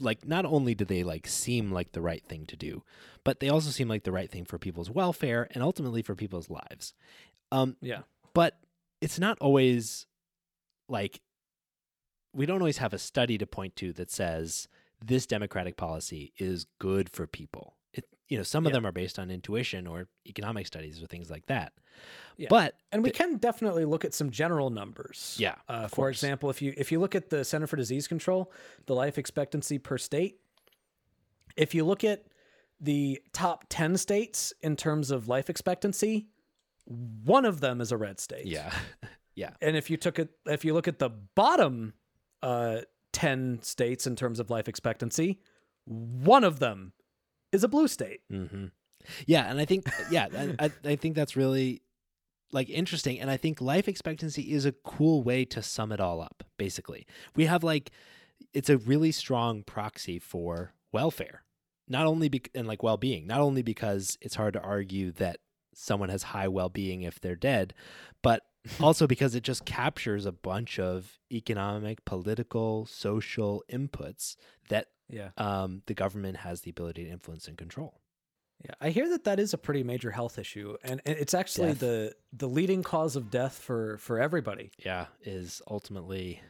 like 0.00 0.26
not 0.26 0.44
only 0.44 0.74
do 0.74 0.84
they 0.84 1.04
like 1.04 1.26
seem 1.28 1.70
like 1.70 1.92
the 1.92 2.00
right 2.00 2.24
thing 2.28 2.46
to 2.46 2.56
do, 2.56 2.82
but 3.24 3.38
they 3.40 3.48
also 3.48 3.70
seem 3.70 3.88
like 3.88 4.02
the 4.02 4.12
right 4.12 4.30
thing 4.30 4.44
for 4.44 4.58
people's 4.58 4.90
welfare 4.90 5.46
and 5.52 5.62
ultimately 5.62 6.02
for 6.02 6.14
people's 6.16 6.50
lives. 6.50 6.94
Um, 7.52 7.76
Yeah. 7.80 8.00
but 8.34 8.58
it's 9.00 9.18
not 9.20 9.38
always 9.40 10.06
like 10.88 11.20
we 12.36 12.46
don't 12.46 12.60
always 12.60 12.78
have 12.78 12.92
a 12.92 12.98
study 12.98 13.38
to 13.38 13.46
point 13.46 13.76
to 13.76 13.92
that 13.94 14.10
says 14.10 14.68
this 15.04 15.26
democratic 15.26 15.76
policy 15.76 16.32
is 16.38 16.66
good 16.78 17.08
for 17.08 17.26
people. 17.26 17.76
It, 17.92 18.04
you 18.28 18.36
know, 18.36 18.42
some 18.42 18.66
of 18.66 18.72
them 18.72 18.84
are 18.86 18.92
based 18.92 19.18
on 19.18 19.30
intuition 19.30 19.86
or 19.86 20.08
economic 20.26 20.66
studies 20.66 21.02
or 21.02 21.06
things 21.06 21.30
like 21.30 21.46
that. 21.46 21.72
Yeah. 22.36 22.48
But 22.50 22.74
And 22.92 23.02
we 23.02 23.10
the- 23.10 23.16
can 23.16 23.36
definitely 23.38 23.84
look 23.86 24.04
at 24.04 24.12
some 24.12 24.30
general 24.30 24.68
numbers. 24.70 25.36
Yeah, 25.38 25.54
Uh, 25.68 25.88
for 25.88 25.96
course. 25.96 26.16
example, 26.22 26.50
if 26.50 26.60
you 26.60 26.74
if 26.76 26.92
you 26.92 27.00
look 27.00 27.14
at 27.14 27.30
the 27.30 27.44
Center 27.44 27.66
for 27.66 27.76
Disease 27.76 28.06
Control, 28.06 28.52
the 28.86 28.94
life 28.94 29.16
expectancy 29.18 29.78
per 29.78 29.96
state, 29.96 30.40
if 31.56 31.74
you 31.74 31.84
look 31.84 32.04
at 32.04 32.26
the 32.80 33.22
top 33.32 33.64
10 33.70 33.96
states 33.96 34.52
in 34.60 34.76
terms 34.76 35.10
of 35.10 35.28
life 35.28 35.48
expectancy, 35.48 36.28
one 36.84 37.46
of 37.46 37.60
them 37.60 37.80
is 37.80 37.90
a 37.92 37.96
red 37.96 38.20
state. 38.20 38.44
Yeah. 38.46 38.70
yeah, 39.34 39.54
And 39.62 39.74
if 39.76 39.88
you 39.88 39.96
took 39.96 40.18
it 40.18 40.28
if 40.44 40.64
you 40.64 40.74
look 40.74 40.86
at 40.88 40.98
the 40.98 41.08
bottom 41.08 41.94
uh 42.42 42.80
10 43.12 43.62
states 43.62 44.06
in 44.06 44.14
terms 44.14 44.38
of 44.38 44.50
life 44.50 44.68
expectancy, 44.68 45.40
one 45.86 46.44
of 46.44 46.58
them 46.58 46.92
is 47.52 47.64
a 47.64 47.68
blue 47.68 47.88
state. 47.88 48.20
hmm 48.30 48.66
yeah, 49.26 49.48
and 49.48 49.60
I 49.60 49.64
think 49.64 49.88
yeah, 50.10 50.26
I, 50.36 50.54
I, 50.66 50.70
I 50.84 50.96
think 50.96 51.14
that's 51.14 51.36
really 51.36 51.82
like 52.52 52.68
interesting, 52.70 53.20
and 53.20 53.30
I 53.30 53.36
think 53.36 53.60
life 53.60 53.88
expectancy 53.88 54.52
is 54.52 54.66
a 54.66 54.72
cool 54.72 55.22
way 55.22 55.44
to 55.46 55.62
sum 55.62 55.92
it 55.92 56.00
all 56.00 56.20
up. 56.20 56.44
Basically, 56.58 57.06
we 57.34 57.46
have 57.46 57.64
like 57.64 57.90
it's 58.52 58.70
a 58.70 58.78
really 58.78 59.12
strong 59.12 59.62
proxy 59.62 60.18
for 60.18 60.74
welfare, 60.92 61.44
not 61.88 62.06
only 62.06 62.28
be- 62.28 62.42
and 62.54 62.66
like 62.66 62.82
well 62.82 62.96
being, 62.96 63.26
not 63.26 63.40
only 63.40 63.62
because 63.62 64.18
it's 64.20 64.34
hard 64.34 64.54
to 64.54 64.60
argue 64.60 65.12
that 65.12 65.38
someone 65.74 66.08
has 66.08 66.22
high 66.24 66.48
well 66.48 66.68
being 66.68 67.02
if 67.02 67.20
they're 67.20 67.36
dead, 67.36 67.74
but 68.22 68.42
also 68.80 69.06
because 69.06 69.34
it 69.34 69.42
just 69.42 69.64
captures 69.64 70.26
a 70.26 70.32
bunch 70.32 70.78
of 70.78 71.18
economic, 71.32 72.04
political, 72.04 72.86
social 72.86 73.62
inputs 73.70 74.36
that 74.68 74.86
Yeah. 75.08 75.30
um, 75.36 75.82
the 75.86 75.94
government 75.94 76.38
has 76.38 76.62
the 76.62 76.70
ability 76.70 77.04
to 77.04 77.10
influence 77.10 77.48
and 77.48 77.56
control. 77.58 78.00
Yeah, 78.64 78.74
I 78.80 78.88
hear 78.90 79.08
that 79.10 79.24
that 79.24 79.38
is 79.38 79.52
a 79.52 79.58
pretty 79.58 79.82
major 79.82 80.10
health 80.10 80.38
issue, 80.38 80.76
and 80.82 81.02
it's 81.04 81.34
actually 81.34 81.68
Death. 81.72 81.78
the 81.80 82.14
the 82.32 82.48
leading 82.48 82.82
cause 82.82 83.14
of 83.14 83.30
death 83.30 83.58
for 83.58 83.98
for 83.98 84.18
everybody. 84.18 84.70
yeah, 84.84 85.06
is 85.20 85.60
ultimately 85.68 86.40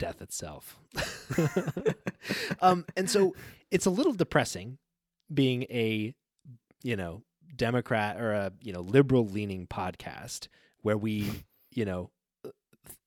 death 0.00 0.20
itself. 0.20 0.76
um, 2.60 2.84
and 2.96 3.08
so 3.08 3.34
it's 3.70 3.86
a 3.86 3.90
little 3.90 4.12
depressing 4.12 4.78
being 5.32 5.62
a, 5.64 6.14
you 6.82 6.96
know, 6.96 7.22
Democrat 7.54 8.20
or 8.20 8.32
a, 8.32 8.52
you 8.60 8.72
know, 8.72 8.80
liberal 8.80 9.26
leaning 9.26 9.66
podcast 9.66 10.48
where 10.82 10.96
we, 10.98 11.44
you 11.70 11.84
know, 11.84 12.10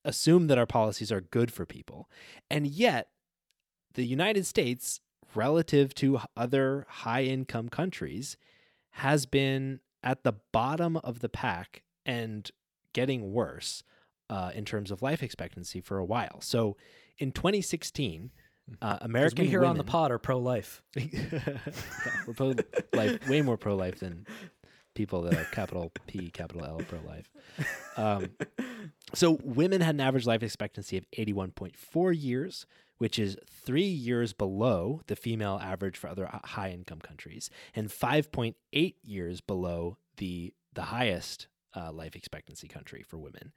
assume 0.04 0.46
that 0.48 0.58
our 0.58 0.66
policies 0.66 1.10
are 1.10 1.20
good 1.20 1.52
for 1.52 1.64
people. 1.66 2.08
And 2.50 2.66
yet 2.66 3.08
the 3.94 4.04
United 4.04 4.46
States, 4.46 5.00
relative 5.34 5.94
to 5.96 6.20
other 6.36 6.86
high 6.88 7.24
income 7.24 7.68
countries, 7.68 8.36
has 8.90 9.26
been 9.26 9.80
at 10.02 10.22
the 10.22 10.34
bottom 10.52 10.96
of 10.98 11.20
the 11.20 11.28
pack 11.28 11.82
and 12.04 12.50
getting 12.92 13.32
worse 13.32 13.82
uh, 14.30 14.52
in 14.54 14.64
terms 14.64 14.90
of 14.90 15.02
life 15.02 15.22
expectancy 15.22 15.80
for 15.80 15.98
a 15.98 16.04
while. 16.04 16.40
So 16.40 16.76
in 17.18 17.32
2016, 17.32 18.30
uh, 18.80 18.98
'Cause 18.98 19.04
American 19.06 19.44
we 19.44 19.50
here 19.50 19.64
on 19.64 19.76
the 19.76 19.84
pod 19.84 20.10
are 20.10 20.18
pro 20.18 20.38
life. 20.38 20.82
we're 22.26 22.34
pro 22.34 22.54
life, 22.94 23.28
way 23.28 23.42
more 23.42 23.56
pro 23.58 23.76
life 23.76 24.00
than 24.00 24.26
people 24.94 25.22
that 25.22 25.34
are 25.34 25.44
capital 25.44 25.92
P, 26.06 26.30
capital 26.30 26.64
L 26.64 26.80
pro 26.88 27.00
life. 27.00 27.30
Um, 27.96 28.30
so 29.14 29.38
women 29.44 29.80
had 29.80 29.94
an 29.94 30.00
average 30.00 30.26
life 30.26 30.42
expectancy 30.42 30.96
of 30.96 31.04
81.4 31.16 32.20
years, 32.20 32.66
which 32.98 33.20
is 33.20 33.36
three 33.48 33.82
years 33.82 34.32
below 34.32 35.00
the 35.06 35.14
female 35.14 35.60
average 35.62 35.96
for 35.96 36.08
other 36.08 36.28
high 36.42 36.70
income 36.70 36.98
countries, 36.98 37.50
and 37.72 37.88
5.8 37.88 38.94
years 39.04 39.40
below 39.40 39.96
the 40.16 40.54
the 40.72 40.82
highest 40.82 41.46
uh, 41.76 41.90
life 41.92 42.14
expectancy 42.16 42.68
country 42.68 43.02
for 43.02 43.18
women. 43.18 43.52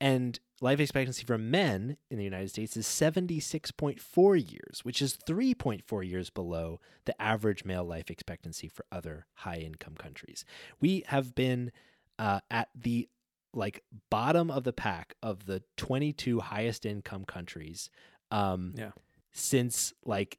And 0.00 0.38
life 0.60 0.80
expectancy 0.80 1.24
for 1.24 1.38
men 1.38 1.96
in 2.10 2.18
the 2.18 2.24
United 2.24 2.50
States 2.50 2.76
is 2.76 2.86
76.4 2.86 4.52
years, 4.52 4.84
which 4.84 5.00
is 5.00 5.16
3.4 5.28 6.08
years 6.08 6.30
below 6.30 6.80
the 7.04 7.20
average 7.20 7.64
male 7.64 7.84
life 7.84 8.10
expectancy 8.10 8.68
for 8.68 8.84
other 8.90 9.26
high 9.34 9.58
income 9.58 9.94
countries. 9.96 10.44
We 10.80 11.04
have 11.08 11.34
been 11.34 11.72
uh, 12.18 12.40
at 12.50 12.68
the 12.74 13.08
like 13.52 13.82
bottom 14.10 14.50
of 14.50 14.64
the 14.64 14.72
pack 14.72 15.14
of 15.22 15.46
the 15.46 15.62
22 15.76 16.40
highest 16.40 16.86
income 16.86 17.24
countries 17.24 17.90
um, 18.30 18.74
Yeah. 18.76 18.92
since 19.32 19.92
like 20.04 20.38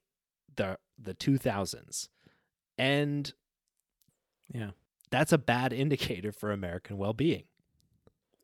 the 0.56 0.78
the 0.98 1.14
2000s. 1.14 2.08
And 2.78 3.34
Yeah. 4.54 4.72
That's 5.12 5.32
a 5.32 5.38
bad 5.38 5.74
indicator 5.74 6.32
for 6.32 6.52
American 6.52 6.98
well-being. 6.98 7.44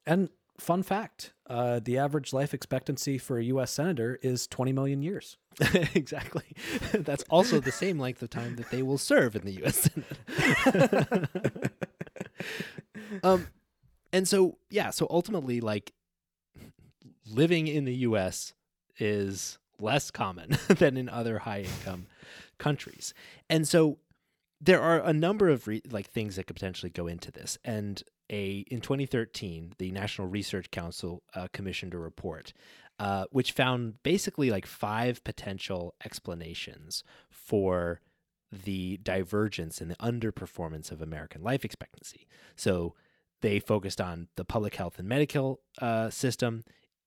And 0.05 0.30
fun 0.59 0.84
fact: 0.84 1.34
uh, 1.49 1.80
the 1.84 1.97
average 1.97 2.34
life 2.34 2.53
expectancy 2.53 3.18
for 3.18 3.38
a 3.38 3.43
U.S. 3.45 3.72
senator 3.72 4.20
is 4.22 4.47
20 4.47 4.74
million 4.74 5.01
years. 5.01 5.38
exactly. 5.95 6.43
That's 6.91 7.24
also 7.30 7.59
the 7.59 7.72
same 7.72 7.99
length 7.99 8.22
of 8.22 8.30
time 8.30 8.55
that 8.57 8.70
they 8.70 8.84
will 8.84 8.97
serve 8.97 9.36
in 9.36 9.43
the 9.43 9.53
U.S. 9.53 9.89
Senate. 9.89 11.30
um, 13.24 13.47
and 14.13 14.28
so 14.28 14.57
yeah, 14.70 14.91
so 14.91 15.07
ultimately, 15.09 15.61
like 15.61 15.93
living 17.30 17.68
in 17.68 17.86
the 17.86 17.95
U.S. 17.95 18.53
is 18.99 19.57
less 19.80 20.11
common 20.11 20.57
than 20.68 20.97
in 20.97 21.09
other 21.09 21.39
high-income 21.39 22.07
countries, 22.57 23.13
and 23.49 23.68
so 23.68 23.99
there 24.59 24.81
are 24.81 24.99
a 24.99 25.13
number 25.13 25.49
of 25.49 25.67
re- 25.67 25.81
like 25.89 26.09
things 26.09 26.35
that 26.35 26.47
could 26.47 26.55
potentially 26.55 26.89
go 26.89 27.07
into 27.07 27.31
this, 27.31 27.57
and 27.63 28.01
a 28.29 28.65
in 28.71 28.81
2013, 28.81 29.73
the 29.77 29.91
National 29.91 30.27
Research 30.27 30.71
Council 30.71 31.23
uh, 31.33 31.47
commissioned 31.53 31.93
a 31.93 31.97
report, 31.97 32.53
uh, 32.99 33.25
which 33.31 33.51
found 33.51 34.01
basically 34.03 34.49
like 34.49 34.65
five 34.65 35.23
potential 35.23 35.93
explanations 36.03 37.03
for 37.29 38.01
the 38.51 38.97
divergence 38.97 39.81
and 39.81 39.91
the 39.91 39.95
underperformance 39.95 40.91
of 40.91 41.01
American 41.01 41.43
life 41.43 41.65
expectancy. 41.65 42.27
So 42.55 42.95
they 43.41 43.59
focused 43.59 44.01
on 44.01 44.29
the 44.35 44.45
public 44.45 44.75
health 44.75 44.97
and 44.97 45.07
medical 45.07 45.61
uh, 45.81 46.09
system, 46.09 46.63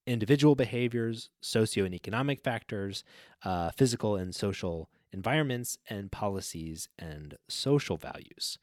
individual 0.06 0.54
behaviors, 0.54 1.30
socio 1.40 1.84
and 1.84 1.94
economic 1.94 2.40
factors, 2.40 3.04
uh, 3.44 3.70
physical 3.70 4.16
and 4.16 4.34
social 4.34 4.88
environments, 5.12 5.78
and 5.88 6.10
policies 6.10 6.88
and 6.98 7.36
social 7.48 7.96
values. 7.96 8.58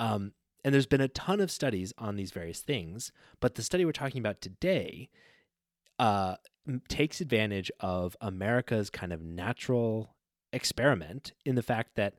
Um, 0.00 0.32
and 0.64 0.72
there's 0.72 0.86
been 0.86 1.00
a 1.00 1.08
ton 1.08 1.40
of 1.40 1.50
studies 1.50 1.92
on 1.98 2.16
these 2.16 2.30
various 2.30 2.60
things, 2.60 3.12
but 3.40 3.54
the 3.54 3.62
study 3.62 3.84
we're 3.84 3.92
talking 3.92 4.20
about 4.20 4.40
today 4.40 5.08
uh, 5.98 6.36
takes 6.88 7.20
advantage 7.20 7.70
of 7.80 8.16
America's 8.20 8.90
kind 8.90 9.12
of 9.12 9.22
natural 9.22 10.14
experiment 10.52 11.32
in 11.44 11.54
the 11.54 11.62
fact 11.62 11.96
that 11.96 12.14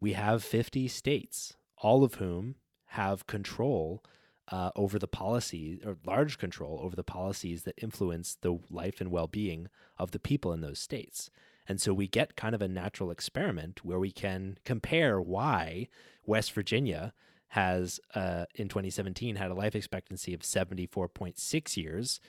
we 0.00 0.12
have 0.12 0.42
50 0.44 0.88
states, 0.88 1.56
all 1.78 2.04
of 2.04 2.14
whom 2.14 2.56
have 2.86 3.26
control 3.26 4.04
uh, 4.48 4.70
over 4.76 4.98
the 4.98 5.08
policy 5.08 5.80
or 5.84 5.96
large 6.04 6.38
control 6.38 6.80
over 6.82 6.94
the 6.94 7.04
policies 7.04 7.62
that 7.62 7.74
influence 7.82 8.36
the 8.40 8.58
life 8.70 9.00
and 9.00 9.10
well 9.10 9.26
being 9.26 9.68
of 9.98 10.10
the 10.10 10.18
people 10.18 10.52
in 10.52 10.60
those 10.60 10.78
states. 10.78 11.30
And 11.68 11.80
so 11.80 11.94
we 11.94 12.08
get 12.08 12.36
kind 12.36 12.54
of 12.54 12.62
a 12.62 12.68
natural 12.68 13.10
experiment 13.10 13.84
where 13.84 13.98
we 13.98 14.10
can 14.10 14.58
compare 14.64 15.20
why 15.20 15.88
West 16.26 16.52
Virginia 16.52 17.12
has, 17.48 18.00
uh, 18.14 18.46
in 18.54 18.68
2017, 18.68 19.36
had 19.36 19.50
a 19.50 19.54
life 19.54 19.74
expectancy 19.74 20.34
of 20.34 20.40
74.6 20.40 21.76
years, 21.76 22.20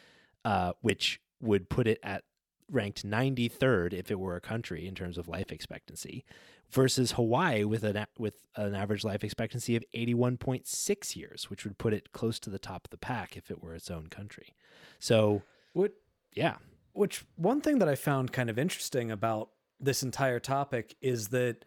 uh, 0.45 0.73
which 0.81 1.19
would 1.39 1.69
put 1.69 1.87
it 1.87 1.99
at 2.03 2.23
ranked 2.69 3.05
93rd 3.05 3.93
if 3.93 4.09
it 4.09 4.19
were 4.19 4.35
a 4.35 4.41
country 4.41 4.87
in 4.87 4.95
terms 4.95 5.17
of 5.17 5.27
life 5.27 5.51
expectancy 5.51 6.25
versus 6.71 7.13
Hawaii 7.13 7.63
with 7.63 7.83
an 7.83 8.05
with 8.17 8.41
an 8.55 8.73
average 8.73 9.03
life 9.03 9.23
expectancy 9.23 9.75
of 9.75 9.83
81.6 9.93 11.15
years 11.15 11.49
which 11.49 11.65
would 11.65 11.77
put 11.77 11.93
it 11.93 12.11
close 12.13 12.39
to 12.39 12.49
the 12.49 12.57
top 12.57 12.85
of 12.85 12.89
the 12.89 12.97
pack 12.97 13.37
if 13.37 13.51
it 13.51 13.61
were 13.61 13.75
its 13.75 13.91
own 13.91 14.07
country. 14.07 14.55
So 14.97 15.43
what 15.73 15.91
yeah. 16.33 16.55
Which 16.93 17.25
one 17.35 17.61
thing 17.61 17.79
that 17.79 17.89
I 17.89 17.95
found 17.95 18.31
kind 18.31 18.49
of 18.49 18.57
interesting 18.57 19.11
about 19.11 19.49
this 19.79 20.03
entire 20.03 20.39
topic 20.39 20.95
is 21.01 21.29
that 21.29 21.65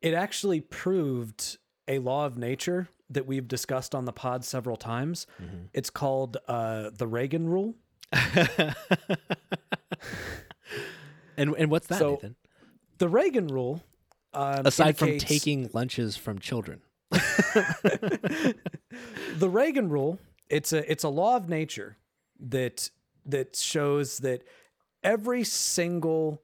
it 0.00 0.14
actually 0.14 0.60
proved 0.60 1.58
a 1.88 1.98
law 1.98 2.26
of 2.26 2.38
nature 2.38 2.88
that 3.10 3.26
we've 3.26 3.46
discussed 3.46 3.94
on 3.94 4.04
the 4.04 4.12
pod 4.12 4.44
several 4.44 4.76
times. 4.76 5.26
Mm-hmm. 5.42 5.64
It's 5.72 5.90
called 5.90 6.36
uh, 6.48 6.90
the 6.96 7.06
Reagan 7.06 7.48
rule. 7.48 7.74
and 11.36 11.54
and 11.56 11.70
what's 11.70 11.86
that, 11.86 11.98
so, 11.98 12.12
Nathan? 12.12 12.36
The 12.98 13.08
Reagan 13.08 13.46
rule. 13.48 13.82
Um, 14.34 14.66
Aside 14.66 15.00
indicates... 15.00 15.24
from 15.24 15.28
taking 15.28 15.70
lunches 15.72 16.16
from 16.16 16.38
children, 16.38 16.80
the 17.10 18.54
Reagan 19.40 19.88
rule. 19.88 20.18
It's 20.48 20.72
a 20.72 20.90
it's 20.90 21.04
a 21.04 21.08
law 21.08 21.36
of 21.36 21.48
nature 21.48 21.96
that 22.40 22.90
that 23.26 23.56
shows 23.56 24.18
that 24.18 24.42
every 25.02 25.44
single 25.44 26.42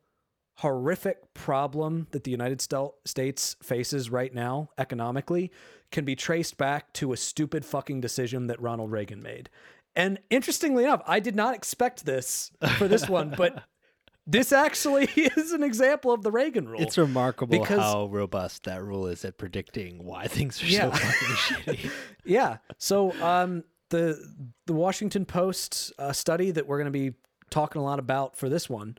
horrific 0.59 1.33
problem 1.35 2.09
that 2.11 2.25
the 2.25 2.31
United 2.33 2.61
States 3.05 3.57
faces 3.63 4.11
right 4.11 4.35
now 4.35 4.69
economically 4.77 5.53
can 5.93 6.05
be 6.05 6.17
traced 6.17 6.57
back 6.57 6.93
to 6.93 7.13
a 7.13 7.17
stupid 7.17 7.65
fucking 7.65 8.01
decision 8.01 8.49
that 8.49 8.61
Ronald 8.61 8.91
Reagan 8.91 9.23
made. 9.23 9.49
And 9.95 10.19
interestingly 10.31 10.85
enough, 10.85 11.03
I 11.07 11.21
did 11.21 11.37
not 11.37 11.55
expect 11.55 12.05
this 12.05 12.51
for 12.77 12.89
this 12.89 13.09
one, 13.09 13.35
but 13.37 13.63
this 14.27 14.53
actually 14.53 15.05
is 15.17 15.53
an 15.53 15.63
example 15.63 16.13
of 16.13 16.23
the 16.23 16.31
Reagan 16.31 16.69
rule. 16.69 16.81
It's 16.81 16.99
remarkable 16.99 17.59
because, 17.59 17.79
how 17.79 18.07
robust 18.07 18.65
that 18.65 18.83
rule 18.83 19.07
is 19.07 19.25
at 19.25 19.39
predicting 19.39 20.05
why 20.05 20.27
things 20.27 20.63
are 20.63 20.67
yeah. 20.67 20.91
so 20.91 20.91
fucking 20.91 21.77
shitty. 21.77 21.91
Yeah. 22.25 22.59
So 22.77 23.13
um, 23.23 23.65
the 23.91 24.19
the 24.67 24.73
Washington 24.73 25.25
Post 25.25 25.93
uh, 25.99 26.13
study 26.13 26.51
that 26.51 26.67
we're 26.67 26.79
going 26.79 26.93
to 26.93 26.99
be 26.99 27.15
talking 27.51 27.81
a 27.81 27.85
lot 27.85 27.99
about 27.99 28.37
for 28.37 28.49
this 28.49 28.69
one 28.69 28.97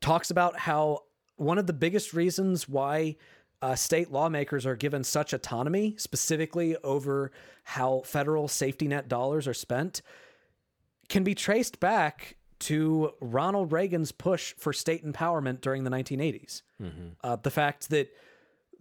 talks 0.00 0.30
about 0.30 0.58
how 0.58 1.00
one 1.36 1.58
of 1.58 1.66
the 1.66 1.72
biggest 1.72 2.12
reasons 2.12 2.68
why 2.68 3.16
uh, 3.62 3.74
state 3.74 4.12
lawmakers 4.12 4.66
are 4.66 4.76
given 4.76 5.02
such 5.02 5.32
autonomy, 5.32 5.94
specifically 5.96 6.76
over 6.84 7.32
how 7.64 8.02
federal 8.04 8.46
safety 8.46 8.86
net 8.86 9.08
dollars 9.08 9.48
are 9.48 9.54
spent, 9.54 10.02
can 11.08 11.24
be 11.24 11.34
traced 11.34 11.80
back 11.80 12.36
to 12.60 13.12
Ronald 13.20 13.72
Reagan's 13.72 14.12
push 14.12 14.54
for 14.54 14.72
state 14.72 15.04
empowerment 15.04 15.60
during 15.60 15.84
the 15.84 15.90
1980s. 15.90 16.62
Mm-hmm. 16.82 17.08
Uh, 17.22 17.36
the 17.36 17.50
fact 17.50 17.90
that 17.90 18.10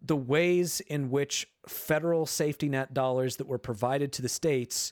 the 0.02 0.16
ways 0.16 0.82
in 0.82 1.10
which 1.10 1.48
federal 1.68 2.26
safety 2.26 2.68
net 2.68 2.94
dollars 2.94 3.38
that 3.38 3.48
were 3.48 3.58
provided 3.58 4.12
to 4.14 4.22
the 4.22 4.30
states 4.30 4.92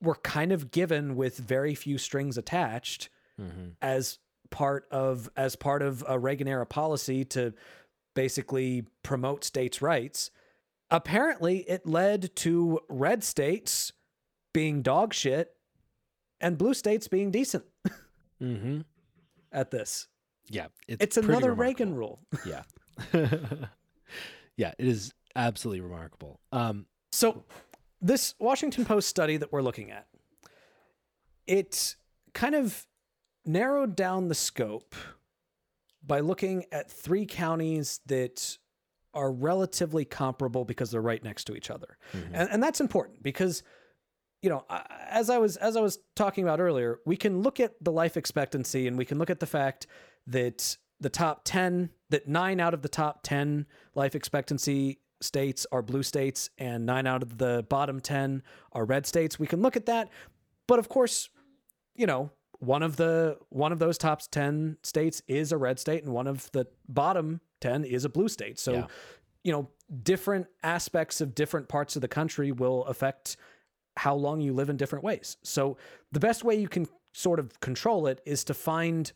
were 0.00 0.16
kind 0.16 0.52
of 0.52 0.70
given 0.70 1.16
with 1.16 1.38
very 1.38 1.74
few 1.74 1.98
strings 1.98 2.38
attached 2.38 3.08
mm-hmm. 3.40 3.70
as 3.82 4.18
part 4.50 4.86
of 4.90 5.28
as 5.36 5.56
part 5.56 5.82
of 5.82 6.04
a 6.08 6.18
Reagan 6.18 6.48
era 6.48 6.66
policy 6.66 7.24
to 7.26 7.52
basically 8.14 8.84
promote 9.02 9.44
states' 9.44 9.82
rights. 9.82 10.30
Apparently, 10.90 11.58
it 11.60 11.86
led 11.86 12.34
to 12.36 12.80
red 12.88 13.22
states 13.22 13.92
being 14.54 14.82
dog 14.82 15.12
shit 15.12 15.54
and 16.40 16.56
blue 16.56 16.74
states 16.74 17.08
being 17.08 17.30
decent 17.30 17.64
mm-hmm. 18.42 18.80
at 19.52 19.70
this. 19.70 20.08
Yeah, 20.50 20.68
it's, 20.86 21.02
it's 21.02 21.16
another 21.16 21.50
remarkable. 21.50 21.62
Reagan 21.62 21.94
rule. 21.94 22.20
yeah, 22.46 22.62
yeah, 24.56 24.72
it 24.78 24.86
is 24.86 25.12
absolutely 25.36 25.82
remarkable. 25.82 26.40
Um, 26.52 26.86
so, 27.12 27.44
this 28.00 28.34
Washington 28.38 28.84
Post 28.84 29.08
study 29.08 29.36
that 29.36 29.52
we're 29.52 29.62
looking 29.62 29.90
at, 29.90 30.06
it 31.46 31.96
kind 32.34 32.54
of 32.54 32.86
narrowed 33.44 33.96
down 33.96 34.28
the 34.28 34.34
scope 34.34 34.94
by 36.04 36.20
looking 36.20 36.64
at 36.72 36.90
three 36.90 37.26
counties 37.26 38.00
that 38.06 38.58
are 39.14 39.32
relatively 39.32 40.04
comparable 40.04 40.64
because 40.64 40.90
they're 40.90 41.00
right 41.00 41.24
next 41.24 41.44
to 41.44 41.56
each 41.56 41.70
other. 41.70 41.98
Mm-hmm. 42.12 42.34
And, 42.34 42.48
and 42.52 42.62
that's 42.62 42.80
important 42.80 43.22
because 43.22 43.62
you 44.42 44.50
know, 44.50 44.64
as 45.10 45.30
I 45.30 45.38
was 45.38 45.56
as 45.56 45.76
I 45.76 45.80
was 45.80 45.98
talking 46.14 46.44
about 46.44 46.60
earlier, 46.60 47.00
we 47.04 47.16
can 47.16 47.42
look 47.42 47.58
at 47.58 47.72
the 47.80 47.90
life 47.90 48.16
expectancy 48.16 48.86
and 48.86 48.96
we 48.96 49.04
can 49.04 49.18
look 49.18 49.30
at 49.30 49.40
the 49.40 49.46
fact 49.46 49.86
that 50.28 50.76
the 51.00 51.08
top 51.08 51.42
10 51.44 51.90
that 52.10 52.28
9 52.28 52.60
out 52.60 52.74
of 52.74 52.82
the 52.82 52.88
top 52.88 53.20
10 53.22 53.66
life 53.94 54.14
expectancy 54.14 55.00
states 55.20 55.66
are 55.72 55.82
blue 55.82 56.02
states 56.02 56.50
and 56.58 56.86
9 56.86 57.06
out 57.06 57.22
of 57.22 57.38
the 57.38 57.64
bottom 57.68 58.00
10 58.00 58.42
are 58.72 58.84
red 58.84 59.06
states. 59.06 59.38
We 59.38 59.46
can 59.46 59.62
look 59.62 59.76
at 59.76 59.86
that. 59.86 60.08
But 60.66 60.78
of 60.78 60.88
course, 60.88 61.28
you 61.94 62.06
know, 62.06 62.30
one 62.60 62.82
of 62.82 62.96
the 62.96 63.38
one 63.50 63.72
of 63.72 63.78
those 63.78 63.98
top 63.98 64.20
10 64.30 64.78
states 64.82 65.22
is 65.28 65.52
a 65.52 65.56
red 65.56 65.78
state 65.78 66.02
and 66.04 66.12
one 66.12 66.26
of 66.26 66.50
the 66.52 66.66
bottom 66.88 67.40
10 67.60 67.84
is 67.84 68.04
a 68.04 68.08
blue 68.08 68.28
state 68.28 68.58
so 68.58 68.72
yeah. 68.72 68.86
you 69.44 69.52
know 69.52 69.68
different 70.02 70.46
aspects 70.62 71.20
of 71.20 71.34
different 71.34 71.68
parts 71.68 71.96
of 71.96 72.02
the 72.02 72.08
country 72.08 72.52
will 72.52 72.84
affect 72.84 73.36
how 73.96 74.14
long 74.14 74.40
you 74.40 74.52
live 74.52 74.70
in 74.70 74.76
different 74.76 75.04
ways 75.04 75.36
so 75.42 75.76
the 76.12 76.20
best 76.20 76.44
way 76.44 76.56
you 76.56 76.68
can 76.68 76.86
sort 77.12 77.38
of 77.38 77.58
control 77.60 78.06
it 78.06 78.20
is 78.26 78.44
to 78.44 78.54
find 78.54 79.12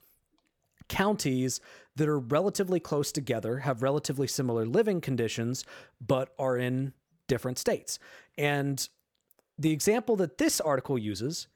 counties 0.89 1.61
that 1.97 2.09
are 2.09 2.19
relatively 2.19 2.81
close 2.81 3.13
together 3.13 3.59
have 3.59 3.83
relatively 3.83 4.27
similar 4.27 4.65
living 4.65 5.01
conditions 5.01 5.65
but 6.01 6.31
are 6.39 6.57
in 6.57 6.93
different 7.29 7.59
states 7.59 7.99
and 8.37 8.89
the 9.59 9.71
example 9.71 10.17
that 10.17 10.39
this 10.39 10.61
article 10.61 10.99
uses 10.99 11.47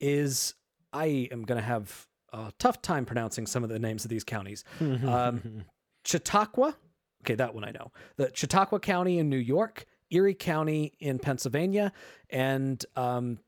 is 0.00 0.54
I 0.92 1.28
am 1.32 1.44
going 1.44 1.60
to 1.60 1.66
have 1.66 2.06
a 2.32 2.52
tough 2.58 2.82
time 2.82 3.04
pronouncing 3.04 3.46
some 3.46 3.62
of 3.62 3.70
the 3.70 3.78
names 3.78 4.04
of 4.04 4.10
these 4.10 4.24
counties. 4.24 4.64
Um, 5.08 5.64
Chautauqua, 6.04 6.76
okay, 7.22 7.34
that 7.36 7.54
one 7.54 7.64
I 7.64 7.70
know. 7.70 7.92
The 8.16 8.30
Chautauqua 8.34 8.80
County 8.80 9.18
in 9.18 9.28
New 9.28 9.38
York, 9.38 9.86
Erie 10.10 10.34
County 10.34 10.92
in 11.00 11.18
Pennsylvania, 11.18 11.92
and 12.28 12.84
um, 12.96 13.38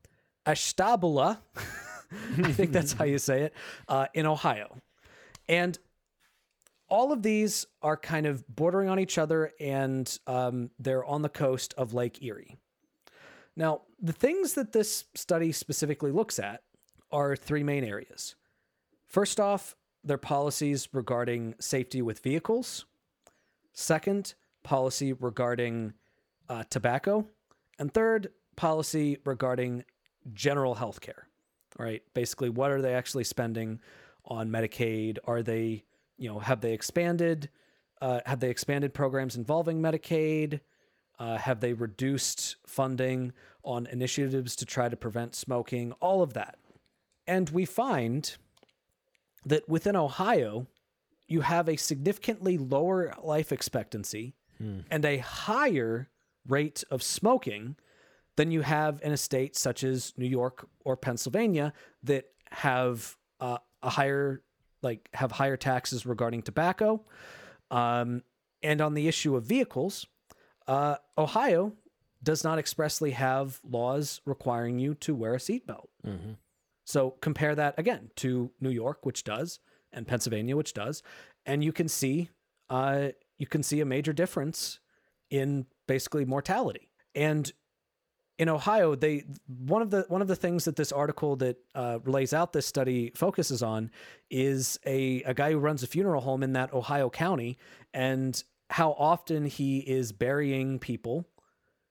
Ashtabula, 0.47 1.43
I 2.39 2.53
think 2.53 2.73
that's 2.73 2.93
how 2.93 3.05
you 3.05 3.19
say 3.19 3.43
it, 3.43 3.55
uh, 3.89 4.07
in 4.15 4.27
Ohio. 4.27 4.77
And 5.49 5.79
all 6.89 7.13
of 7.13 7.23
these 7.23 7.67
are 7.83 7.97
kind 7.97 8.27
of 8.27 8.47
bordering 8.49 8.89
on 8.89 8.99
each 8.99 9.19
other 9.19 9.53
and 9.59 10.19
um, 10.27 10.71
they're 10.79 11.05
on 11.05 11.23
the 11.23 11.29
coast 11.29 11.75
of 11.77 11.95
Lake 11.95 12.23
Erie. 12.23 12.57
Now, 13.57 13.83
the 14.01 14.13
things 14.13 14.55
that 14.55 14.73
this 14.73 15.05
study 15.15 15.51
specifically 15.53 16.11
looks 16.11 16.39
at 16.39 16.63
are 17.11 17.35
three 17.37 17.63
main 17.63 17.85
areas. 17.85 18.35
First 19.09 19.41
off, 19.41 19.75
their 20.05 20.19
policies 20.19 20.89
regarding 20.93 21.55
safety 21.59 22.03
with 22.03 22.21
vehicles. 22.21 22.85
Second, 23.73 24.35
policy 24.63 25.13
regarding 25.13 25.95
uh, 26.49 26.65
tobacco, 26.71 27.27
and 27.79 27.93
third, 27.93 28.29
policy 28.57 29.19
regarding 29.25 29.85
general 30.33 30.75
health 30.75 31.01
care. 31.01 31.27
Right? 31.79 32.03
Basically, 32.15 32.49
what 32.49 32.71
are 32.71 32.81
they 32.81 32.95
actually 32.95 33.25
spending 33.25 33.81
on 34.25 34.49
Medicaid? 34.49 35.19
Are 35.25 35.43
they, 35.43 35.85
you 36.19 36.29
know, 36.29 36.39
have 36.39 36.61
they 36.61 36.73
expanded? 36.73 37.51
Uh, 38.01 38.21
have 38.27 38.41
they 38.41 38.51
expanded 38.51 38.95
programs 38.95 39.37
involving 39.37 39.81
Medicaid? 39.81 40.61
Uh, 41.19 41.39
have 41.39 41.61
they 41.61 41.73
reduced 41.73 42.57
funding 42.67 43.33
on 43.63 43.87
initiatives 43.87 44.55
to 44.57 44.67
try 44.67 44.89
to 44.89 44.97
prevent 44.97 45.35
smoking? 45.35 45.93
All 45.93 46.23
of 46.23 46.35
that. 46.35 46.59
And 47.27 47.49
we 47.51 47.65
find 47.65 48.37
that 49.45 49.69
within 49.69 49.97
Ohio, 49.97 50.67
you 51.27 51.41
have 51.41 51.69
a 51.69 51.77
significantly 51.77 52.59
lower 52.59 53.15
life 53.23 53.51
expectancy 53.53 54.35
and 54.91 55.05
a 55.05 55.19
higher 55.19 56.09
rate 56.49 56.83
of 56.91 57.03
smoking 57.03 57.77
than 58.37 58.51
you 58.51 58.63
have 58.63 59.01
in 59.03 59.13
a 59.13 59.17
state 59.17 59.57
such 59.57 59.85
as 59.85 60.13
New 60.17 60.29
York 60.29 60.67
or 60.85 60.97
Pennsylvania 60.97 61.73
that 62.03 62.27
have 62.51 63.17
uh, 63.41 63.59
a 63.83 63.91
higher, 63.91 64.43
like, 64.89 65.03
have 65.13 65.33
higher 65.33 65.57
taxes 65.57 66.07
regarding 66.07 66.43
tobacco. 66.43 66.91
Um, 67.71 68.23
and 68.63 68.81
on 68.81 68.95
the 68.95 69.07
issue 69.09 69.37
of 69.37 69.43
vehicles, 69.45 70.07
uh, 70.67 70.97
Ohio 71.17 71.73
does 72.23 72.43
not 72.43 72.59
expressly 72.59 73.13
have 73.13 73.61
laws 73.79 74.21
requiring 74.25 74.79
you 74.79 74.95
to 74.95 75.15
wear 75.15 75.35
a 75.35 75.39
seatbelt. 75.39 75.89
So 76.85 77.01
compare 77.21 77.55
that 77.55 77.75
again 77.79 78.11
to 78.17 78.51
New 78.61 78.71
York, 78.71 79.05
which 79.05 79.25
does, 79.25 79.61
and 79.93 80.07
Pennsylvania, 80.07 80.57
which 80.57 80.73
does, 80.73 81.03
and 81.45 81.63
you 81.63 81.73
can 81.73 81.89
see, 81.89 82.31
uh, 82.71 83.09
you 83.39 83.47
can 83.47 83.63
see 83.63 83.81
a 83.81 83.85
major 83.85 84.13
difference 84.13 84.81
in 85.31 85.67
basically 85.87 86.25
mortality. 86.25 86.91
And 87.15 87.53
in 88.39 88.49
Ohio, 88.49 88.95
they 88.95 89.25
one 89.47 89.81
of 89.83 89.91
the 89.91 90.05
one 90.09 90.21
of 90.23 90.29
the 90.29 90.37
things 90.37 90.65
that 90.67 90.77
this 90.77 90.93
article 90.93 91.37
that 91.37 91.57
uh, 91.75 91.99
lays 92.05 92.33
out 92.35 92.53
this 92.53 92.67
study 92.67 93.11
focuses 93.15 93.63
on 93.63 93.91
is 94.31 94.79
a 94.87 95.23
a 95.23 95.33
guy 95.35 95.53
who 95.53 95.59
runs 95.59 95.83
a 95.83 95.87
funeral 95.87 96.21
home 96.21 96.43
in 96.43 96.53
that 96.53 96.73
Ohio 96.75 97.09
county, 97.09 97.57
and 97.95 98.43
how 98.69 98.93
often 98.99 99.47
he 99.47 99.79
is 99.79 100.13
burying 100.13 100.79
people 100.79 101.27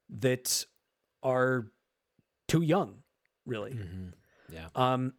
that 0.10 0.66
are 1.24 1.66
too 2.48 2.62
young, 2.62 3.02
really 3.46 3.76
Yeah. 4.54 4.68
um, 4.76 5.14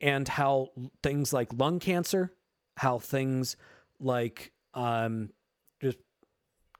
and 0.00 0.28
how 0.28 0.68
things 1.02 1.32
like 1.32 1.52
lung 1.52 1.80
cancer, 1.80 2.32
how 2.76 3.00
things 3.00 3.56
like 3.98 4.52
um, 4.74 5.30
just 5.82 5.98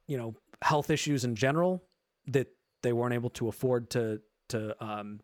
you 0.07 0.17
know 0.17 0.37
health 0.63 0.91
issues 0.91 1.25
in 1.25 1.35
general 1.35 1.83
that 2.29 2.47
they 2.83 2.93
weren't 2.93 3.15
able 3.15 3.31
to 3.31 3.49
afford 3.49 3.91
to 3.91 4.21
to 4.49 4.85
um, 4.85 5.21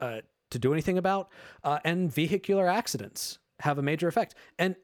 uh, 0.00 0.20
to 0.50 0.58
do 0.58 0.72
anything 0.72 0.98
about, 0.98 1.28
uh, 1.64 1.78
and 1.84 2.12
vehicular 2.12 2.66
accidents 2.68 3.38
have 3.60 3.78
a 3.78 3.82
major 3.82 4.08
effect. 4.08 4.34
And 4.58 4.74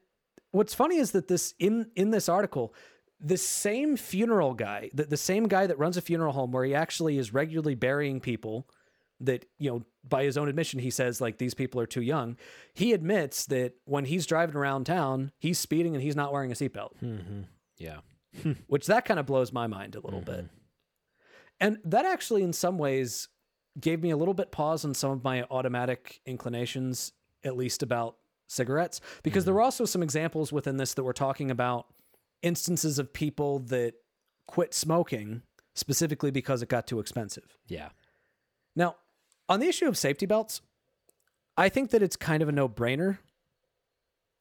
what's 0.51 0.73
funny 0.73 0.97
is 0.97 1.11
that 1.11 1.27
this 1.27 1.53
in 1.59 1.91
in 1.95 2.11
this 2.11 2.29
article 2.29 2.73
the 3.19 3.37
same 3.37 3.97
funeral 3.97 4.53
guy 4.53 4.89
the, 4.93 5.03
the 5.05 5.17
same 5.17 5.47
guy 5.47 5.65
that 5.65 5.77
runs 5.79 5.97
a 5.97 6.01
funeral 6.01 6.33
home 6.33 6.51
where 6.51 6.63
he 6.63 6.75
actually 6.75 7.17
is 7.17 7.33
regularly 7.33 7.73
burying 7.73 8.19
people 8.19 8.67
that 9.19 9.43
you 9.57 9.71
know 9.71 9.83
by 10.07 10.23
his 10.23 10.37
own 10.37 10.47
admission 10.47 10.79
he 10.79 10.91
says 10.91 11.19
like 11.19 11.39
these 11.39 11.55
people 11.55 11.81
are 11.81 11.87
too 11.87 12.01
young 12.03 12.37
he 12.75 12.93
admits 12.93 13.47
that 13.47 13.73
when 13.85 14.05
he's 14.05 14.27
driving 14.27 14.55
around 14.55 14.85
town 14.85 15.31
he's 15.39 15.57
speeding 15.57 15.95
and 15.95 16.03
he's 16.03 16.15
not 16.15 16.31
wearing 16.31 16.51
a 16.51 16.55
seatbelt 16.55 16.91
Mm-hmm. 17.03 17.41
Yeah. 17.79 18.01
which 18.67 18.85
that 18.85 19.03
kind 19.05 19.19
of 19.19 19.25
blows 19.25 19.51
my 19.51 19.65
mind 19.65 19.95
a 19.95 19.99
little 19.99 20.21
bit 20.21 20.45
and 21.59 21.77
that 21.83 22.05
actually 22.05 22.43
in 22.43 22.53
some 22.53 22.77
ways 22.77 23.29
gave 23.79 24.01
me 24.01 24.09
a 24.09 24.17
little 24.17 24.33
bit 24.33 24.51
pause 24.51 24.83
on 24.85 24.93
some 24.93 25.11
of 25.11 25.23
my 25.23 25.43
automatic 25.51 26.19
inclinations 26.25 27.13
at 27.43 27.55
least 27.55 27.83
about 27.83 28.15
cigarettes 28.47 29.01
because 29.23 29.45
there 29.45 29.51
mm-hmm. 29.51 29.57
were 29.57 29.63
also 29.63 29.85
some 29.85 30.01
examples 30.01 30.51
within 30.51 30.77
this 30.77 30.93
that 30.93 31.03
were 31.03 31.13
talking 31.13 31.51
about 31.51 31.87
instances 32.41 32.97
of 32.97 33.13
people 33.13 33.59
that 33.59 33.93
quit 34.47 34.73
smoking 34.73 35.41
specifically 35.75 36.31
because 36.31 36.61
it 36.61 36.69
got 36.69 36.87
too 36.87 36.99
expensive 36.99 37.57
Yeah. 37.67 37.89
now, 38.75 38.95
on 39.49 39.59
the 39.59 39.67
issue 39.67 39.87
of 39.87 39.97
safety 39.97 40.25
belts, 40.25 40.61
I 41.55 41.69
think 41.69 41.91
that 41.91 42.01
it's 42.01 42.15
kind 42.17 42.43
of 42.43 42.49
a 42.49 42.51
no-brainer 42.51 43.19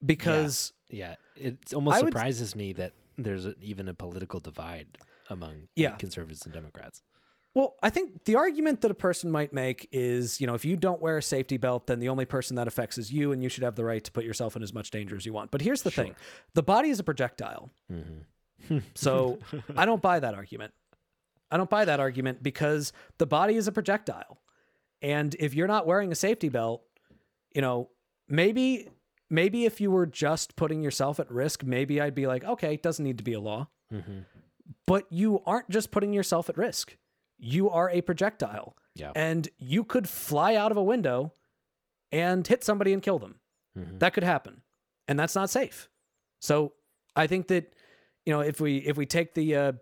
because 0.04 0.72
Yeah. 0.88 1.16
It 1.36 1.72
almost 1.74 1.98
I 1.98 2.02
would- 2.02 2.12
surprises 2.12 2.56
me 2.56 2.72
that 2.74 2.92
there's 3.18 3.46
a, 3.46 3.54
even 3.60 3.88
a 3.88 3.94
political 3.94 4.40
divide 4.40 4.98
among 5.30 5.68
Yeah. 5.74 5.96
conservatives 5.96 6.44
and 6.44 6.52
Democrats. 6.54 7.02
well, 7.54 7.74
I 7.82 7.88
think 7.88 8.24
the 8.24 8.36
argument 8.36 8.82
that 8.82 8.90
a 8.90 8.94
person 8.94 9.30
might 9.30 9.52
make 9.52 9.88
is, 9.90 10.40
you 10.42 10.46
know, 10.46 10.52
if 10.54 10.64
you 10.66 10.76
don't 10.76 11.00
wear 11.00 11.16
a 11.16 11.22
safety 11.22 11.56
belt, 11.56 11.86
then 11.86 12.00
the 12.00 12.10
only 12.10 12.26
person 12.26 12.56
that 12.56 12.68
affects 12.68 12.98
is 12.98 13.10
you 13.10 13.32
and 13.32 13.42
you 13.42 13.48
should 13.48 13.62
have 13.64 13.76
the 13.76 13.84
right 13.84 14.04
to 14.04 14.12
put 14.12 14.24
yourself 14.24 14.56
in 14.56 14.62
as 14.62 14.74
much 14.74 14.90
danger 14.90 15.16
as 15.16 15.24
you 15.24 15.32
want. 15.32 15.50
But 15.50 15.62
here's 15.62 15.80
the 15.82 15.90
thing. 15.90 16.14
The 16.52 16.62
body 16.62 16.90
is 16.90 16.98
a 17.00 17.02
projectile. 17.04 17.70
Mm-hmm. 17.90 18.78
so, 18.94 19.38
I 19.74 19.86
don't 19.86 20.02
buy 20.02 20.20
that 20.20 20.34
argument. 20.34 20.74
I 21.50 21.56
don't 21.56 21.70
buy 21.70 21.84
that 21.86 21.98
argument 22.00 22.42
because 22.42 22.92
the 23.18 23.26
body 23.26 23.54
is 23.56 23.66
a 23.68 23.72
projectile. 23.72 24.40
And 25.00 25.34
if 25.38 25.54
you're 25.54 25.68
not 25.68 25.86
wearing 25.86 26.10
a 26.12 26.14
safety 26.16 26.48
belt, 26.50 26.82
you 27.54 27.62
know, 27.62 27.88
maybe 28.28 28.88
maybe 29.30 29.64
if 29.64 29.80
you 29.80 29.90
were 29.90 30.06
just 30.06 30.56
putting 30.56 30.82
yourself 30.82 31.18
at 31.20 31.30
risk, 31.30 31.64
maybe 31.64 32.00
I'd 32.00 32.14
be 32.14 32.26
like, 32.26 32.44
okay, 32.44 32.74
it 32.74 32.82
doesn't 32.82 33.04
need 33.04 33.18
to 33.18 33.24
be 33.24 33.32
a 33.32 33.40
law. 33.40 33.68
Mm-hmm. 33.92 34.18
But 34.86 35.04
you 35.10 35.42
aren't 35.46 35.70
just 35.70 35.90
putting 35.90 36.12
yourself 36.12 36.48
at 36.48 36.56
risk. 36.56 36.96
You 37.38 37.70
are 37.70 37.90
a 37.90 38.00
projectile. 38.00 38.76
Yeah. 38.94 39.12
And 39.14 39.48
you 39.58 39.84
could 39.84 40.08
fly 40.08 40.54
out 40.54 40.70
of 40.70 40.76
a 40.76 40.82
window 40.82 41.32
and 42.10 42.46
hit 42.46 42.64
somebody 42.64 42.92
and 42.92 43.02
kill 43.02 43.18
them. 43.18 43.36
That 43.98 44.14
could 44.14 44.24
happen. 44.24 44.62
And 45.06 45.20
that's 45.20 45.34
not 45.34 45.50
safe. 45.50 45.88
So 46.40 46.72
I 47.14 47.26
think 47.26 47.48
that, 47.48 47.74
you 48.24 48.32
know, 48.32 48.40
if 48.40 48.60
we 48.60 48.78
if 48.78 48.96
we 48.96 49.04
take 49.04 49.34
the 49.34 49.54
uh, 49.54 49.72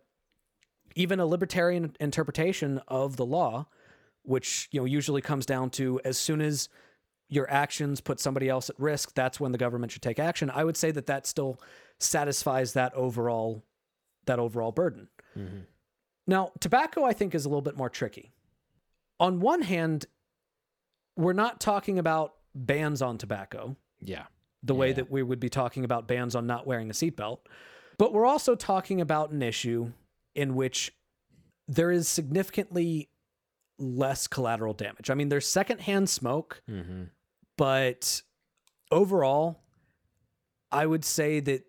even 0.97 1.21
a 1.21 1.27
libertarian 1.27 1.95
interpretation 2.01 2.81
of 2.89 3.17
the 3.17 3.25
law, 3.25 3.67
which 4.23 4.69
you 4.73 4.81
know 4.81 4.85
usually 4.85 5.23
comes 5.23 5.47
down 5.47 5.71
to 5.71 6.01
as 6.05 6.19
soon 6.19 6.41
as 6.41 6.69
your 7.29 7.51
actions 7.51 8.01
put 8.01 8.21
somebody 8.21 8.49
else 8.49 8.69
at 8.69 8.79
risk, 8.79 9.15
that's 9.15 9.39
when 9.39 9.53
the 9.53 9.59
government 9.59 9.93
should 9.93 10.03
take 10.03 10.19
action. 10.19 10.51
I 10.51 10.65
would 10.65 10.77
say 10.77 10.91
that 10.91 11.07
that 11.07 11.27
still 11.27 11.61
satisfies 11.99 12.73
that 12.73 12.93
overall 12.95 13.63
that 14.27 14.39
overall 14.39 14.73
burden. 14.73 15.09
Now, 16.27 16.53
tobacco 16.61 17.05
I 17.05 17.13
think 17.13 17.35
is 17.35 17.45
a 17.45 17.49
little 17.49 17.61
bit 17.63 17.77
more 17.77 17.91
tricky. 17.91 18.33
On 19.21 19.41
one 19.41 19.63
hand, 19.63 20.07
we're 21.17 21.33
not 21.33 21.61
talking 21.61 21.99
about 21.99 22.35
bans 22.55 23.03
on 23.03 23.19
tobacco 23.19 23.77
Yeah. 24.01 24.27
the 24.63 24.75
way 24.75 24.89
Yeah. 24.89 24.95
that 24.95 25.11
we 25.11 25.23
would 25.23 25.41
be 25.41 25.49
talking 25.51 25.85
about 25.85 26.07
bans 26.09 26.35
on 26.35 26.47
not 26.47 26.67
wearing 26.67 26.89
a 26.91 26.93
seatbelt. 26.93 27.41
But 27.99 28.13
we're 28.13 28.27
also 28.27 28.55
talking 28.55 29.01
about 29.01 29.31
an 29.31 29.43
issue 29.43 29.93
in 30.35 30.55
which 30.55 30.93
there 31.69 31.91
is 31.91 32.09
significantly 32.09 33.09
less 33.79 34.27
collateral 34.27 34.73
damage. 34.75 35.11
I 35.11 35.15
mean, 35.15 35.29
there's 35.29 35.47
secondhand 35.49 36.09
smoke, 36.09 36.63
Mm-hmm. 36.69 37.05
but 37.57 38.23
overall, 38.91 39.61
I 40.73 40.87
would 40.87 41.05
say 41.05 41.41
that 41.41 41.65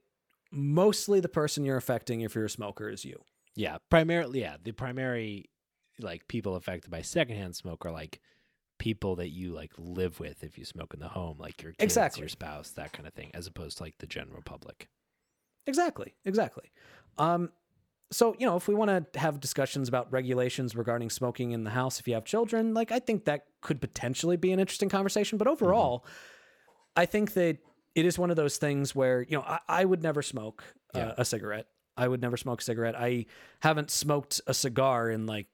mostly 0.56 1.20
the 1.20 1.30
person 1.30 1.66
you're 1.66 1.78
affecting 1.78 2.22
if 2.22 2.34
you're 2.36 2.46
a 2.46 2.50
smoker 2.50 2.90
is 2.90 3.06
you. 3.06 3.22
Yeah. 3.56 3.78
Primarily, 3.90 4.42
yeah. 4.42 4.58
The 4.64 4.72
primary 4.72 5.50
like 6.00 6.28
people 6.28 6.56
affected 6.56 6.92
by 6.92 7.02
secondhand 7.02 7.56
smoke 7.56 7.86
are 7.86 7.92
like 7.92 8.20
people 8.78 9.16
that 9.16 9.30
you 9.30 9.54
like 9.54 9.72
live 9.78 10.20
with 10.20 10.44
if 10.44 10.58
you 10.58 10.66
smoke 10.66 10.94
in 10.94 11.00
the 11.00 11.08
home, 11.08 11.38
like 11.40 11.62
your 11.62 11.72
kids, 11.72 11.84
Exactly. 11.84 12.22
your 12.22 12.30
spouse, 12.30 12.72
that 12.72 12.92
kind 12.94 13.08
of 13.08 13.14
thing, 13.14 13.32
as 13.34 13.48
opposed 13.48 13.78
to 13.78 13.84
like 13.84 13.98
the 14.00 14.08
general 14.08 14.42
public. 14.44 14.90
Exactly, 15.68 16.14
exactly. 16.26 16.72
Um, 17.18 17.52
so 18.12 18.36
you 18.38 18.46
know, 18.46 18.56
if 18.56 18.68
we 18.68 18.76
want 18.76 19.14
to 19.14 19.20
have 19.20 19.40
discussions 19.40 19.88
about 19.88 20.12
regulations 20.12 20.76
regarding 20.76 21.10
smoking 21.10 21.52
in 21.52 21.64
the 21.64 21.72
house, 21.72 22.00
if 22.00 22.08
you 22.08 22.14
have 22.14 22.26
children, 22.26 22.74
like 22.74 22.92
I 22.92 23.00
think 23.00 23.26
that 23.26 23.46
could 23.62 23.80
potentially 23.82 24.38
be 24.38 24.52
an 24.52 24.60
interesting 24.60 24.90
conversation. 24.90 25.38
But 25.38 25.48
overall, 25.48 26.06
I 26.96 27.06
think 27.06 27.34
that 27.34 27.58
it 27.96 28.06
is 28.06 28.20
one 28.20 28.30
of 28.30 28.36
those 28.36 28.58
things 28.58 28.94
where 28.94 29.22
you 29.22 29.38
know 29.38 29.44
I, 29.44 29.60
I 29.68 29.86
would 29.86 30.04
never 30.04 30.22
smoke 30.22 30.64
uh, 30.94 31.14
a 31.18 31.26
cigarette. 31.26 31.68
I 31.98 32.08
would 32.08 32.22
never 32.22 32.38
smoke 32.38 32.62
a 32.62 32.64
cigarette. 32.64 32.96
I 32.96 33.26
haven't 33.62 33.90
smoked 33.90 34.42
a 34.48 34.54
cigar 34.54 35.10
in 35.10 35.26
like 35.26 35.48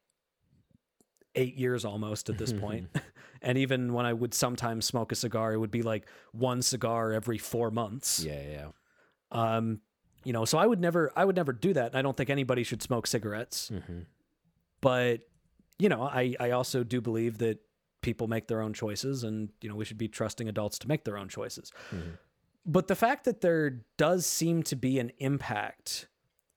eight 1.35 1.55
years 1.55 1.85
almost 1.85 2.29
at 2.29 2.37
this 2.37 2.51
point. 2.51 2.89
and 3.41 3.57
even 3.57 3.93
when 3.93 4.05
I 4.05 4.13
would 4.13 4.33
sometimes 4.33 4.85
smoke 4.85 5.11
a 5.11 5.15
cigar, 5.15 5.53
it 5.53 5.57
would 5.57 5.71
be 5.71 5.83
like 5.83 6.07
one 6.31 6.61
cigar 6.61 7.13
every 7.13 7.37
four 7.37 7.71
months. 7.71 8.23
Yeah, 8.23 8.41
yeah. 8.41 8.67
Um, 9.31 9.81
you 10.23 10.33
know, 10.33 10.45
so 10.45 10.57
I 10.57 10.65
would 10.65 10.79
never, 10.79 11.11
I 11.15 11.25
would 11.25 11.35
never 11.35 11.53
do 11.53 11.73
that. 11.73 11.87
And 11.87 11.95
I 11.95 12.01
don't 12.01 12.17
think 12.17 12.29
anybody 12.29 12.63
should 12.63 12.81
smoke 12.81 13.07
cigarettes. 13.07 13.71
Mm-hmm. 13.73 13.99
But 14.81 15.21
you 15.79 15.89
know, 15.89 16.03
I, 16.03 16.35
I 16.39 16.51
also 16.51 16.83
do 16.83 17.01
believe 17.01 17.39
that 17.39 17.59
people 18.01 18.27
make 18.27 18.47
their 18.47 18.61
own 18.61 18.73
choices, 18.73 19.23
and 19.23 19.49
you 19.61 19.69
know, 19.69 19.75
we 19.75 19.85
should 19.85 19.97
be 19.97 20.07
trusting 20.07 20.47
adults 20.47 20.77
to 20.79 20.87
make 20.87 21.03
their 21.05 21.17
own 21.17 21.27
choices. 21.27 21.71
Mhm. 21.91 22.17
But 22.65 22.87
the 22.87 22.95
fact 22.95 23.25
that 23.25 23.41
there 23.41 23.81
does 23.97 24.25
seem 24.25 24.63
to 24.63 24.75
be 24.75 24.99
an 24.99 25.11
impact 25.17 26.07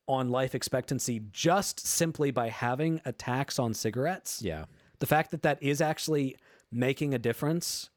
on 0.07 0.29
life 0.29 0.55
expectancy 0.55 1.23
just 1.33 1.81
simply 1.87 2.31
by 2.31 2.51
having 2.51 3.01
a 3.07 3.13
tax 3.13 3.59
on 3.59 3.73
cigarettes, 3.73 4.43
Yeah. 4.43 4.67
the 4.99 5.07
fact 5.07 5.31
that 5.31 5.43
that 5.43 5.63
is 5.63 5.81
actually 5.81 6.37
making 6.71 7.15
a 7.15 7.19
difference, 7.19 7.89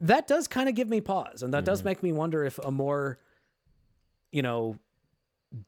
that 0.00 0.26
does 0.26 0.48
kind 0.48 0.68
of 0.68 0.74
give 0.74 0.88
me 0.88 1.00
pause. 1.00 1.42
And 1.42 1.54
that 1.54 1.58
Mm-hmm. 1.58 1.64
does 1.66 1.84
make 1.84 2.02
me 2.02 2.12
wonder 2.12 2.44
if 2.44 2.58
a 2.58 2.72
more, 2.72 3.20
you 4.32 4.42
know, 4.42 4.78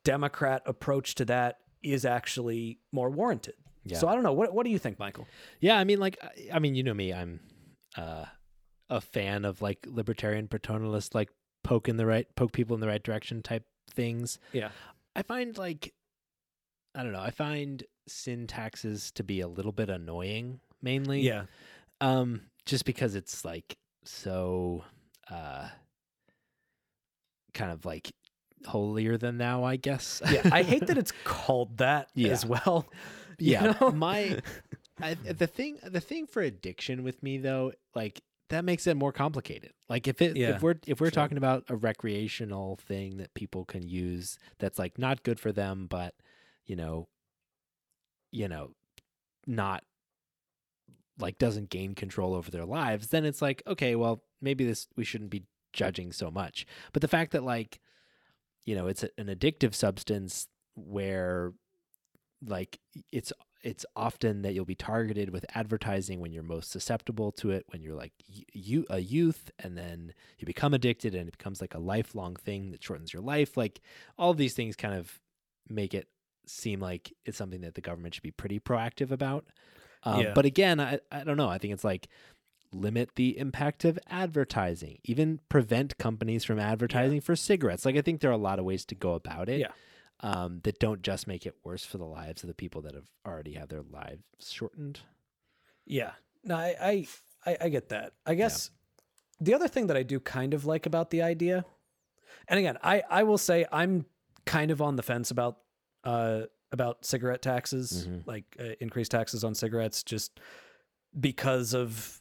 Democrat 0.03 0.63
approach 0.67 1.15
to 1.17 1.25
that 1.27 1.61
is 1.83 2.05
actually 2.05 2.81
more 2.91 3.09
warranted. 3.11 3.55
Yeah. 3.85 3.99
So 3.99 4.09
I 4.09 4.15
don't 4.15 4.25
know. 4.25 4.33
What, 4.33 4.53
what 4.53 4.65
do 4.65 4.71
you 4.71 4.81
think, 4.81 4.99
Michael? 4.99 5.29
Yeah, 5.61 5.79
I 5.79 5.85
mean, 5.85 6.01
like, 6.01 6.19
I- 6.53 6.59
mean, 6.59 6.75
you 6.75 6.83
know 6.83 6.95
me, 6.95 7.13
I'm 7.13 7.39
uh, 7.97 8.25
a 8.91 9.01
fan 9.01 9.45
of 9.45 9.63
like 9.63 9.87
libertarian 9.89 10.49
paternalist, 10.49 11.15
like 11.15 11.31
poke 11.67 11.89
in 11.89 11.97
the 11.97 12.07
right, 12.07 12.27
poke 12.37 12.53
people 12.53 12.75
in 12.75 12.81
the 12.81 12.87
right 12.87 13.03
direction 13.03 13.43
type 13.43 13.65
things. 13.91 14.39
Yeah. 14.53 14.69
I 15.15 15.23
find 15.23 15.57
like, 15.59 15.93
I 16.95 17.03
don't 17.03 17.13
know, 17.13 17.21
I 17.21 17.31
find 17.31 17.83
sin 18.07 18.47
taxes 18.47 19.11
to 19.13 19.25
be 19.25 19.41
a 19.41 19.49
little 19.49 19.73
bit 19.73 19.91
annoying, 19.91 20.61
mainly. 20.81 21.21
Yeah. 21.23 21.45
Um, 22.01 22.43
just 22.67 22.85
because 22.85 23.15
it's 23.15 23.45
like 23.45 23.77
so, 24.05 24.85
uh, 25.31 25.69
kind 27.55 27.73
of 27.73 27.85
like 27.85 28.13
holier 28.67 29.17
than 29.17 29.39
thou, 29.39 29.65
I 29.65 29.77
guess. 29.77 30.23
Yeah. 30.31 30.43
I 30.53 30.63
hate 30.63 30.87
that 30.87 30.99
it's 31.03 31.13
called 31.25 31.79
that 31.79 32.09
Yeah. 32.15 32.29
as 32.33 32.45
well. 32.47 32.87
you 33.39 33.53
yeah 33.53 33.75
know? 33.81 33.91
my 33.91 34.41
I, 35.01 35.15
the 35.15 35.47
thing 35.47 35.79
the 35.85 36.01
thing 36.01 36.27
for 36.27 36.41
addiction 36.41 37.03
with 37.03 37.23
me 37.23 37.37
though 37.37 37.73
like 37.95 38.23
that 38.49 38.65
makes 38.65 38.87
it 38.87 38.97
more 38.97 39.13
complicated 39.13 39.73
like 39.89 40.07
if 40.07 40.23
it 40.23 40.37
Yeah, 40.37 40.57
if 40.57 40.63
we're 40.63 40.77
if 40.87 41.01
we're 41.01 41.07
sure. 41.07 41.11
talking 41.13 41.39
about 41.39 41.65
a 41.69 41.77
recreational 41.77 42.77
thing 42.77 43.17
that 43.19 43.35
people 43.35 43.65
can 43.65 43.87
use 43.89 44.39
that's 44.59 44.79
like 44.79 44.99
not 44.99 45.23
good 45.23 45.41
for 45.41 45.53
them 45.53 45.87
but 45.89 46.15
you 46.65 46.77
know 46.77 47.09
you 48.31 48.49
know 48.49 48.71
not 49.47 49.85
like 51.19 51.39
doesn't 51.39 51.71
gain 51.71 51.95
control 51.95 52.35
over 52.35 52.51
their 52.51 52.65
lives 52.67 53.09
then 53.09 53.25
it's 53.25 53.41
like 53.41 53.63
okay 53.67 53.95
well 53.97 54.23
maybe 54.41 54.65
this 54.65 54.87
we 54.97 55.05
shouldn't 55.05 55.31
be 55.31 55.45
judging 55.73 56.13
so 56.13 56.31
much 56.31 56.67
but 56.93 57.03
the 57.03 57.09
fact 57.09 57.33
that 57.33 57.43
like 57.43 57.81
you 58.65 58.75
know 58.75 58.87
it's 58.87 59.03
an 59.03 59.27
addictive 59.27 59.75
substance 59.75 60.49
where 60.75 61.53
like 62.47 62.79
it's 63.13 63.33
it's 63.67 63.85
often 63.97 64.43
that 64.43 64.55
you'll 64.55 64.65
be 64.65 64.77
targeted 64.77 65.31
with 65.31 65.45
advertising 65.57 66.21
when 66.21 66.31
you're 66.33 66.45
most 66.45 66.71
susceptible 66.71 67.33
to 67.33 67.51
it 67.51 67.65
when 67.71 67.83
you're 67.83 67.97
like 67.97 68.13
you 68.53 68.87
a 68.89 69.01
youth 69.01 69.51
and 69.59 69.77
then 69.77 70.15
you 70.39 70.47
become 70.47 70.73
addicted 70.73 71.17
and 71.17 71.27
it 71.27 71.37
becomes 71.37 71.61
like 71.61 71.75
a 71.75 71.81
lifelong 71.81 72.37
thing 72.37 72.71
that 72.71 72.81
shortens 72.81 73.13
your 73.13 73.23
life. 73.23 73.57
Like 73.57 73.81
all 74.17 74.35
these 74.35 74.55
things 74.55 74.77
kind 74.77 74.95
of 74.95 75.21
make 75.69 75.95
it 75.95 76.07
seem 76.47 76.79
like 76.79 77.13
it's 77.25 77.37
something 77.37 77.61
that 77.63 77.75
the 77.75 77.81
government 77.81 78.15
should 78.15 78.23
be 78.23 78.31
pretty 78.31 78.61
proactive 78.61 79.11
about. 79.11 79.47
Um, 80.05 80.21
Yeah. 80.21 80.33
but 80.33 80.45
again 80.45 80.79
I, 80.79 81.01
I 81.11 81.25
don't 81.25 81.37
know. 81.37 81.49
I 81.49 81.59
think 81.59 81.75
it's 81.75 81.83
like 81.83 82.07
limit 82.73 83.11
the 83.17 83.37
impact 83.37 83.85
of 83.85 83.99
advertising 84.09 84.99
even 85.03 85.41
prevent 85.49 85.99
companies 85.99 86.45
from 86.45 86.61
advertising 86.61 87.21
for 87.21 87.35
cigarettes. 87.35 87.85
Like 87.85 87.97
i 87.97 88.01
think 88.03 88.21
there 88.21 88.31
are 88.31 88.35
a 88.43 88.49
lot 88.51 88.61
of 88.61 88.65
ways 88.65 88.85
to 88.87 88.95
go 88.95 89.15
about 89.15 89.49
it. 89.49 89.59
Yeah. 89.59 89.73
Um, 90.21 90.61
that 90.65 90.79
don't 90.79 91.03
just 91.03 91.27
make 91.27 91.47
it 91.47 91.55
worse 91.65 91.85
for 91.85 91.99
the 91.99 92.05
lives 92.07 92.43
of 92.43 92.49
the 92.49 92.55
people 92.55 92.83
that 92.83 92.95
have 92.95 93.09
already 93.27 93.55
had 93.55 93.69
their 93.69 93.83
lives 93.83 94.23
shortened. 94.41 95.01
Yeah. 95.85 96.13
No, 96.45 96.57
I, 96.57 97.07
I, 97.45 97.57
I, 97.61 97.69
get 97.69 97.89
that. 97.91 98.13
I 98.25 98.35
guess 98.35 98.71
the 99.41 99.55
other 99.55 99.69
thing 99.69 99.89
that 99.89 99.97
I 99.97 100.03
do 100.03 100.19
kind 100.21 100.55
of 100.55 100.65
like 100.65 100.87
about 100.87 101.11
the 101.11 101.23
idea, 101.23 101.65
and 102.49 102.59
again, 102.59 102.79
I, 102.83 103.03
I 103.11 103.23
will 103.25 103.39
say 103.39 103.67
I'm 103.71 104.07
kind 104.45 104.71
of 104.71 104.81
on 104.81 104.97
the 104.97 105.03
fence 105.03 105.31
about, 105.31 105.59
uh, 106.05 106.43
about 106.73 107.05
cigarette 107.05 107.43
taxes, 107.43 108.07
Mhm. 108.09 108.27
like 108.27 108.45
uh, 108.61 108.75
increased 108.81 109.11
taxes 109.11 109.45
on 109.45 109.55
cigarettes, 109.55 110.03
just 110.03 110.41
because 111.19 111.75
of, 111.75 112.21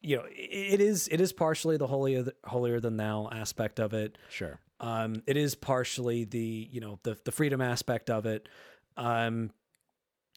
you 0.00 0.16
know, 0.16 0.24
it 0.30 0.80
is 0.80 1.08
it 1.08 1.20
is 1.20 1.32
partially 1.32 1.76
the 1.76 1.86
holier 1.86 2.24
holier 2.44 2.80
than 2.80 2.96
thou 2.96 3.28
aspect 3.30 3.78
of 3.80 3.92
it. 3.94 4.16
Sure. 4.30 4.58
Um, 4.82 5.22
it 5.26 5.36
is 5.36 5.54
partially 5.54 6.24
the 6.24 6.68
you 6.70 6.80
know 6.80 6.98
the 7.04 7.16
the 7.24 7.32
freedom 7.32 7.60
aspect 7.60 8.10
of 8.10 8.26
it. 8.26 8.48
Um, 8.96 9.50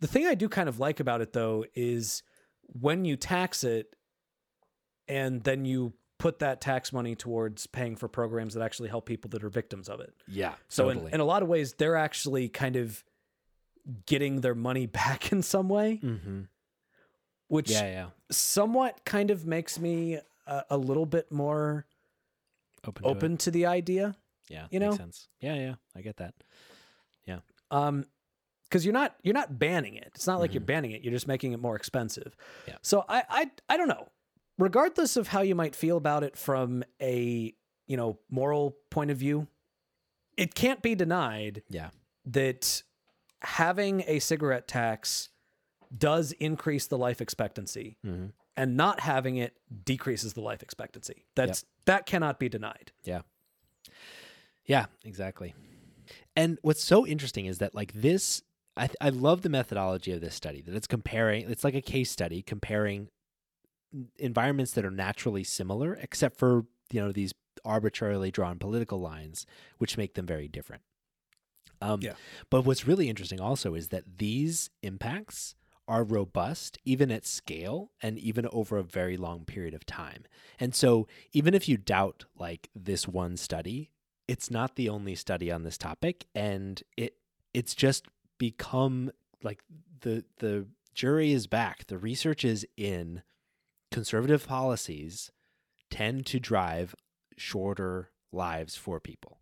the 0.02 0.08
thing 0.08 0.28
I 0.28 0.36
do 0.36 0.48
kind 0.48 0.70
of 0.70 0.80
like 0.80 1.00
about 1.00 1.22
it 1.22 1.34
though 1.34 1.66
is 1.74 2.22
when 2.68 3.06
you 3.06 3.18
tax 3.18 3.64
it, 3.64 3.96
and 5.08 5.44
then 5.44 5.66
you 5.66 5.94
put 6.20 6.40
that 6.40 6.62
tax 6.62 6.94
money 6.94 7.16
towards 7.16 7.68
paying 7.68 7.96
for 7.96 8.08
programs 8.08 8.54
that 8.54 8.62
actually 8.62 8.90
help 8.90 9.06
people 9.06 9.30
that 9.30 9.44
are 9.44 9.50
victims 9.50 9.90
of 9.90 10.00
it. 10.00 10.14
Yeah. 10.28 10.54
So 10.68 10.86
totally. 10.86 11.08
in, 11.08 11.16
in 11.16 11.20
a 11.20 11.26
lot 11.26 11.44
of 11.44 11.50
ways, 11.50 11.74
they're 11.74 11.98
actually 11.98 12.48
kind 12.48 12.76
of 12.76 13.04
getting 14.06 14.42
their 14.42 14.56
money 14.56 14.86
back 14.86 15.32
in 15.32 15.42
some 15.42 15.70
way, 15.70 16.00
mm-hmm. 16.04 16.42
which 17.48 17.72
Yeah, 17.72 17.84
yeah. 17.84 18.06
somewhat 18.32 19.04
kind 19.06 19.32
of 19.32 19.46
makes 19.46 19.80
me 19.80 20.20
a, 20.46 20.64
a 20.70 20.78
little 20.78 21.06
bit 21.06 21.32
more 21.32 21.86
Open. 22.88 23.04
To 23.04 23.10
open 23.10 23.38
to 23.38 23.52
the 23.52 23.66
idea. 23.66 24.16
Yeah. 24.50 24.68
you 24.72 24.80
makes 24.80 24.92
know? 24.92 24.98
sense. 24.98 25.28
Yeah, 25.40 25.56
yeah. 25.56 25.76
I 25.96 26.02
get 26.02 26.18
that. 26.18 26.34
Yeah. 27.26 27.40
Um 27.72 28.06
because 28.64 28.84
you're 28.86 28.94
not 28.94 29.16
you're 29.24 29.34
not 29.34 29.58
banning 29.60 29.96
it 29.96 30.12
it's 30.16 30.26
not 30.28 30.40
like 30.40 30.54
you're 30.54 30.62
Mhm. 30.62 30.66
banning 30.66 30.92
it 30.92 31.04
you're 31.04 31.14
just 31.14 31.28
making 31.28 31.54
it 31.54 31.60
more 31.60 31.76
expensive 31.76 32.36
Yeah. 32.68 32.76
so 32.82 33.06
I, 33.08 33.24
I 33.30 33.52
i 33.70 33.78
don't 33.78 33.88
know 33.88 34.10
regardless 34.58 35.16
of 35.18 35.28
how 35.30 35.42
you 35.42 35.54
might 35.56 35.76
feel 35.76 35.98
about 35.98 36.24
it 36.24 36.36
from 36.36 36.84
a 37.00 37.54
you 37.86 37.96
know 37.96 38.18
moral 38.30 38.76
point 38.90 39.12
of 39.12 39.18
view 39.18 39.48
it 40.36 40.56
can't 40.56 40.82
be 40.82 40.96
denied 40.96 41.62
Yeah. 41.70 41.92
that 42.26 42.82
having 43.42 44.04
a 44.08 44.18
cigarette 44.20 44.68
tax 44.68 45.30
does 45.96 46.32
increase 46.34 46.88
the 46.88 46.98
life 46.98 47.22
expectancy 47.22 47.98
Mm-hmm. 48.04 48.28
and 48.58 48.76
not 48.76 49.00
having 49.02 49.38
it 49.38 49.56
decreases 49.86 50.34
the 50.34 50.42
life 50.42 50.64
expectancy 50.64 51.26
that's 51.36 51.64
that 51.86 52.08
cannot 52.08 52.40
be 52.40 52.50
denied 52.50 52.92
Yeah, 53.04 53.22
exactly. 55.04 55.54
And 56.36 56.58
what's 56.62 56.84
so 56.84 57.06
interesting 57.06 57.46
is 57.46 57.60
that 57.60 57.76
like 57.76 57.94
this, 57.94 58.42
I 58.78 58.90
I 59.00 59.10
love 59.10 59.42
the 59.42 59.50
methodology 59.50 60.12
of 60.12 60.22
this 60.22 60.36
study 60.36 60.62
that 60.62 60.76
it's 60.76 60.88
comparing. 60.88 61.50
It's 61.50 61.64
like 61.64 61.76
a 61.76 61.82
case 61.82 62.12
study 62.12 62.42
comparing 62.42 63.10
environments 64.18 64.72
that 64.74 64.86
are 64.86 64.92
naturally 64.92 65.44
similar, 65.44 65.96
except 65.96 66.38
for 66.38 66.66
you 66.92 67.02
know 67.02 67.12
these 67.12 67.34
arbitrarily 67.64 68.32
drawn 68.32 68.60
political 68.60 69.00
lines, 69.00 69.46
which 69.78 69.98
make 69.98 70.14
them 70.16 70.26
very 70.26 70.48
different. 70.48 70.84
Um, 71.82 72.02
Yeah. 72.02 72.14
But 72.50 72.64
what's 72.64 72.88
really 72.88 73.10
interesting 73.10 73.40
also 73.40 73.76
is 73.76 73.90
that 73.90 74.18
these 74.18 74.70
impacts 74.82 75.56
are 75.88 76.04
robust 76.04 76.80
even 76.84 77.12
at 77.12 77.26
scale 77.26 77.92
and 78.02 78.18
even 78.18 78.48
over 78.52 78.78
a 78.78 78.84
very 78.84 79.18
long 79.18 79.46
period 79.46 79.74
of 79.74 79.86
time. 79.86 80.24
And 80.60 80.74
so 80.74 81.08
even 81.32 81.54
if 81.54 81.70
you 81.70 81.78
doubt 81.78 82.26
like 82.38 82.70
this 82.76 83.08
one 83.08 83.38
study, 83.38 83.92
it's 84.28 84.50
not 84.50 84.76
the 84.76 84.90
only 84.90 85.16
study 85.16 85.52
on 85.52 85.64
this 85.64 85.78
topic 85.78 86.26
and 86.34 86.82
it 86.98 87.16
it's 87.54 87.76
just 87.76 88.08
become 88.38 89.12
like 89.44 89.62
the 90.02 90.26
the 90.40 90.68
jury 90.94 91.32
is 91.32 91.48
back. 91.48 91.88
The 91.88 91.98
research 91.98 92.44
is 92.44 92.66
in 92.78 93.22
conservative 93.92 94.48
policies 94.48 95.32
tend 95.92 96.26
to 96.28 96.40
drive 96.40 96.96
shorter 97.38 98.12
lives 98.32 98.76
for 98.76 99.00
people. 99.00 99.40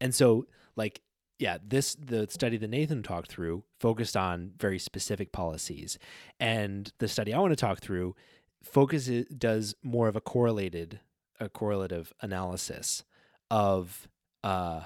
And 0.00 0.14
so 0.14 0.46
like 0.76 1.02
yeah, 1.38 1.58
this 1.62 1.94
the 1.96 2.28
study 2.30 2.56
that 2.56 2.70
Nathan 2.70 3.02
talked 3.02 3.30
through 3.30 3.64
focused 3.80 4.16
on 4.16 4.52
very 4.58 4.78
specific 4.78 5.32
policies, 5.32 5.98
and 6.38 6.92
the 6.98 7.08
study 7.08 7.34
I 7.34 7.40
want 7.40 7.50
to 7.50 7.56
talk 7.56 7.80
through 7.80 8.14
focuses 8.62 9.26
does 9.26 9.74
more 9.82 10.06
of 10.06 10.14
a 10.14 10.20
correlated 10.20 11.00
a 11.40 11.48
correlative 11.48 12.12
analysis 12.20 13.02
of 13.50 14.08
uh, 14.42 14.82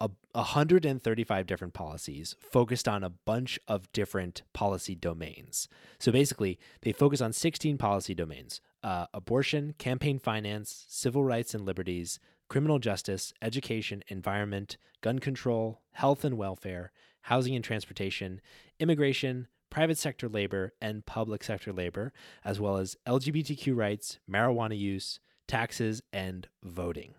a 0.00 0.08
135 0.32 1.46
different 1.46 1.74
policies 1.74 2.34
focused 2.38 2.88
on 2.88 3.04
a 3.04 3.10
bunch 3.10 3.58
of 3.68 3.90
different 3.92 4.42
policy 4.52 4.94
domains. 4.94 5.68
So 5.98 6.10
basically, 6.10 6.58
they 6.82 6.92
focus 6.92 7.20
on 7.20 7.32
16 7.32 7.76
policy 7.78 8.14
domains: 8.14 8.60
uh, 8.82 9.06
abortion, 9.12 9.74
campaign 9.78 10.18
finance, 10.18 10.86
civil 10.88 11.24
rights 11.24 11.54
and 11.54 11.66
liberties, 11.66 12.18
criminal 12.48 12.78
justice, 12.78 13.32
education, 13.42 14.02
environment, 14.08 14.76
gun 15.02 15.18
control, 15.18 15.82
health 15.92 16.24
and 16.24 16.36
welfare, 16.36 16.92
housing 17.22 17.54
and 17.54 17.64
transportation, 17.64 18.40
immigration, 18.78 19.48
private 19.70 19.98
sector 19.98 20.28
labor, 20.28 20.72
and 20.80 21.06
public 21.06 21.44
sector 21.44 21.72
labor, 21.72 22.12
as 22.44 22.58
well 22.58 22.76
as 22.76 22.96
LGBTQ 23.06 23.76
rights, 23.76 24.18
marijuana 24.28 24.76
use, 24.76 25.20
taxes, 25.46 26.02
and 26.12 26.48
voting. 26.62 27.14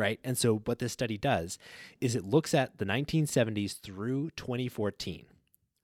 Right. 0.00 0.18
And 0.24 0.38
so, 0.38 0.60
what 0.64 0.78
this 0.78 0.94
study 0.94 1.18
does 1.18 1.58
is 2.00 2.16
it 2.16 2.24
looks 2.24 2.54
at 2.54 2.78
the 2.78 2.86
1970s 2.86 3.78
through 3.78 4.30
2014. 4.30 5.26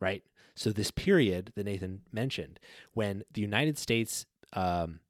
Right. 0.00 0.22
So, 0.54 0.70
this 0.70 0.90
period 0.90 1.52
that 1.54 1.66
Nathan 1.66 2.00
mentioned, 2.10 2.58
when 2.94 3.24
the 3.30 3.42
United 3.42 3.76
States, 3.76 4.24
um, 4.54 5.00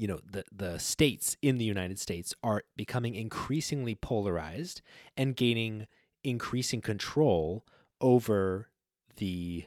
you 0.00 0.08
know 0.08 0.18
the 0.28 0.42
the 0.50 0.80
states 0.80 1.36
in 1.42 1.58
the 1.58 1.64
United 1.64 2.00
States 2.00 2.34
are 2.42 2.64
becoming 2.74 3.14
increasingly 3.14 3.94
polarized 3.94 4.82
and 5.16 5.36
gaining 5.36 5.86
increasing 6.24 6.80
control 6.80 7.64
over 8.00 8.68
the 9.14 9.66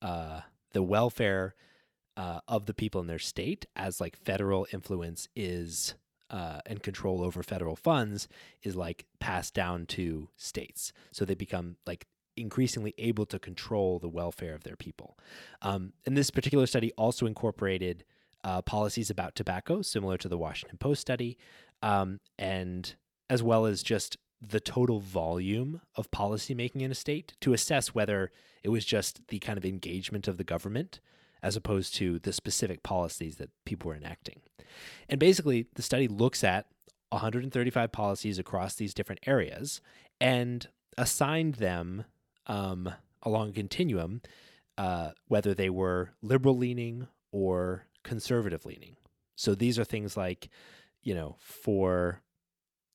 uh, 0.00 0.40
the 0.72 0.82
welfare 0.82 1.54
uh, 2.16 2.40
of 2.48 2.64
the 2.64 2.72
people 2.72 3.02
in 3.02 3.06
their 3.06 3.18
state 3.18 3.66
as 3.76 4.00
like 4.00 4.16
federal 4.16 4.66
influence 4.72 5.28
is 5.36 5.94
uh, 6.30 6.60
and 6.66 6.82
control 6.82 7.22
over 7.22 7.42
federal 7.42 7.76
funds 7.76 8.28
is 8.62 8.76
like 8.76 9.06
passed 9.18 9.54
down 9.54 9.86
to 9.86 10.28
states. 10.36 10.92
So 11.12 11.24
they 11.24 11.34
become 11.34 11.76
like 11.86 12.06
increasingly 12.36 12.94
able 12.98 13.26
to 13.26 13.38
control 13.38 13.98
the 13.98 14.08
welfare 14.08 14.54
of 14.54 14.64
their 14.64 14.76
people. 14.76 15.18
Um, 15.62 15.92
and 16.06 16.16
this 16.16 16.30
particular 16.30 16.66
study 16.66 16.92
also 16.92 17.26
incorporated 17.26 18.04
uh, 18.44 18.62
policies 18.62 19.10
about 19.10 19.34
tobacco, 19.34 19.82
similar 19.82 20.16
to 20.18 20.28
the 20.28 20.38
Washington 20.38 20.78
Post 20.78 21.00
study, 21.00 21.36
um, 21.82 22.20
and 22.38 22.94
as 23.28 23.42
well 23.42 23.66
as 23.66 23.82
just 23.82 24.16
the 24.40 24.60
total 24.60 25.00
volume 25.00 25.80
of 25.96 26.10
policymaking 26.10 26.82
in 26.82 26.92
a 26.92 26.94
state 26.94 27.34
to 27.40 27.52
assess 27.52 27.88
whether 27.94 28.30
it 28.62 28.68
was 28.68 28.84
just 28.84 29.26
the 29.28 29.40
kind 29.40 29.58
of 29.58 29.64
engagement 29.64 30.28
of 30.28 30.36
the 30.36 30.44
government 30.44 31.00
as 31.42 31.56
opposed 31.56 31.94
to 31.96 32.18
the 32.18 32.32
specific 32.32 32.82
policies 32.82 33.36
that 33.36 33.50
people 33.64 33.88
were 33.88 33.96
enacting. 33.96 34.40
And 35.08 35.18
basically, 35.18 35.66
the 35.74 35.82
study 35.82 36.08
looks 36.08 36.44
at 36.44 36.66
135 37.10 37.92
policies 37.92 38.38
across 38.38 38.74
these 38.74 38.94
different 38.94 39.20
areas 39.26 39.80
and 40.20 40.68
assigned 40.96 41.54
them 41.56 42.04
um, 42.46 42.92
along 43.22 43.50
a 43.50 43.52
continuum, 43.52 44.20
uh, 44.76 45.10
whether 45.26 45.54
they 45.54 45.70
were 45.70 46.10
liberal 46.22 46.56
leaning 46.56 47.06
or 47.32 47.86
conservative 48.04 48.64
leaning. 48.64 48.96
So 49.36 49.54
these 49.54 49.78
are 49.78 49.84
things 49.84 50.16
like, 50.16 50.48
you 51.02 51.14
know, 51.14 51.36
for 51.38 52.22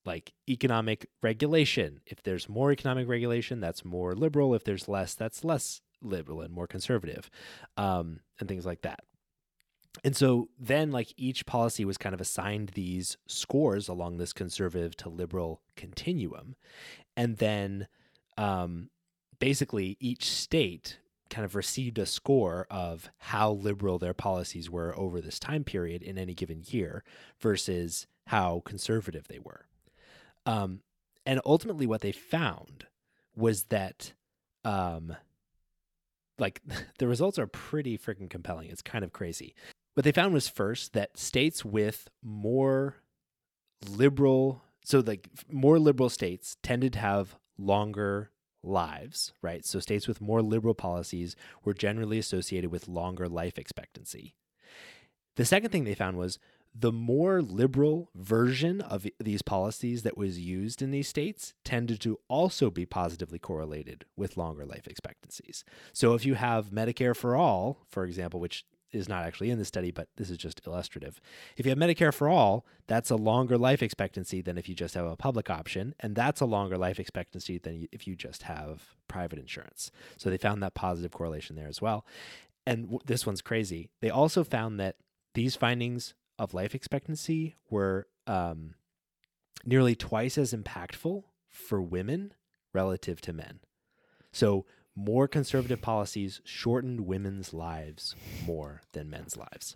like 0.06 0.34
economic 0.50 1.08
regulation. 1.22 2.02
If 2.06 2.24
there's 2.24 2.50
more 2.50 2.72
economic 2.72 3.08
regulation, 3.08 3.60
that's 3.60 3.86
more 3.86 4.14
liberal. 4.14 4.54
If 4.54 4.64
there's 4.64 4.88
less, 4.88 5.14
that's 5.14 5.44
less 5.44 5.82
liberal 6.04 6.42
and 6.42 6.54
more 6.54 6.68
conservative, 6.68 7.30
um, 7.78 8.20
and 8.40 8.50
things 8.50 8.66
like 8.66 8.82
that. 8.82 9.00
And 10.04 10.16
so 10.16 10.50
then, 10.60 10.92
like, 10.92 11.14
each 11.18 11.46
policy 11.46 11.86
was 11.86 11.98
kind 12.00 12.16
of 12.16 12.22
assigned 12.22 12.70
these 12.70 13.18
scores 13.28 13.88
along 13.88 14.18
this 14.18 14.34
conservative 14.34 14.96
to 14.98 15.10
liberal 15.10 15.62
continuum. 15.76 16.56
And 17.16 17.38
then 17.38 17.88
um, 18.36 18.90
basically, 19.38 19.98
each 20.00 20.26
state 20.32 20.98
kind 21.30 21.46
of 21.46 21.56
received 21.56 22.00
a 22.00 22.08
score 22.08 22.66
of 22.72 23.10
how 23.18 23.52
liberal 23.52 24.00
their 24.00 24.16
policies 24.16 24.70
were 24.70 24.98
over 24.98 25.22
this 25.22 25.40
time 25.40 25.64
period 25.64 26.02
in 26.02 26.18
any 26.18 26.34
given 26.34 26.64
year 26.66 27.04
versus 27.40 28.08
how 28.28 28.64
conservative 28.66 29.28
they 29.28 29.40
were. 29.40 29.68
Um, 30.46 30.82
and 31.26 31.40
ultimately, 31.46 31.86
what 31.86 32.02
they 32.02 32.12
found 32.12 32.88
was 33.36 33.66
that, 33.66 34.14
um, 34.66 35.16
like, 36.40 36.62
the 37.00 37.08
results 37.08 37.40
are 37.40 37.48
pretty 37.48 37.98
freaking 37.98 38.30
compelling. 38.30 38.70
It's 38.70 38.82
kind 38.82 39.04
of 39.04 39.14
crazy. 39.14 39.56
What 39.94 40.04
they 40.04 40.12
found 40.12 40.34
was 40.34 40.48
first 40.48 40.94
that 40.94 41.18
states 41.18 41.64
with 41.64 42.10
more 42.24 42.98
liberal, 43.88 44.64
so 44.84 45.00
like 45.00 45.30
more 45.52 45.78
liberal 45.78 46.10
states 46.10 46.58
tended 46.64 46.94
to 46.94 47.00
have 47.00 47.36
longer 47.58 48.32
lives, 48.64 49.34
right? 49.42 49.66
So 49.66 49.80
states 49.80 50.08
with 50.08 50.22
more 50.22 50.42
liberal 50.42 50.74
policies 50.74 51.36
were 51.64 51.74
generally 51.74 52.18
associated 52.18 52.72
with 52.72 52.88
longer 52.88 53.28
life 53.28 53.60
expectancy. 53.60 54.36
The 55.36 55.46
second 55.46 55.72
thing 55.72 55.84
they 55.84 55.96
found 55.96 56.18
was 56.18 56.40
the 56.76 56.92
more 56.92 57.42
liberal 57.42 58.10
version 58.16 58.82
of 58.82 59.06
these 59.20 59.42
policies 59.42 60.02
that 60.04 60.18
was 60.18 60.40
used 60.40 60.82
in 60.82 60.92
these 60.92 61.08
states 61.08 61.54
tended 61.64 62.00
to 62.02 62.20
also 62.28 62.72
be 62.72 62.86
positively 62.86 63.38
correlated 63.38 64.06
with 64.18 64.38
longer 64.38 64.66
life 64.66 64.88
expectancies. 64.88 65.64
So 65.94 66.16
if 66.16 66.26
you 66.26 66.34
have 66.36 66.72
Medicare 66.72 67.16
for 67.16 67.36
all, 67.36 67.86
for 67.90 68.06
example, 68.06 68.40
which 68.40 68.66
is 68.92 69.10
not 69.10 69.26
actually 69.26 69.50
in 69.50 69.58
the 69.58 69.66
study, 69.66 69.92
but 69.92 70.08
this 70.18 70.30
is 70.30 70.38
just 70.38 70.62
illustrative. 70.66 71.20
If 71.58 71.66
you 71.66 71.72
have 71.72 71.80
Medicare 71.80 72.14
for 72.14 72.30
all, 72.30 72.66
that's 72.88 73.10
a 73.10 73.16
longer 73.16 73.58
life 73.58 73.82
expectancy 73.82 74.42
than 74.42 74.58
if 74.58 74.70
you 74.70 74.76
just 74.76 74.94
have 74.94 75.06
a 75.06 75.16
public 75.16 75.50
option, 75.50 75.96
and 76.00 76.16
that's 76.16 76.42
a 76.42 76.46
longer 76.46 76.78
life 76.78 77.00
expectancy 77.00 77.58
than 77.58 77.88
if 77.92 78.08
you 78.08 78.16
just 78.16 78.44
have 78.44 78.96
private 79.08 79.40
insurance. 79.40 79.92
So 80.18 80.30
they 80.30 80.38
found 80.38 80.62
that 80.62 80.76
positive 80.76 81.12
correlation 81.12 81.56
there 81.56 81.68
as 81.68 81.82
well. 81.82 82.06
And 82.66 82.84
w- 82.84 83.00
this 83.06 83.26
one's 83.26 83.42
crazy. 83.42 83.90
They 84.00 84.10
also 84.10 84.44
found 84.44 84.80
that 84.80 84.98
these 85.34 85.56
findings 85.56 86.14
of 86.40 86.54
life 86.54 86.74
expectancy 86.76 87.56
were 87.70 88.08
um, 88.28 88.76
nearly 89.66 89.96
twice 89.96 90.38
as 90.38 90.54
impactful 90.54 91.24
for 91.50 91.82
women 91.82 92.34
relative 92.74 93.22
to 93.22 93.34
men. 93.34 93.60
So, 94.32 94.66
more 94.96 95.28
conservative 95.28 95.82
policies 95.82 96.40
shortened 96.44 97.02
women's 97.02 97.52
lives 97.52 98.16
more 98.46 98.82
than 98.92 99.10
men's 99.10 99.36
lives. 99.36 99.76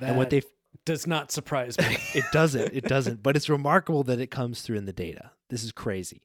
That 0.00 0.10
and 0.10 0.18
what 0.18 0.30
they 0.30 0.42
does 0.84 1.06
not 1.06 1.30
surprise 1.30 1.78
me. 1.78 1.98
it 2.14 2.24
doesn't, 2.32 2.72
it 2.74 2.84
doesn't, 2.84 3.22
but 3.22 3.36
it's 3.36 3.48
remarkable 3.48 4.02
that 4.04 4.20
it 4.20 4.30
comes 4.30 4.62
through 4.62 4.78
in 4.78 4.86
the 4.86 4.92
data. 4.92 5.32
This 5.50 5.64
is 5.64 5.72
crazy. 5.72 6.22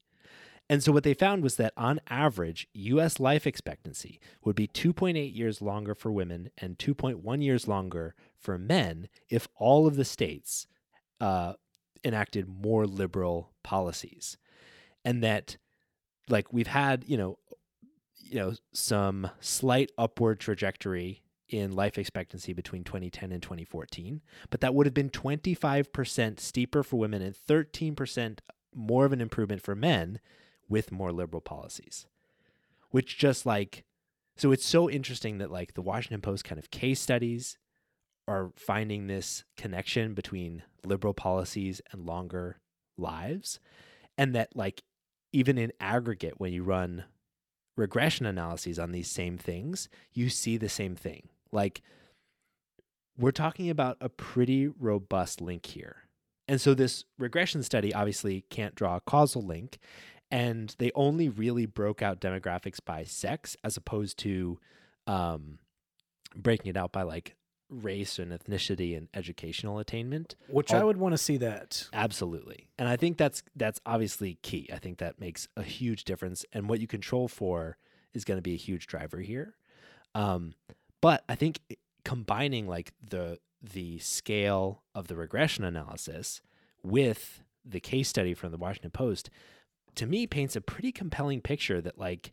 And 0.70 0.84
so 0.84 0.92
what 0.92 1.04
they 1.04 1.14
found 1.14 1.44
was 1.44 1.56
that 1.56 1.74
on 1.78 2.02
average, 2.10 2.68
US 2.74 3.20
life 3.20 3.48
expectancy 3.48 4.20
would 4.44 4.56
be 4.56 4.68
2.8 4.68 5.36
years 5.36 5.62
longer 5.62 5.96
for 5.96 6.12
women 6.12 6.50
and 6.58 6.78
2.1 6.78 7.44
years 7.44 7.68
longer 7.68 8.16
for 8.38 8.58
men 8.58 9.08
if 9.30 9.48
all 9.56 9.88
of 9.88 9.96
the 9.96 10.06
states 10.06 10.68
uh, 11.22 11.54
enacted 12.04 12.48
more 12.48 12.86
liberal 12.86 13.54
policies. 13.64 14.38
And 15.06 15.24
that 15.24 15.58
like 16.30 16.52
we've 16.52 16.68
had, 16.68 17.06
you 17.08 17.18
know, 17.18 17.38
you 18.18 18.36
know, 18.36 18.54
some 18.74 19.30
slight 19.40 19.92
upward 19.98 20.42
trajectory 20.42 21.24
in 21.48 21.72
life 21.72 21.98
expectancy 21.98 22.52
between 22.52 22.84
2010 22.84 23.32
and 23.32 23.42
2014, 23.42 24.22
but 24.50 24.60
that 24.60 24.76
would 24.76 24.86
have 24.86 24.94
been 24.94 25.10
25% 25.10 26.42
steeper 26.42 26.84
for 26.84 26.98
women 26.98 27.22
and 27.22 27.34
13% 27.34 28.40
more 28.76 29.06
of 29.06 29.14
an 29.14 29.22
improvement 29.22 29.62
for 29.62 29.74
men 29.74 30.20
with 30.70 30.92
more 30.92 31.12
liberal 31.12 31.42
policies. 31.42 32.08
Which 32.92 33.18
just 33.18 33.46
like 33.46 33.84
so 34.38 34.52
it's 34.52 34.66
so 34.66 34.90
interesting 34.90 35.40
that 35.40 35.52
like 35.52 35.74
the 35.74 35.82
Washington 35.82 36.22
Post 36.22 36.44
kind 36.44 36.60
of 36.60 36.72
case 36.72 37.00
studies 37.00 37.58
are 38.28 38.52
finding 38.56 39.08
this 39.08 39.44
connection 39.56 40.14
between 40.14 40.64
liberal 40.86 41.14
policies 41.14 41.82
and 41.92 42.06
longer 42.06 42.60
lives 42.98 43.60
and 44.18 44.36
that 44.36 44.56
like 44.56 44.84
even 45.32 45.58
in 45.58 45.72
aggregate 45.80 46.40
when 46.40 46.54
you 46.54 46.64
run 46.64 47.06
regression 47.76 48.26
analyses 48.26 48.80
on 48.80 48.92
these 48.92 49.10
same 49.10 49.38
things, 49.38 49.88
you 50.14 50.30
see 50.30 50.58
the 50.58 50.70
same 50.70 50.96
thing. 50.96 51.30
Like, 51.52 51.82
we're 53.18 53.32
talking 53.32 53.70
about 53.70 53.98
a 54.02 54.10
pretty 54.10 54.68
robust 54.68 55.42
link 55.42 55.66
here. 55.68 55.98
And 56.48 56.60
so, 56.60 56.74
this 56.74 57.06
regression 57.18 57.64
study 57.64 57.94
obviously 57.94 58.46
can't 58.50 58.76
draw 58.76 58.98
a 58.98 59.02
causal 59.02 59.42
link. 59.42 59.78
And 60.30 60.76
they 60.78 60.92
only 60.94 61.30
really 61.30 61.66
broke 61.66 62.02
out 62.02 62.20
demographics 62.20 62.80
by 62.84 63.04
sex 63.04 63.56
as 63.64 63.78
opposed 63.78 64.18
to 64.20 64.60
um, 65.06 65.60
breaking 66.36 66.70
it 66.70 66.78
out 66.78 66.92
by 66.92 67.04
like 67.04 67.36
race 67.70 68.18
and 68.18 68.32
ethnicity 68.32 68.96
and 68.96 69.10
educational 69.14 69.78
attainment 69.78 70.36
which 70.48 70.74
All- 70.74 70.80
I 70.80 70.84
would 70.84 70.98
want 70.98 71.14
to 71.14 71.18
see 71.18 71.38
that. 71.38 71.88
Absolutely. 71.92 72.70
And 72.78 72.88
I 72.88 72.96
think 72.96 73.18
that's 73.18 73.44
that's 73.56 73.82
obviously 73.86 74.38
key. 74.42 74.70
I 74.72 74.78
think 74.78 75.00
that 75.00 75.20
makes 75.20 75.48
a 75.58 75.64
huge 75.64 76.06
difference 76.06 76.46
and 76.54 76.70
what 76.70 76.80
you 76.80 76.88
control 76.88 77.28
for 77.28 77.78
is 78.14 78.24
going 78.24 78.38
to 78.38 78.42
be 78.42 78.54
a 78.54 78.58
huge 78.58 78.88
driver 78.88 79.20
here. 79.20 79.56
Um, 80.16 80.54
but 81.02 81.24
I 81.28 81.36
think 81.36 81.60
combining 82.06 82.68
like 82.68 82.94
the 83.06 83.40
the 83.62 84.00
scale 84.00 84.84
of 84.96 85.08
the 85.08 85.16
regression 85.16 85.64
analysis 85.64 86.42
with 86.84 87.44
the 87.66 87.80
case 87.80 88.08
study 88.08 88.34
from 88.34 88.52
the 88.52 88.58
Washington 88.58 88.92
Post 88.92 89.30
to 89.98 90.06
me 90.06 90.28
paints 90.28 90.56
a 90.56 90.62
pretty 90.62 90.92
compelling 90.92 91.42
picture 91.42 91.82
that 91.82 91.98
like 91.98 92.32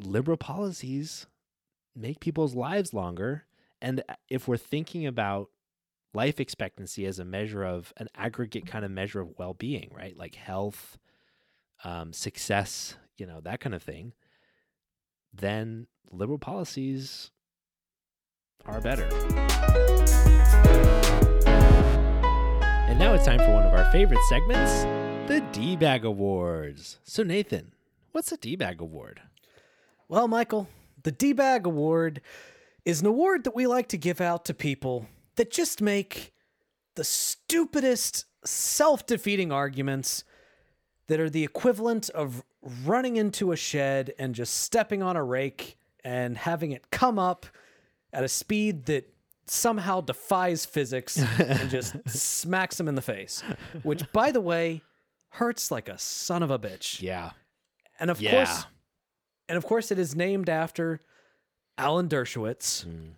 liberal 0.00 0.36
policies 0.36 1.26
make 1.94 2.20
people's 2.20 2.54
lives 2.54 2.92
longer. 2.92 3.44
And 3.80 4.02
uh, 4.08 4.14
if 4.28 4.46
we're 4.46 4.56
thinking 4.56 5.06
about 5.06 5.48
life 6.12 6.40
expectancy 6.40 7.06
as 7.06 7.18
a 7.18 7.24
measure 7.24 7.64
of 7.64 7.92
an 7.98 8.08
aggregate 8.14 8.66
kind 8.66 8.84
of 8.84 8.90
measure 8.90 9.20
of 9.20 9.38
well-being 9.38 9.90
right? 9.94 10.16
Like 10.16 10.34
health 10.34 10.98
um, 11.84 12.12
success 12.12 12.96
you 13.18 13.26
know 13.26 13.40
that 13.42 13.60
kind 13.60 13.74
of 13.74 13.82
thing 13.82 14.14
then 15.32 15.86
liberal 16.10 16.38
policies 16.38 17.30
are 18.64 18.80
better. 18.80 19.04
And 22.88 22.98
now 22.98 23.12
it's 23.12 23.26
time 23.26 23.38
for 23.38 23.52
one 23.52 23.64
of 23.64 23.74
our 23.74 23.90
favorite 23.92 24.20
segments 24.28 24.86
the 25.26 25.40
d-bag 25.52 26.04
awards. 26.04 26.98
So 27.04 27.22
nathan 27.22 27.72
what's 28.12 28.32
a 28.32 28.36
d-bag 28.38 28.80
award? 28.80 29.20
Well, 30.08 30.26
Michael, 30.26 30.68
the 31.02 31.12
D-Bag 31.12 31.66
Award 31.66 32.20
is 32.84 33.00
an 33.00 33.06
award 33.06 33.44
that 33.44 33.54
we 33.54 33.66
like 33.66 33.88
to 33.88 33.98
give 33.98 34.20
out 34.20 34.44
to 34.46 34.54
people 34.54 35.06
that 35.34 35.50
just 35.50 35.82
make 35.82 36.32
the 36.94 37.04
stupidest, 37.04 38.24
self-defeating 38.44 39.52
arguments 39.52 40.24
that 41.08 41.20
are 41.20 41.28
the 41.28 41.44
equivalent 41.44 42.08
of 42.10 42.42
running 42.84 43.16
into 43.16 43.52
a 43.52 43.56
shed 43.56 44.14
and 44.18 44.34
just 44.34 44.54
stepping 44.54 45.02
on 45.02 45.16
a 45.16 45.22
rake 45.22 45.76
and 46.02 46.38
having 46.38 46.70
it 46.72 46.90
come 46.90 47.18
up 47.18 47.46
at 48.12 48.24
a 48.24 48.28
speed 48.28 48.86
that 48.86 49.12
somehow 49.46 50.00
defies 50.00 50.64
physics 50.64 51.18
and 51.38 51.68
just 51.68 51.96
smacks 52.08 52.78
them 52.78 52.88
in 52.88 52.94
the 52.94 53.02
face, 53.02 53.42
which, 53.82 54.02
by 54.12 54.30
the 54.30 54.40
way, 54.40 54.82
hurts 55.36 55.70
like 55.70 55.88
a 55.88 55.98
son 55.98 56.42
of 56.42 56.50
a 56.50 56.58
bitch. 56.58 57.00
Yeah. 57.02 57.30
And 57.98 58.10
of 58.10 58.20
Yeah. 58.20 58.30
course, 58.32 58.64
and 59.48 59.56
of 59.56 59.64
course, 59.64 59.90
it 59.90 59.98
is 59.98 60.14
named 60.14 60.48
after 60.48 61.00
Alan 61.78 62.08
Dershowitz 62.08 62.84
Hmm. 62.84 63.10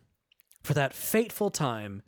for 0.62 0.74
that 0.74 0.92
fateful 0.94 1.50
time 1.50 2.02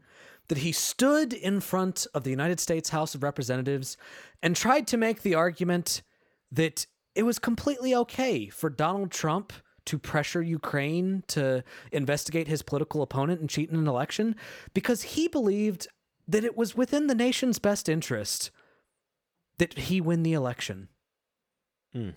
that 0.48 0.58
he 0.58 0.72
stood 0.72 1.32
in 1.32 1.61
front 1.61 2.06
of 2.12 2.24
the 2.24 2.30
United 2.30 2.58
States 2.58 2.88
House 2.90 3.14
of 3.14 3.22
Representatives 3.22 3.96
and 4.42 4.56
tried 4.56 4.86
to 4.88 4.96
make 4.96 5.22
the 5.22 5.34
argument 5.34 6.02
that 6.50 6.86
it 7.14 7.22
was 7.22 7.38
completely 7.38 7.94
okay 7.94 8.48
for 8.48 8.68
Donald 8.68 9.11
Trump 9.12 9.52
to 9.86 9.98
pressure 9.98 10.42
Ukraine 10.42 11.22
to 11.28 11.62
investigate 11.92 12.48
his 12.48 12.62
political 12.62 13.00
opponent 13.02 13.40
and 13.40 13.48
cheat 13.48 13.70
in 13.70 13.76
an 13.76 13.86
election 13.86 14.34
because 14.74 15.02
he 15.02 15.28
believed 15.28 15.86
that 16.28 16.44
it 16.44 16.56
was 16.56 16.76
within 16.76 17.06
the 17.06 17.14
nation's 17.14 17.58
best 17.58 17.88
interest 17.88 18.50
that 19.61 19.78
he 19.78 20.00
win 20.00 20.22
the 20.22 20.32
election. 20.32 20.88
Hmm. 21.92 22.11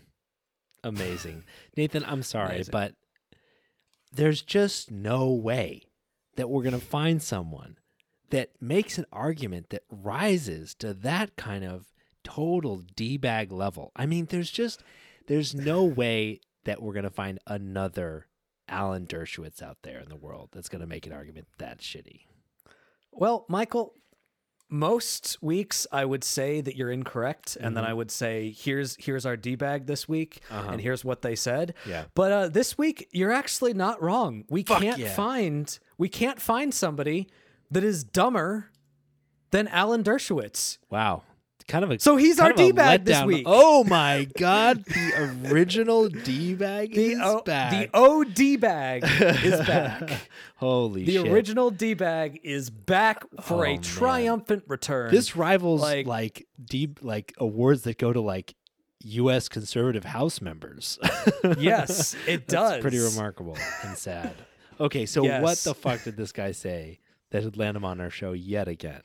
Amazing. 0.82 1.44
Nathan, 1.78 2.06
I'm 2.06 2.24
sorry, 2.24 2.56
Amazing. 2.56 2.72
but 2.72 2.94
there's 4.14 4.42
just 4.42 4.90
no 4.90 5.30
way 5.30 5.84
that 6.38 6.50
we're 6.50 6.64
going 6.64 6.80
to 6.80 6.86
find 6.86 7.22
someone 7.22 7.78
that 8.30 8.52
makes 8.62 8.98
an 8.98 9.06
argument 9.12 9.72
that 9.72 9.84
rises 9.92 10.74
to 10.76 10.94
that 10.94 11.36
kind 11.36 11.66
of 11.66 11.88
total 12.24 12.82
D-bag 12.96 13.52
level. 13.52 13.92
I 13.94 14.06
mean, 14.06 14.28
there's 14.30 14.50
just 14.50 14.82
there's 15.28 15.54
no 15.54 15.84
way 15.84 16.40
that 16.64 16.82
we're 16.82 16.94
going 16.94 17.04
to 17.04 17.10
find 17.10 17.40
another 17.46 18.28
Alan 18.70 19.06
Dershowitz 19.06 19.62
out 19.62 19.80
there 19.84 20.00
in 20.00 20.08
the 20.08 20.16
world 20.16 20.50
that's 20.54 20.70
going 20.70 20.80
to 20.80 20.88
make 20.88 21.06
an 21.06 21.14
argument 21.14 21.48
that 21.58 21.80
shitty. 21.80 22.22
Well, 23.12 23.46
Michael, 23.50 23.96
most 24.74 25.38
weeks 25.40 25.86
I 25.92 26.04
would 26.04 26.24
say 26.24 26.60
that 26.60 26.76
you're 26.76 26.92
incorrect, 26.92 27.56
and 27.62 27.78
then 27.78 27.86
I 27.86 27.94
would 27.94 28.10
say 28.10 28.50
here's 28.58 28.98
here's 29.00 29.26
our 29.26 29.38
d 29.38 29.56
bag 29.56 29.86
this 29.86 30.10
week, 30.10 30.42
and 30.50 30.82
here's 30.82 31.06
what 31.06 31.22
they 31.22 31.36
said. 31.36 31.76
Yeah. 31.86 32.06
But 32.16 32.32
uh, 32.32 32.48
this 32.48 32.76
week 32.78 33.08
you're 33.12 33.32
actually 33.32 33.74
not 33.74 34.02
wrong. 34.02 34.46
We 34.50 34.64
Fuck 34.64 34.82
can't 34.82 34.98
yeah. 34.98 35.14
find 35.14 35.78
we 35.98 36.10
can't 36.10 36.42
find 36.42 36.74
somebody 36.74 37.30
that 37.70 37.84
is 37.84 38.04
dumber 38.04 38.72
than 39.52 39.68
Alan 39.68 40.04
Dershowitz. 40.04 40.80
Wow. 40.90 41.22
Kind 41.68 41.84
of 41.84 41.92
a 41.92 42.00
So 42.00 42.18
he's 42.18 42.40
our 42.40 42.52
of 42.52 42.56
a 42.56 42.58
D-bag 42.58 43.06
this 43.06 43.24
week. 43.24 43.44
Oh 43.48 43.84
my 43.88 44.28
god, 44.38 44.84
the 44.86 45.50
original 45.52 46.10
D-bag 46.10 46.94
The 46.94 47.12
is 47.14 47.20
O- 47.22 47.42
back. 47.44 47.72
the 47.72 47.90
OD 47.98 48.60
bag 48.60 49.04
is 49.44 49.60
back. 49.66 50.30
Holy 50.58 51.04
The 51.06 51.14
shit. 51.14 51.28
original 51.32 51.72
D 51.72 51.94
bag 51.94 52.40
is 52.44 52.70
back 52.70 53.24
for 53.42 53.60
Oh, 53.66 53.70
a 53.70 53.74
man. 53.74 53.82
triumphant 53.82 54.64
return. 54.68 55.12
This 55.12 55.36
rivals 55.36 55.82
like, 55.82 56.06
Like- 56.08 56.48
deep 56.64 57.00
like 57.02 57.34
awards 57.38 57.82
that 57.84 57.98
go 57.98 58.14
to 58.14 58.22
like 58.22 58.56
U.S. 59.06 59.50
conservative 59.50 60.06
House 60.06 60.42
members. 60.42 60.98
yes, 61.58 62.16
it 62.28 62.48
does. 62.48 62.82
pretty 62.82 63.00
remarkable 63.00 63.58
and 63.84 63.98
sad. 63.98 64.34
Okay, 64.80 65.06
so 65.06 65.24
what 65.42 65.58
the 65.60 65.74
fuck 65.76 66.04
did 66.04 66.16
this 66.18 66.32
guy 66.32 66.52
say 66.54 67.00
that 67.32 67.44
would 67.44 67.58
land 67.58 67.76
him 67.78 67.84
on 67.86 68.00
our 68.00 68.10
show 68.10 68.32
yet 68.32 68.68
again? 68.70 69.02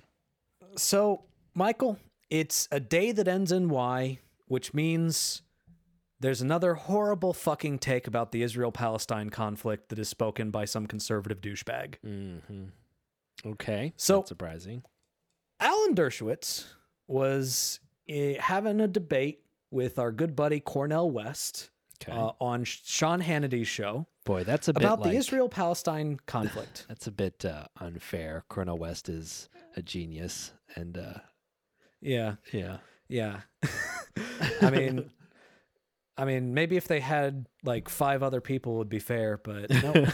So, 0.77 1.25
Michael, 1.55 1.99
it's 2.31 2.69
a 2.71 2.81
day 2.81 3.13
that 3.13 3.29
ends 3.29 3.53
in 3.53 3.69
Y, 3.69 4.19
which 4.47 4.75
means 4.75 5.43
there's 6.21 6.41
another 6.41 6.75
horrible 6.75 7.33
fucking 7.33 7.79
take 7.79 8.07
about 8.07 8.33
the 8.33 8.43
Israel 8.43 8.73
Palestine 8.73 9.31
conflict 9.31 9.89
that 9.89 9.99
is 9.99 10.09
spoken 10.09 10.51
by 10.51 10.65
some 10.65 10.87
conservative 10.87 11.41
douchebag. 11.41 11.95
Mm-hmm. 12.05 12.65
Okay, 13.47 13.93
So- 13.97 14.17
not 14.17 14.29
surprising. 14.29 14.83
Alan 15.61 15.95
Dershowitz 15.95 16.67
was 17.09 17.81
eh, 18.09 18.37
having 18.39 18.81
a 18.81 18.87
debate 18.87 19.41
with 19.73 19.99
our 19.99 20.13
good 20.13 20.37
buddy 20.37 20.61
Cornel 20.61 21.11
West 21.11 21.71
Okay, 22.01 22.17
uh, 22.17 22.31
on 22.41 22.63
Sean 22.63 23.19
Hannity's 23.19 23.67
show 23.67 24.07
boy, 24.29 24.45
that's 24.45 24.69
a 24.69 24.75
bit 24.75 24.85
about 24.85 25.01
like, 25.01 25.13
the 25.13 25.17
Israel 25.17 25.49
Palestine 25.49 26.19
conflict. 26.27 26.85
That's 26.89 27.07
a 27.07 27.11
bit 27.11 27.45
uh, 27.47 27.65
unfair. 27.81 28.45
Cornel 28.51 28.77
West 28.77 29.09
is 29.09 29.49
a 29.75 29.81
genius, 29.83 30.53
and 30.77 30.99
uh, 30.99 31.15
yeah. 32.01 32.37
yeah, 32.53 32.79
Yeah. 33.09 33.41
I 34.61 34.71
mean 34.71 35.11
I 36.17 36.25
mean 36.25 36.55
maybe 36.55 36.77
if 36.77 36.89
they 36.89 37.01
had 37.01 37.47
like 37.65 37.89
five 37.89 38.23
other 38.23 38.41
people 38.41 38.77
would 38.77 38.89
be 38.89 38.99
fair, 38.99 39.39
but 39.43 39.71
no. 39.83 40.07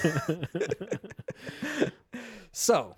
so 2.53 2.97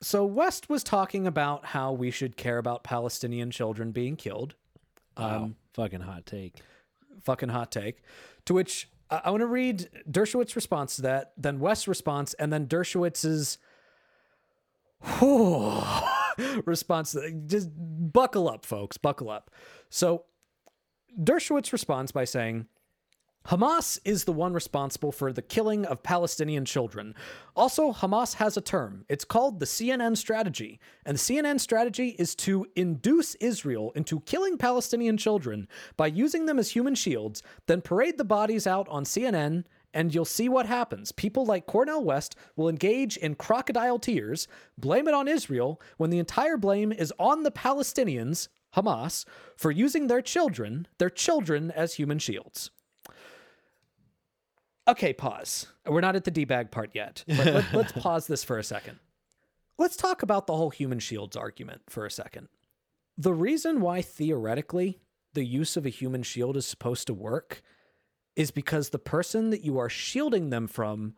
so 0.00 0.24
West 0.24 0.68
was 0.68 0.82
talking 0.82 1.26
about 1.26 1.66
how 1.66 1.92
we 1.92 2.10
should 2.10 2.36
care 2.36 2.58
about 2.58 2.82
Palestinian 2.82 3.50
children 3.50 3.92
being 3.92 4.16
killed. 4.16 4.54
wow, 5.16 5.44
Um 5.44 5.56
fucking 5.74 6.00
hot 6.00 6.26
take. 6.26 6.56
fucking 7.22 7.50
hot 7.50 7.70
take. 7.70 8.02
To 8.46 8.54
which 8.54 8.90
I, 9.10 9.22
I 9.24 9.30
want 9.30 9.42
to 9.42 9.46
read 9.46 9.88
Dershowitz's 10.10 10.56
response 10.56 10.96
to 10.96 11.02
that, 11.02 11.32
then 11.36 11.60
West's 11.60 11.86
response, 11.86 12.34
and 12.34 12.52
then 12.52 12.66
Dershowitz's 12.66 13.58
response. 16.64 17.16
Just 17.46 17.70
buckle 17.76 18.48
up, 18.48 18.64
folks. 18.64 18.96
Buckle 18.96 19.30
up. 19.30 19.50
So 19.90 20.24
Dershowitz 21.20 21.72
responds 21.72 22.12
by 22.12 22.24
saying, 22.24 22.66
Hamas 23.46 23.98
is 24.04 24.22
the 24.22 24.32
one 24.32 24.52
responsible 24.52 25.10
for 25.10 25.32
the 25.32 25.42
killing 25.42 25.84
of 25.86 26.02
Palestinian 26.02 26.64
children. 26.64 27.14
Also, 27.56 27.92
Hamas 27.92 28.34
has 28.34 28.56
a 28.56 28.60
term. 28.60 29.04
It's 29.08 29.24
called 29.24 29.58
the 29.58 29.66
CNN 29.66 30.16
strategy. 30.16 30.78
And 31.04 31.16
the 31.16 31.20
CNN 31.20 31.58
strategy 31.58 32.10
is 32.20 32.36
to 32.36 32.66
induce 32.76 33.34
Israel 33.36 33.90
into 33.96 34.20
killing 34.20 34.58
Palestinian 34.58 35.16
children 35.16 35.66
by 35.96 36.06
using 36.06 36.46
them 36.46 36.58
as 36.58 36.70
human 36.70 36.94
shields, 36.94 37.42
then 37.66 37.80
parade 37.80 38.16
the 38.16 38.24
bodies 38.24 38.66
out 38.66 38.88
on 38.88 39.04
CNN, 39.04 39.64
and 39.94 40.14
you'll 40.14 40.24
see 40.24 40.48
what 40.48 40.66
happens. 40.66 41.12
People 41.12 41.44
like 41.44 41.66
Cornel 41.66 42.04
West 42.04 42.36
will 42.56 42.68
engage 42.68 43.16
in 43.16 43.34
crocodile 43.34 43.98
tears, 43.98 44.48
blame 44.78 45.08
it 45.08 45.14
on 45.14 45.28
Israel, 45.28 45.80
when 45.96 46.10
the 46.10 46.18
entire 46.18 46.56
blame 46.56 46.92
is 46.92 47.12
on 47.18 47.42
the 47.42 47.50
Palestinians, 47.50 48.48
Hamas, 48.76 49.24
for 49.56 49.70
using 49.70 50.06
their 50.06 50.22
children, 50.22 50.86
their 50.98 51.10
children 51.10 51.70
as 51.70 51.94
human 51.94 52.18
shields. 52.18 52.70
Okay, 54.88 55.12
pause. 55.12 55.68
We're 55.86 56.00
not 56.00 56.16
at 56.16 56.24
the 56.24 56.30
debag 56.30 56.70
part 56.70 56.90
yet, 56.94 57.24
but 57.28 57.46
let, 57.46 57.64
let's 57.72 57.92
pause 57.92 58.26
this 58.26 58.42
for 58.42 58.58
a 58.58 58.64
second. 58.64 58.98
Let's 59.78 59.96
talk 59.96 60.22
about 60.22 60.46
the 60.46 60.56
whole 60.56 60.70
human 60.70 60.98
shields 60.98 61.36
argument 61.36 61.82
for 61.88 62.04
a 62.04 62.10
second. 62.10 62.48
The 63.16 63.34
reason 63.34 63.80
why 63.80 64.02
theoretically 64.02 64.98
the 65.34 65.44
use 65.44 65.76
of 65.76 65.86
a 65.86 65.90
human 65.90 66.22
shield 66.22 66.56
is 66.56 66.66
supposed 66.66 67.06
to 67.06 67.14
work 67.14 67.62
is 68.36 68.50
because 68.50 68.88
the 68.90 68.98
person 68.98 69.50
that 69.50 69.62
you 69.64 69.78
are 69.78 69.88
shielding 69.88 70.50
them 70.50 70.66
from 70.66 71.14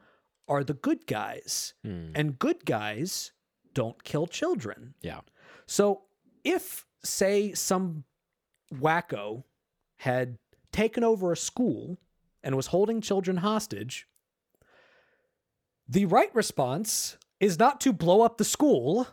are 0.48 0.64
the 0.64 0.74
good 0.74 1.06
guys, 1.06 1.74
Hmm. 1.82 2.10
and 2.14 2.38
good 2.38 2.64
guys 2.64 3.32
don't 3.72 4.02
kill 4.04 4.26
children. 4.26 4.94
Yeah. 5.00 5.20
So 5.66 6.02
if, 6.44 6.86
say, 7.02 7.52
some 7.54 8.04
wacko 8.72 9.44
had 9.98 10.38
taken 10.72 11.02
over 11.04 11.32
a 11.32 11.36
school 11.36 11.98
and 12.42 12.56
was 12.56 12.66
holding 12.68 13.00
children 13.00 13.38
hostage, 13.38 14.06
the 15.88 16.06
right 16.06 16.34
response 16.34 17.16
is 17.40 17.58
not 17.58 17.80
to 17.82 17.92
blow 17.92 18.22
up 18.22 18.38
the 18.38 18.44
school. 18.44 19.06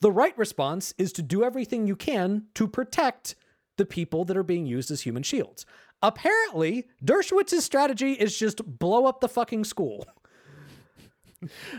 The 0.00 0.12
right 0.12 0.36
response 0.36 0.94
is 0.98 1.12
to 1.14 1.22
do 1.22 1.42
everything 1.44 1.86
you 1.86 1.96
can 1.96 2.46
to 2.54 2.66
protect 2.68 3.34
the 3.76 3.86
people 3.86 4.24
that 4.26 4.36
are 4.36 4.42
being 4.42 4.66
used 4.66 4.90
as 4.90 5.02
human 5.02 5.22
shields. 5.22 5.66
Apparently, 6.02 6.86
Dershowitz's 7.04 7.64
strategy 7.64 8.12
is 8.12 8.36
just 8.36 8.60
blow 8.78 9.06
up 9.06 9.20
the 9.20 9.28
fucking 9.28 9.64
school. 9.64 10.06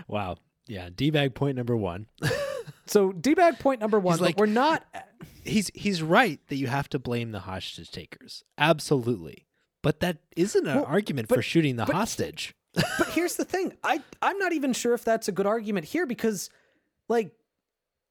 Wow. 0.08 0.38
Yeah. 0.68 0.90
D 0.96 1.10
bag 1.12 1.36
point 1.36 1.58
number 1.58 1.76
one. 1.76 2.08
So, 2.88 3.12
debag 3.12 3.58
point 3.58 3.82
number 3.82 4.00
one, 4.00 4.20
like- 4.20 4.38
we're 4.38 4.46
not 4.46 4.86
he's 5.44 5.72
he's 5.74 6.04
right 6.04 6.40
that 6.50 6.56
you 6.58 6.68
have 6.68 6.88
to 6.90 7.00
blame 7.00 7.32
the 7.32 7.40
hostage 7.40 7.90
takers. 7.92 8.44
Absolutely. 8.60 9.48
But 9.82 10.02
that 10.02 10.18
isn't 10.36 10.68
an 10.68 10.76
Well, 10.76 10.86
argument 10.86 11.28
but- 11.28 11.36
for 11.36 11.42
shooting 11.42 11.78
the 11.78 11.86
but- 11.86 11.96
hostage. 11.96 12.56
but 12.74 13.08
here's 13.10 13.38
the 13.38 13.46
thing 13.46 13.72
i 13.86 14.02
i'm 14.22 14.38
not 14.38 14.52
even 14.52 14.74
sure 14.74 14.94
if 14.94 15.06
that's 15.06 15.30
a 15.30 15.32
good 15.32 15.46
argument 15.46 15.86
here 15.86 16.06
because 16.06 16.50
like 17.08 17.32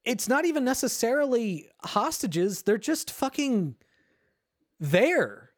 it's 0.07 0.27
not 0.27 0.47
even 0.47 0.65
necessarily 0.65 1.69
hostages 1.83 2.63
they're 2.63 2.79
just 2.79 3.11
fucking 3.11 3.75
there 4.81 5.51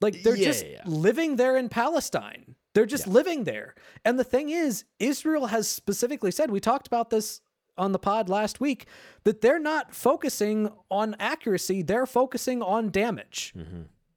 like 0.00 0.22
they're 0.22 0.36
Yeah, 0.36 0.44
just 0.46 0.64
yeah, 0.66 0.72
yeah. 0.72 0.82
living 0.86 1.36
there 1.36 1.56
in 1.56 1.68
palestine 1.68 2.54
they're 2.74 2.86
just 2.86 3.06
living 3.06 3.44
there 3.44 3.74
and 4.04 4.18
the 4.18 4.24
thing 4.24 4.50
is 4.50 4.84
israel 4.98 5.46
has 5.46 5.66
specifically 5.68 6.30
said 6.30 6.50
we 6.50 6.60
talked 6.60 6.86
about 6.86 7.10
this 7.10 7.40
on 7.78 7.92
the 7.92 7.98
pod 7.98 8.28
last 8.28 8.60
week 8.60 8.86
that 9.24 9.40
they're 9.40 9.58
not 9.58 9.94
focusing 9.94 10.70
on 10.90 11.16
accuracy 11.18 11.82
they're 11.82 12.06
focusing 12.06 12.62
on 12.62 12.90
damage 12.90 13.54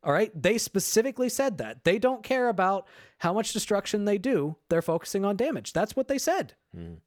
All 0.05 0.11
right. 0.11 0.31
They 0.35 0.57
specifically 0.57 1.30
said 1.30 1.60
that. 1.60 1.85
They 1.85 1.97
don't 1.97 2.23
care 2.23 2.49
about 2.49 2.85
how 3.19 3.31
much 3.31 3.53
destruction 3.53 4.03
they 4.03 4.18
do. 4.18 4.57
They're 4.68 4.81
focusing 4.81 5.23
on 5.23 5.38
damage. 5.38 5.72
That's 5.72 5.95
what 5.95 6.10
they 6.10 6.18
said. 6.18 6.55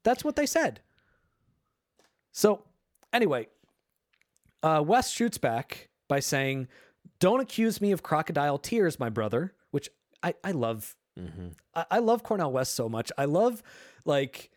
That's 0.03 0.25
what 0.25 0.35
they 0.37 0.47
said. 0.47 0.81
So, 2.33 2.63
anyway, 3.13 3.49
uh, 4.63 4.83
West 4.87 5.13
shoots 5.15 5.37
back 5.37 5.91
by 6.09 6.21
saying, 6.21 6.69
Don't 7.27 7.41
accuse 7.41 7.81
me 7.81 7.91
of 7.91 8.05
crocodile 8.05 8.57
tears, 8.57 9.01
my 9.01 9.09
brother, 9.11 9.53
which 9.73 9.89
I, 10.23 10.35
I 10.45 10.53
love. 10.53 10.95
I, 11.75 11.85
I 11.91 11.99
love 11.99 12.23
Cornel 12.23 12.53
West 12.53 12.75
so 12.75 12.89
much. 12.89 13.11
I 13.19 13.25
love, 13.25 13.65
like, 14.05 14.51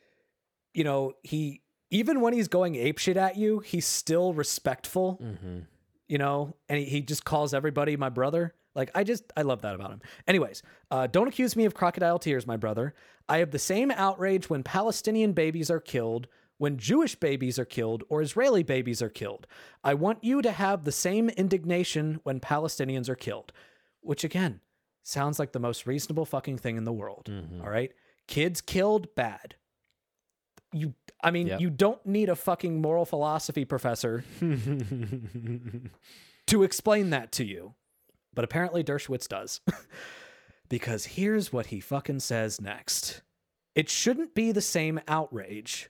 you 0.76 0.84
know, 0.84 1.14
he, 1.24 1.62
even 1.90 2.22
when 2.22 2.34
he's 2.34 2.48
going 2.48 2.76
apeshit 2.76 3.16
at 3.16 3.38
you, 3.38 3.58
he's 3.60 3.88
still 3.88 4.34
respectful 4.34 5.20
Mm-hmm. 5.20 5.60
you 6.08 6.20
know, 6.20 6.54
and 6.68 6.78
he, 6.78 6.86
he 6.86 7.02
just 7.02 7.26
calls 7.26 7.56
everybody 7.56 7.98
my 7.98 8.10
brother. 8.10 8.54
Like, 8.76 8.92
I 8.94 9.04
just, 9.04 9.24
I 9.36 9.42
love 9.42 9.64
that 9.64 9.74
about 9.74 9.90
him. 9.90 10.02
Anyways, 10.28 10.62
uh, 10.92 11.08
don't 11.08 11.28
accuse 11.28 11.56
me 11.56 11.66
of 11.66 11.74
crocodile 11.74 12.20
tears, 12.20 12.46
my 12.46 12.56
brother. 12.58 12.94
I 13.28 13.40
have 13.40 13.50
the 13.50 13.58
same 13.58 13.90
outrage 13.90 14.48
when 14.48 14.62
Palestinian 14.62 15.34
babies 15.34 15.72
are 15.72 15.80
killed, 15.80 16.28
when 16.60 16.78
Jewish 16.78 17.16
babies 17.16 17.58
are 17.58 17.66
killed, 17.66 18.04
or 18.10 18.22
Israeli 18.22 18.62
babies 18.64 19.02
are 19.02 19.10
killed. 19.10 19.48
I 19.84 19.96
want 19.96 20.24
you 20.24 20.42
to 20.44 20.52
have 20.52 20.84
the 20.84 20.92
same 20.92 21.30
indignation 21.30 22.20
when 22.24 22.40
Palestinians 22.40 23.10
are 23.10 23.16
killed, 23.16 23.52
which 24.02 24.24
again 24.24 24.60
sounds 25.02 25.40
like 25.40 25.54
the 25.54 25.60
most 25.60 25.88
reasonable 25.88 26.26
fucking 26.26 26.58
thing 26.60 26.78
in 26.78 26.84
the 26.84 26.94
world. 26.94 27.28
Mm-hmm. 27.32 27.62
all 27.62 27.70
right. 27.70 27.92
Kids 28.28 28.62
killed, 28.62 29.16
bad. 29.16 29.56
You, 30.72 30.94
I 31.24 31.32
mean, 31.32 31.48
Yep. 31.48 31.62
you 31.62 31.70
don't 31.72 32.06
need 32.06 32.30
a 32.30 32.36
fucking 32.36 32.80
moral 32.80 33.06
philosophy 33.06 33.66
professor 33.66 34.24
to 36.48 36.64
explain 36.64 37.10
that 37.12 37.32
to 37.34 37.44
you. 37.44 37.74
But 38.34 38.44
apparently 38.46 38.84
Dershowitz 38.84 39.28
does. 39.28 39.62
because 40.70 41.06
here's 41.06 41.52
what 41.52 41.68
he 41.68 41.80
fucking 41.80 42.20
says 42.20 42.62
next. 42.62 43.22
It 43.76 43.90
shouldn't 43.90 44.36
be 44.36 44.52
the 44.52 44.62
same 44.62 45.00
outrage. 45.08 45.90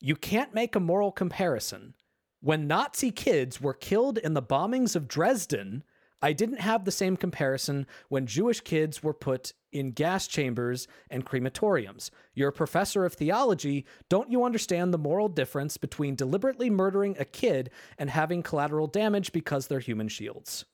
You 0.00 0.16
can't 0.16 0.54
make 0.54 0.74
a 0.74 0.80
moral 0.80 1.12
comparison. 1.12 1.94
When 2.40 2.66
Nazi 2.66 3.10
kids 3.10 3.60
were 3.60 3.74
killed 3.74 4.18
in 4.18 4.34
the 4.34 4.42
bombings 4.42 4.94
of 4.94 5.08
Dresden, 5.08 5.82
I 6.22 6.32
didn't 6.32 6.60
have 6.60 6.84
the 6.84 6.90
same 6.90 7.16
comparison 7.16 7.86
when 8.08 8.26
Jewish 8.26 8.60
kids 8.60 9.02
were 9.02 9.14
put 9.14 9.52
in 9.70 9.92
gas 9.92 10.26
chambers 10.26 10.88
and 11.10 11.26
crematoriums. 11.26 12.10
You're 12.34 12.48
a 12.48 12.52
professor 12.52 13.04
of 13.04 13.14
theology. 13.14 13.84
Don't 14.08 14.30
you 14.30 14.44
understand 14.44 14.92
the 14.92 14.98
moral 14.98 15.28
difference 15.28 15.76
between 15.76 16.14
deliberately 16.14 16.70
murdering 16.70 17.16
a 17.18 17.24
kid 17.24 17.70
and 17.98 18.08
having 18.10 18.42
collateral 18.42 18.86
damage 18.86 19.32
because 19.32 19.66
they're 19.66 19.80
human 19.80 20.08
shields? 20.08 20.64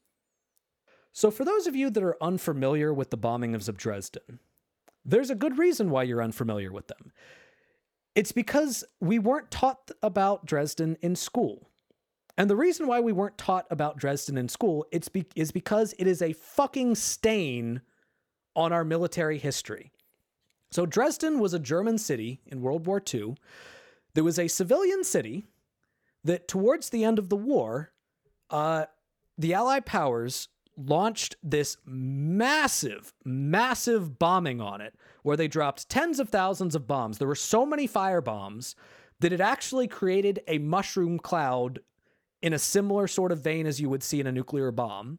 So, 1.12 1.31
for 1.31 1.44
those 1.44 1.66
of 1.66 1.77
you 1.77 1.90
that 1.90 2.03
are 2.03 2.23
unfamiliar 2.23 2.94
with 2.94 3.11
the 3.11 3.16
bombing 3.16 3.55
of 3.55 3.77
Dresden, 3.77 4.39
there's 5.05 5.31
a 5.31 5.35
good 5.35 5.59
reason 5.59 5.90
why 5.90 6.05
you're 6.05 6.23
unfamiliar 6.23 6.73
with 6.73 6.86
them. 6.86 7.12
It's 8.14 8.32
because 8.32 8.84
we 9.01 9.18
weren't 9.18 9.51
taught 9.51 9.90
about 10.02 10.44
Dresden 10.44 10.97
in 11.01 11.16
school. 11.16 11.70
And 12.36 12.48
the 12.48 12.56
reason 12.56 12.86
why 12.86 13.01
we 13.01 13.12
weren't 13.12 13.39
taught 13.39 13.66
about 13.70 13.98
Dresden 13.98 14.39
in 14.39 14.48
school 14.48 14.86
it's 14.90 15.09
be- 15.09 15.26
is 15.34 15.52
because 15.52 15.94
it 15.98 16.06
is 16.06 16.22
a 16.22 16.32
fucking 16.32 16.94
stain 16.94 17.82
on 18.55 18.72
our 18.72 18.84
military 18.84 19.39
history. 19.39 19.93
So, 20.70 20.86
Dresden 20.86 21.39
was 21.39 21.52
a 21.52 21.59
German 21.59 21.98
city 21.98 22.40
in 22.47 22.62
World 22.62 22.86
War 22.86 23.02
II. 23.12 23.34
There 24.14 24.24
was 24.24 24.39
a 24.39 24.48
civilian 24.48 25.05
city 25.05 25.47
that, 26.24 26.48
towards 26.48 26.90
the 26.90 27.05
end 27.05 27.18
of 27.18 27.28
the 27.28 27.36
war, 27.36 27.93
uh, 28.51 28.86
the 29.36 29.55
Allied 29.55 29.84
powers 29.84 30.48
launched 30.76 31.36
this 31.43 31.76
massive, 31.84 33.12
massive 33.24 34.18
bombing 34.18 34.60
on 34.60 34.80
it 34.80 34.94
where 35.23 35.36
they 35.36 35.49
dropped 35.49 35.89
tens 35.89 36.20
of 36.20 36.28
thousands 36.28 36.74
of 36.74 36.86
bombs. 36.86 37.19
There 37.19 37.28
were 37.28 37.35
so 37.35 37.65
many 37.65 37.86
fire 37.86 38.20
bombs 38.20 38.74
that 39.20 39.32
it 39.32 39.40
actually 39.40 39.86
created 39.86 40.40
a 40.49 40.59
mushroom 40.59 41.19
cloud 41.19 41.81
in 42.43 42.53
a 42.53 42.59
similar 42.59 43.07
sort 43.07 43.31
of 43.32 43.40
vein 43.40 43.66
as 43.66 43.81
you 43.81 43.89
would 43.89 44.03
see 44.03 44.20
in 44.20 44.27
a 44.27 44.32
nuclear 44.32 44.73
bomb. 44.73 45.19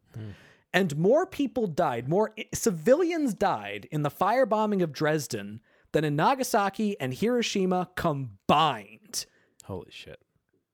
And 0.74 0.98
more 0.98 1.26
people 1.26 1.68
died, 1.68 2.10
more 2.10 2.34
civilians 2.54 3.34
died 3.34 3.88
in 3.92 4.02
the 4.02 4.10
firebombing 4.12 4.82
of 4.82 4.92
Dresden 4.92 5.62
than 5.94 6.04
in 6.04 6.16
Nagasaki 6.16 7.00
and 7.00 7.14
Hiroshima 7.14 7.90
combined. 7.96 9.26
Holy 9.66 9.92
shit. 9.92 10.20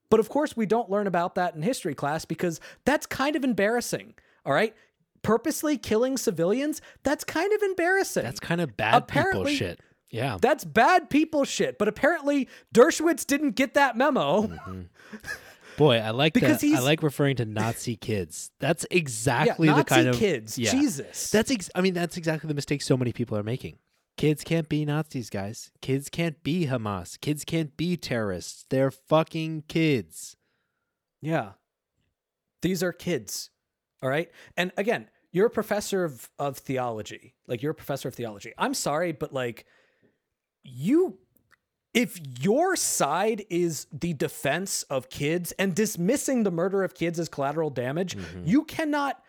But 0.09 0.19
of 0.19 0.29
course, 0.29 0.57
we 0.57 0.65
don't 0.65 0.89
learn 0.89 1.05
about 1.05 1.35
that 1.35 1.53
in 1.53 1.61
history 1.61 1.93
class 1.93 2.25
because 2.25 2.59
that's 2.85 3.05
kind 3.05 3.35
of 3.35 3.43
embarrassing. 3.43 4.15
All 4.45 4.53
right. 4.53 4.73
Purposely 5.21 5.77
killing 5.77 6.17
civilians, 6.17 6.81
that's 7.03 7.23
kind 7.23 7.51
of 7.53 7.61
embarrassing. 7.61 8.23
That's 8.23 8.39
kind 8.39 8.61
of 8.61 8.75
bad 8.77 9.07
people 9.07 9.21
Apparently- 9.21 9.55
shit. 9.55 9.79
Yeah. 10.11 10.37
That's 10.41 10.65
bad 10.65 11.09
people 11.11 11.45
shit. 11.45 11.77
But 11.77 11.87
apparently, 11.87 12.47
Dershowitz 12.73 13.27
didn't 13.27 13.51
get 13.51 13.75
that 13.75 13.95
memo. 13.95 14.47
Mm-hmm. 14.47 14.81
Boy, 15.77 15.97
I 15.97 16.09
like 16.09 16.33
Because 16.33 16.61
that. 16.61 16.75
I 16.75 16.79
like 16.79 17.03
referring 17.03 17.35
to 17.37 17.45
Nazi 17.45 17.95
kids. 17.95 18.49
That's 18.59 18.85
Yeah, 18.89 18.97
exactly 18.97 19.67
Nazi 19.67 19.79
the 19.81 19.85
kind 19.85 20.07
of 20.07 20.15
kids. 20.15 20.57
Yeah. 20.57 20.71
Jesus. 20.71 21.29
That's 21.29 21.51
ex- 21.51 21.69
I 21.75 21.81
mean 21.81 21.93
that's 21.93 22.17
exactly 22.17 22.47
the 22.47 22.53
mistake 22.53 22.81
so 22.81 22.97
many 22.97 23.13
people 23.13 23.37
are 23.37 23.43
making. 23.43 23.77
Kids 24.17 24.43
can't 24.43 24.67
be 24.67 24.83
Nazis, 24.83 25.29
guys. 25.29 25.71
Kids 25.81 26.09
can't 26.09 26.41
be 26.43 26.65
Hamas. 26.67 27.17
Kids 27.21 27.45
can't 27.45 27.77
be 27.77 27.95
terrorists. 27.95 28.65
They're 28.69 28.91
fucking 28.91 29.63
kids. 29.69 30.35
Yeah. 31.21 31.51
These 32.61 32.83
are 32.83 32.91
kids. 32.91 33.49
All 34.01 34.09
right. 34.09 34.29
And 34.57 34.71
again, 34.77 35.09
you're 35.31 35.47
a 35.47 35.51
professor 35.51 36.03
of, 36.03 36.29
of 36.39 36.57
theology. 36.57 37.35
Like 37.47 37.61
you're 37.61 37.71
a 37.71 37.75
professor 37.75 38.07
of 38.07 38.15
theology. 38.15 38.53
I'm 38.57 38.73
sorry, 38.73 39.11
but 39.11 39.33
like 39.33 39.65
you 40.63 41.19
if 41.93 42.19
your 42.41 42.75
side 42.75 43.45
is 43.49 43.87
the 43.91 44.13
defense 44.13 44.83
of 44.83 45.09
kids 45.09 45.51
and 45.53 45.73
dismissing 45.73 46.43
the 46.43 46.51
murder 46.51 46.83
of 46.83 46.93
kids 46.93 47.19
as 47.19 47.27
collateral 47.29 47.71
damage, 47.71 48.15
mm-hmm. 48.15 48.43
you 48.45 48.63
cannot 48.63 49.21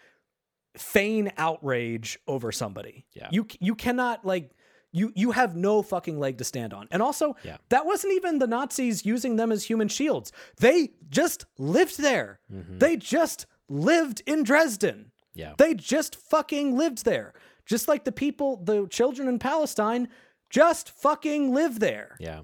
feign 0.77 1.33
outrage 1.39 2.19
over 2.29 2.53
somebody. 2.53 3.07
Yeah. 3.15 3.29
You 3.33 3.47
you 3.61 3.75
cannot 3.75 4.25
like 4.25 4.51
you 4.93 5.13
you 5.15 5.31
have 5.33 5.57
no 5.57 5.83
fucking 5.83 6.19
leg 6.19 6.39
to 6.39 6.45
stand 6.45 6.75
on. 6.75 6.87
And 6.91 7.01
also, 7.03 7.35
Yeah. 7.45 7.57
that 7.71 7.87
wasn't 7.87 8.15
even 8.15 8.39
the 8.39 8.47
Nazis 8.47 9.07
using 9.07 9.37
them 9.37 9.53
as 9.53 9.65
human 9.65 9.89
shields. 9.89 10.31
They 10.59 10.91
just 11.09 11.47
lived 11.59 11.99
there. 11.99 12.41
Mm-hmm. 12.53 12.79
They 12.79 12.97
just 12.97 13.47
lived 13.71 14.23
in 14.27 14.43
Dresden. 14.43 15.13
Yeah. 15.35 15.55
They 15.57 15.73
just 15.75 16.17
fucking 16.17 16.77
lived 16.77 17.05
there. 17.07 17.33
Just 17.65 17.89
like 17.89 18.05
the 18.05 18.13
people, 18.13 18.57
the 18.63 18.87
children 18.89 19.29
in 19.29 19.39
Palestine 19.39 20.09
just 20.51 20.91
fucking 20.91 21.55
live 21.55 21.79
there. 21.79 22.17
Yeah. 22.19 22.41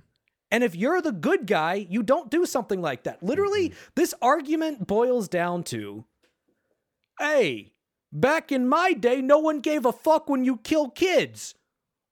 And 0.53 0.63
if 0.63 0.77
you're 0.77 1.03
the 1.03 1.11
good 1.11 1.47
guy, 1.47 1.75
you 1.91 2.05
don't 2.05 2.31
do 2.31 2.47
something 2.47 2.81
like 2.81 3.03
that. 3.03 3.23
Literally, 3.23 3.71
Mm-hmm. 3.71 3.91
this 3.97 4.15
argument 4.23 4.87
boils 4.87 5.29
down 5.29 5.65
to 5.65 6.05
hey, 7.19 7.73
back 8.13 8.53
in 8.53 8.69
my 8.69 8.93
day, 8.93 9.21
no 9.21 9.39
one 9.39 9.61
gave 9.61 9.85
a 9.85 9.93
fuck 9.93 10.29
when 10.29 10.45
you 10.45 10.59
kill 10.59 10.91
kids. 10.91 11.55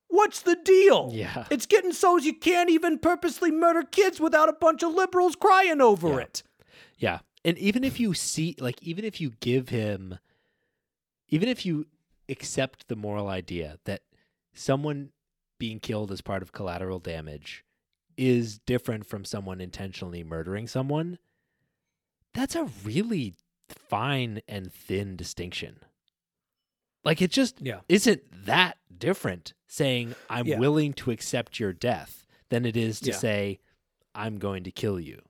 What's 0.09 0.41
the 0.43 0.57
deal? 0.57 1.11
Yeah. 1.12 1.47
It's 1.51 1.66
getting 1.66 1.93
so 1.93 2.16
you 2.16 2.35
can't 2.35 2.70
even 2.70 2.99
purposely 2.99 3.51
murder 3.51 3.82
kids 3.82 4.20
without 4.20 4.49
a 4.49 4.53
bunch 4.53 4.82
of 4.82 4.95
liberals 4.95 5.36
crying 5.36 5.81
over 5.81 6.09
Yeah. 6.09 6.19
it. 6.19 6.43
Yeah. 6.99 7.19
And 7.45 7.59
even 7.59 7.85
if 7.85 8.01
you 8.01 8.15
see 8.15 8.57
like 8.59 8.83
even 8.83 9.05
if 9.05 9.21
you 9.21 9.33
give 9.41 9.69
him 9.69 10.19
even 11.29 11.49
if 11.49 11.65
you 11.66 11.87
accept 12.29 12.89
the 12.89 12.97
moral 12.97 13.29
idea 13.29 13.79
that 13.85 14.03
someone 14.55 15.11
being 15.59 15.79
killed 15.81 16.11
as 16.11 16.21
part 16.21 16.43
of 16.43 16.53
collateral 16.53 16.99
damage 16.99 17.65
is 18.16 18.59
different 18.61 19.05
from 19.07 19.25
someone 19.25 19.61
intentionally 19.61 20.23
murdering 20.25 20.66
someone, 20.66 21.19
that's 22.33 22.55
a 22.55 22.65
really 22.85 23.35
fine 23.69 24.41
and 24.49 24.73
thin 24.73 25.16
distinction. 25.16 25.79
Like 27.05 27.21
it 27.21 27.31
just 27.31 27.61
Yeah. 27.61 27.81
isn't 27.89 28.23
that 28.47 28.79
different 28.97 29.53
saying 29.66 30.15
I'm 30.31 30.47
Yeah. 30.47 30.59
willing 30.59 30.93
to 30.95 31.11
accept 31.11 31.59
your 31.61 31.73
death 31.73 32.27
than 32.49 32.65
it 32.65 32.77
is 32.77 33.01
to 33.01 33.11
Yeah. 33.11 33.16
say 33.16 33.61
I'm 34.15 34.39
going 34.39 34.62
to 34.65 34.71
kill 34.71 35.01
you. 35.01 35.23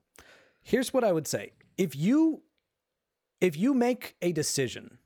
Here's 0.61 0.93
what 0.93 1.03
I 1.03 1.11
would 1.11 1.27
say. 1.27 1.53
If 1.77 1.95
you 1.95 2.41
if 3.41 3.57
you 3.57 3.73
make 3.73 4.15
a 4.21 4.31
decision 4.31 4.97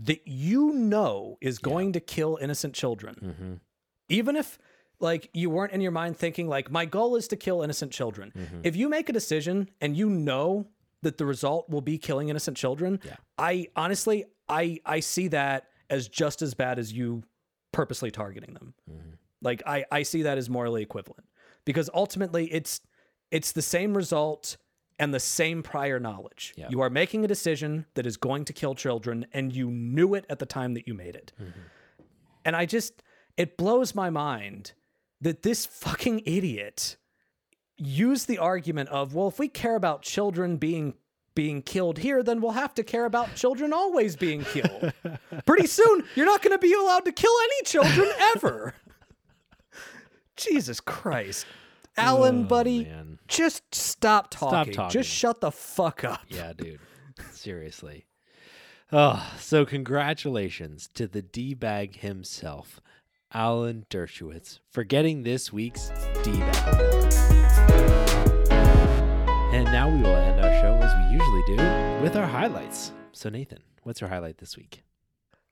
that 0.00 0.26
you 0.26 0.72
know 0.72 1.36
is 1.40 1.58
going 1.58 1.92
to 1.92 2.00
kill 2.00 2.38
innocent 2.40 2.74
children, 2.74 3.14
Mhm. 3.22 3.60
even 4.08 4.36
if 4.36 4.58
like 5.00 5.28
you 5.34 5.50
weren't 5.50 5.72
in 5.72 5.80
your 5.80 5.90
mind 5.92 6.16
thinking 6.16 6.48
like 6.48 6.70
my 6.70 6.84
goal 6.86 7.16
is 7.16 7.26
to 7.28 7.36
kill 7.36 7.62
innocent 7.62 7.92
children. 7.92 8.60
If 8.62 8.76
you 8.76 8.88
make 8.88 9.08
a 9.08 9.12
decision 9.12 9.68
and 9.80 9.96
you 9.96 10.08
know 10.08 10.68
that 11.02 11.18
the 11.18 11.26
result 11.26 11.68
will 11.68 11.80
be 11.82 11.98
killing 11.98 12.28
innocent 12.28 12.56
children 12.56 13.00
Yeah. 13.04 13.16
i 13.36 13.66
honestly 13.76 14.24
i 14.48 14.78
i 14.86 15.00
see 15.00 15.28
that 15.28 15.68
as 15.90 16.08
just 16.08 16.40
as 16.42 16.54
bad 16.54 16.78
as 16.78 16.92
you 16.92 17.24
purposely 17.72 18.10
targeting 18.10 18.54
them. 18.54 18.74
Like 19.42 19.62
i 19.66 19.84
i 19.90 20.02
see 20.04 20.22
that 20.22 20.38
as 20.38 20.48
morally 20.48 20.82
equivalent 20.82 21.26
because 21.66 21.90
ultimately 21.92 22.46
it's 22.52 22.80
it's 23.30 23.52
the 23.52 23.62
same 23.62 23.94
result 23.96 24.56
and 24.98 25.12
the 25.12 25.20
same 25.20 25.62
prior 25.62 25.98
knowledge. 25.98 26.54
Yeah. 26.56 26.68
You 26.70 26.80
are 26.80 26.90
making 26.90 27.24
a 27.24 27.28
decision 27.28 27.86
that 27.94 28.06
is 28.06 28.16
going 28.16 28.44
to 28.46 28.52
kill 28.52 28.74
children, 28.74 29.26
and 29.32 29.54
you 29.54 29.70
knew 29.70 30.14
it 30.14 30.24
at 30.28 30.38
the 30.38 30.46
time 30.46 30.74
that 30.74 30.86
you 30.86 30.94
made 30.94 31.16
it. 31.16 31.32
Mm-hmm. 31.40 31.60
And 32.44 32.56
I 32.56 32.66
just, 32.66 33.02
it 33.36 33.56
blows 33.56 33.94
my 33.94 34.10
mind 34.10 34.72
that 35.20 35.42
this 35.42 35.66
fucking 35.66 36.22
idiot 36.26 36.96
used 37.76 38.28
the 38.28 38.38
argument 38.38 38.88
of, 38.90 39.14
well, 39.14 39.28
if 39.28 39.38
we 39.38 39.48
care 39.48 39.74
about 39.76 40.02
children 40.02 40.56
being 40.56 40.94
being 41.34 41.62
killed 41.62 41.98
here, 41.98 42.22
then 42.22 42.40
we'll 42.40 42.52
have 42.52 42.72
to 42.74 42.84
care 42.84 43.06
about 43.06 43.34
children 43.34 43.72
always 43.72 44.14
being 44.14 44.44
killed. 44.44 44.92
Pretty 45.46 45.66
soon, 45.66 46.04
you're 46.14 46.26
not 46.26 46.42
going 46.42 46.52
to 46.52 46.58
be 46.58 46.72
allowed 46.72 47.04
to 47.06 47.10
kill 47.10 47.32
any 47.42 47.64
children 47.64 48.08
ever. 48.36 48.74
Jesus 50.36 50.78
Christ. 50.78 51.44
Alan, 51.96 52.40
Oh, 52.44 52.48
buddy, 52.48 52.84
man. 52.84 53.18
just 53.28 53.74
stop 53.74 54.30
talking. 54.30 54.72
talking. 54.74 54.90
Just 54.92 55.08
shut 55.10 55.40
the 55.40 55.50
fuck 55.52 56.02
up. 56.04 56.20
Yeah, 56.28 56.52
dude. 56.52 56.80
Seriously. 57.30 58.06
Oh, 58.92 59.32
so 59.38 59.64
congratulations 59.64 60.88
to 60.94 61.06
the 61.06 61.22
D 61.22 61.54
bag 61.54 61.96
himself, 61.96 62.80
Alan 63.32 63.86
Dershowitz, 63.90 64.58
for 64.70 64.84
getting 64.84 65.22
this 65.22 65.52
week's 65.52 65.90
D 66.22 66.32
bag. 66.38 67.12
And 69.54 69.64
now 69.66 69.88
we 69.88 69.98
will 70.02 70.16
end 70.16 70.40
our 70.40 70.52
show 70.60 70.74
as 70.82 70.92
we 70.96 71.16
usually 71.16 71.42
do 71.56 72.02
with 72.02 72.16
our 72.16 72.26
highlights. 72.26 72.90
So, 73.12 73.28
Nathan, 73.28 73.60
what's 73.84 74.00
your 74.00 74.10
highlight 74.10 74.38
this 74.38 74.56
week? 74.56 74.82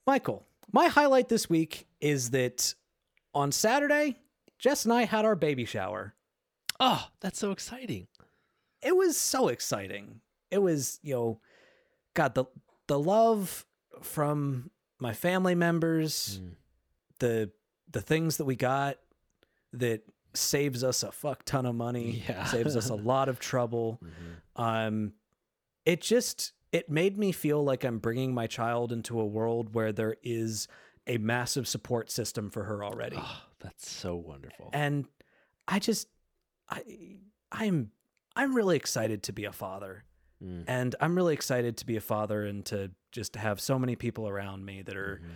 Michael, 0.06 0.44
my 0.72 0.88
highlight 0.88 1.28
this 1.28 1.48
week 1.48 1.86
is 2.00 2.30
that 2.30 2.74
on 3.32 3.52
Saturday, 3.52 4.16
Jess 4.58 4.84
and 4.84 4.92
I 4.92 5.04
had 5.04 5.24
our 5.24 5.36
baby 5.36 5.64
shower. 5.64 6.14
Oh, 6.84 7.06
that's 7.20 7.38
so 7.38 7.52
exciting. 7.52 8.08
It 8.82 8.96
was 8.96 9.16
so 9.16 9.46
exciting. 9.48 10.20
It 10.50 10.58
was, 10.58 10.98
you 11.02 11.14
know, 11.14 11.40
God, 12.14 12.34
the 12.34 12.44
the 12.88 12.98
love 12.98 13.64
from 14.02 14.70
my 14.98 15.12
family 15.12 15.54
members, 15.54 16.40
Mm. 16.42 16.56
the 17.20 17.50
the 17.90 18.00
things 18.00 18.36
that 18.38 18.44
we 18.46 18.56
got 18.56 18.98
that 19.72 20.02
saves 20.34 20.82
us 20.82 21.02
a 21.02 21.12
fuck 21.12 21.44
ton 21.44 21.66
of 21.66 21.74
money, 21.74 22.24
Yeah. 22.28 22.44
saves 22.46 22.74
us 22.74 22.88
a 22.90 22.94
lot 23.12 23.28
of 23.28 23.38
trouble. 23.38 24.00
Mhm. 24.02 24.60
Um, 24.62 25.12
it 25.84 26.00
just 26.00 26.52
it 26.72 26.90
made 26.90 27.16
me 27.18 27.32
feel 27.32 27.62
like 27.62 27.84
I'm 27.84 27.98
bringing 27.98 28.34
my 28.34 28.46
child 28.46 28.92
into 28.92 29.20
a 29.20 29.26
world 29.26 29.74
where 29.74 29.92
there 29.92 30.16
is 30.22 30.66
a 31.06 31.18
massive 31.18 31.68
support 31.68 32.10
system 32.10 32.48
for 32.50 32.64
her 32.64 32.82
already, 32.84 33.16
Oh, 33.20 33.42
that's 33.60 33.88
so 33.90 34.16
wonderful. 34.16 34.70
and 34.72 35.06
I 35.68 35.78
just 35.78 36.08
I 36.68 37.18
I'm 37.50 37.90
I'm 38.36 38.54
really 38.54 38.76
excited 38.76 39.22
to 39.24 39.32
be 39.32 39.44
a 39.44 39.52
father, 39.52 40.04
Mm. 40.42 40.64
and 40.66 40.94
I'm 41.00 41.14
really 41.14 41.34
excited 41.34 41.76
to 41.78 41.86
be 41.86 41.96
a 41.96 42.00
father 42.00 42.44
and 42.44 42.64
to 42.66 42.90
just 43.12 43.36
have 43.36 43.60
so 43.60 43.78
many 43.78 43.94
people 43.94 44.28
around 44.28 44.64
me 44.64 44.82
that 44.82 44.96
are 44.96 45.20
Mhm. 45.22 45.30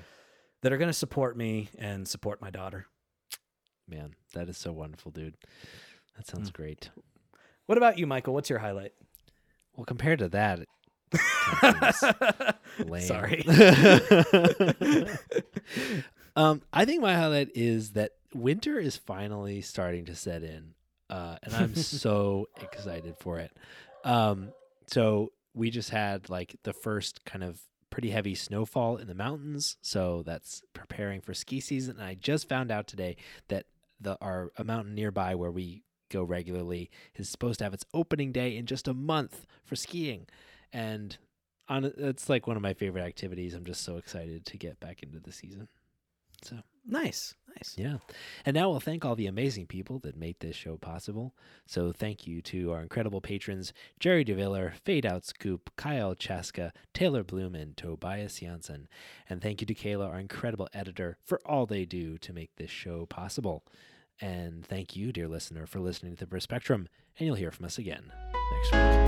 that 0.63 0.73
are 0.73 0.79
going 0.79 0.89
to 0.89 0.93
support 0.95 1.37
me 1.37 1.69
and 1.79 2.09
support 2.09 2.41
my 2.41 2.51
daughter. 2.51 2.87
Man, 3.87 4.15
that 4.33 4.49
is 4.49 4.57
so 4.57 4.73
wonderful, 4.73 5.13
dude. 5.13 5.37
That 6.17 6.27
sounds 6.27 6.51
Mm. 6.51 6.55
great. 6.55 6.91
What 7.67 7.79
about 7.79 7.99
you, 7.99 8.07
Michael? 8.07 8.35
What's 8.35 8.49
your 8.51 8.59
highlight? 8.61 8.95
Well, 9.77 9.85
compared 9.85 10.19
to 10.21 10.29
that, 10.31 10.61
it 10.61 10.69
kinda 11.61 11.93
seems 11.93 12.91
lame. 12.91 13.03
Sorry. 13.03 13.45
um, 16.37 16.63
I 16.73 16.85
think 16.85 17.03
my 17.03 17.15
highlight 17.15 17.51
is 17.55 17.93
that 17.93 18.13
winter 18.35 18.79
is 18.79 18.97
finally 18.97 19.61
starting 19.61 20.05
to 20.07 20.15
set 20.17 20.43
in, 20.43 20.75
uh, 21.11 21.37
and 21.43 21.55
I'm 21.55 21.75
so 21.75 22.49
excited 22.61 23.17
for 23.19 23.39
it. 23.39 23.57
Um, 24.05 24.53
so 24.87 25.33
we 25.55 25.71
just 25.71 25.91
had 25.91 26.29
like 26.29 26.57
the 26.63 26.73
first 26.73 27.25
kind 27.25 27.43
of 27.43 27.61
pretty 27.91 28.11
heavy 28.11 28.35
snowfall 28.35 28.97
in 28.97 29.07
the 29.07 29.15
mountains, 29.15 29.77
so 29.81 30.23
that's 30.25 30.63
preparing 30.75 31.21
for 31.21 31.35
ski 31.35 31.61
season. 31.61 31.97
And 31.97 32.05
I 32.05 32.15
just 32.15 32.49
found 32.49 32.71
out 32.71 32.87
today 32.87 33.17
that 33.49 33.67
the 34.01 34.19
our 34.21 34.53
a 34.57 34.65
mountain 34.65 34.95
nearby 34.95 35.35
where 35.35 35.51
we 35.51 35.83
go 36.11 36.23
regularly 36.23 36.91
is 37.15 37.29
supposed 37.29 37.59
to 37.59 37.65
have 37.65 37.75
its 37.75 37.85
opening 37.95 38.33
day 38.33 38.57
in 38.57 38.67
just 38.67 38.87
a 38.87 38.95
month 38.95 39.47
for 39.65 39.77
skiing, 39.77 40.27
and 40.73 41.17
on 41.69 41.85
it's 41.85 42.29
like 42.29 42.47
one 42.47 42.57
of 42.57 42.63
my 42.63 42.75
favorite 42.75 43.03
activities. 43.03 43.55
I'm 43.55 43.65
just 43.65 43.83
so 43.83 43.97
excited 43.97 44.45
to 44.47 44.57
get 44.59 44.79
back 44.79 45.03
into 45.03 45.19
the 45.19 45.33
season. 45.33 45.69
So 46.43 46.57
nice, 46.87 47.35
nice. 47.49 47.75
yeah, 47.77 47.97
and 48.45 48.55
now 48.55 48.71
we'll 48.71 48.81
thank 48.81 49.05
all 49.05 49.17
the 49.17 49.27
amazing 49.27 49.67
people 49.67 49.99
that 50.01 50.17
made 50.17 50.37
this 50.41 50.57
show 50.57 50.77
possible. 50.77 51.35
So 51.67 51.93
thank 51.93 52.27
you 52.27 52.41
to 52.43 52.73
our 52.73 52.81
incredible 52.81 53.21
patrons 53.21 53.73
Jerry 53.99 54.25
DeViller, 54.25 54.75
Fade 54.85 55.07
Out 55.07 55.25
Scoop, 55.25 55.71
Kyle 55.77 56.15
Chaska, 56.15 56.73
Taylor 56.95 57.25
Bloom, 57.25 57.55
and 57.55 57.77
Tobias 57.77 58.41
Janssen. 58.41 58.89
And 59.29 59.43
thank 59.43 59.61
you 59.61 59.67
to 59.67 59.75
Kayla, 59.75 60.09
our 60.09 60.21
incredible 60.21 60.69
editor, 60.73 61.19
for 61.25 61.41
all 61.45 61.67
they 61.67 61.85
do 61.85 62.19
to 62.19 62.33
make 62.33 62.57
this 62.57 62.71
show 62.71 63.07
possible. 63.07 63.65
And 64.21 64.65
thank 64.65 64.97
you, 64.97 65.13
dear 65.13 65.29
listener, 65.29 65.67
for 65.67 65.81
listening 65.81 66.17
to 66.17 66.27
the 66.27 66.41
Spectrum. 66.41 66.89
And 67.19 67.27
you'll 67.27 67.37
hear 67.37 67.51
from 67.51 67.67
us 67.67 67.79
again 67.79 68.13
next 68.53 68.73
week. 68.73 69.06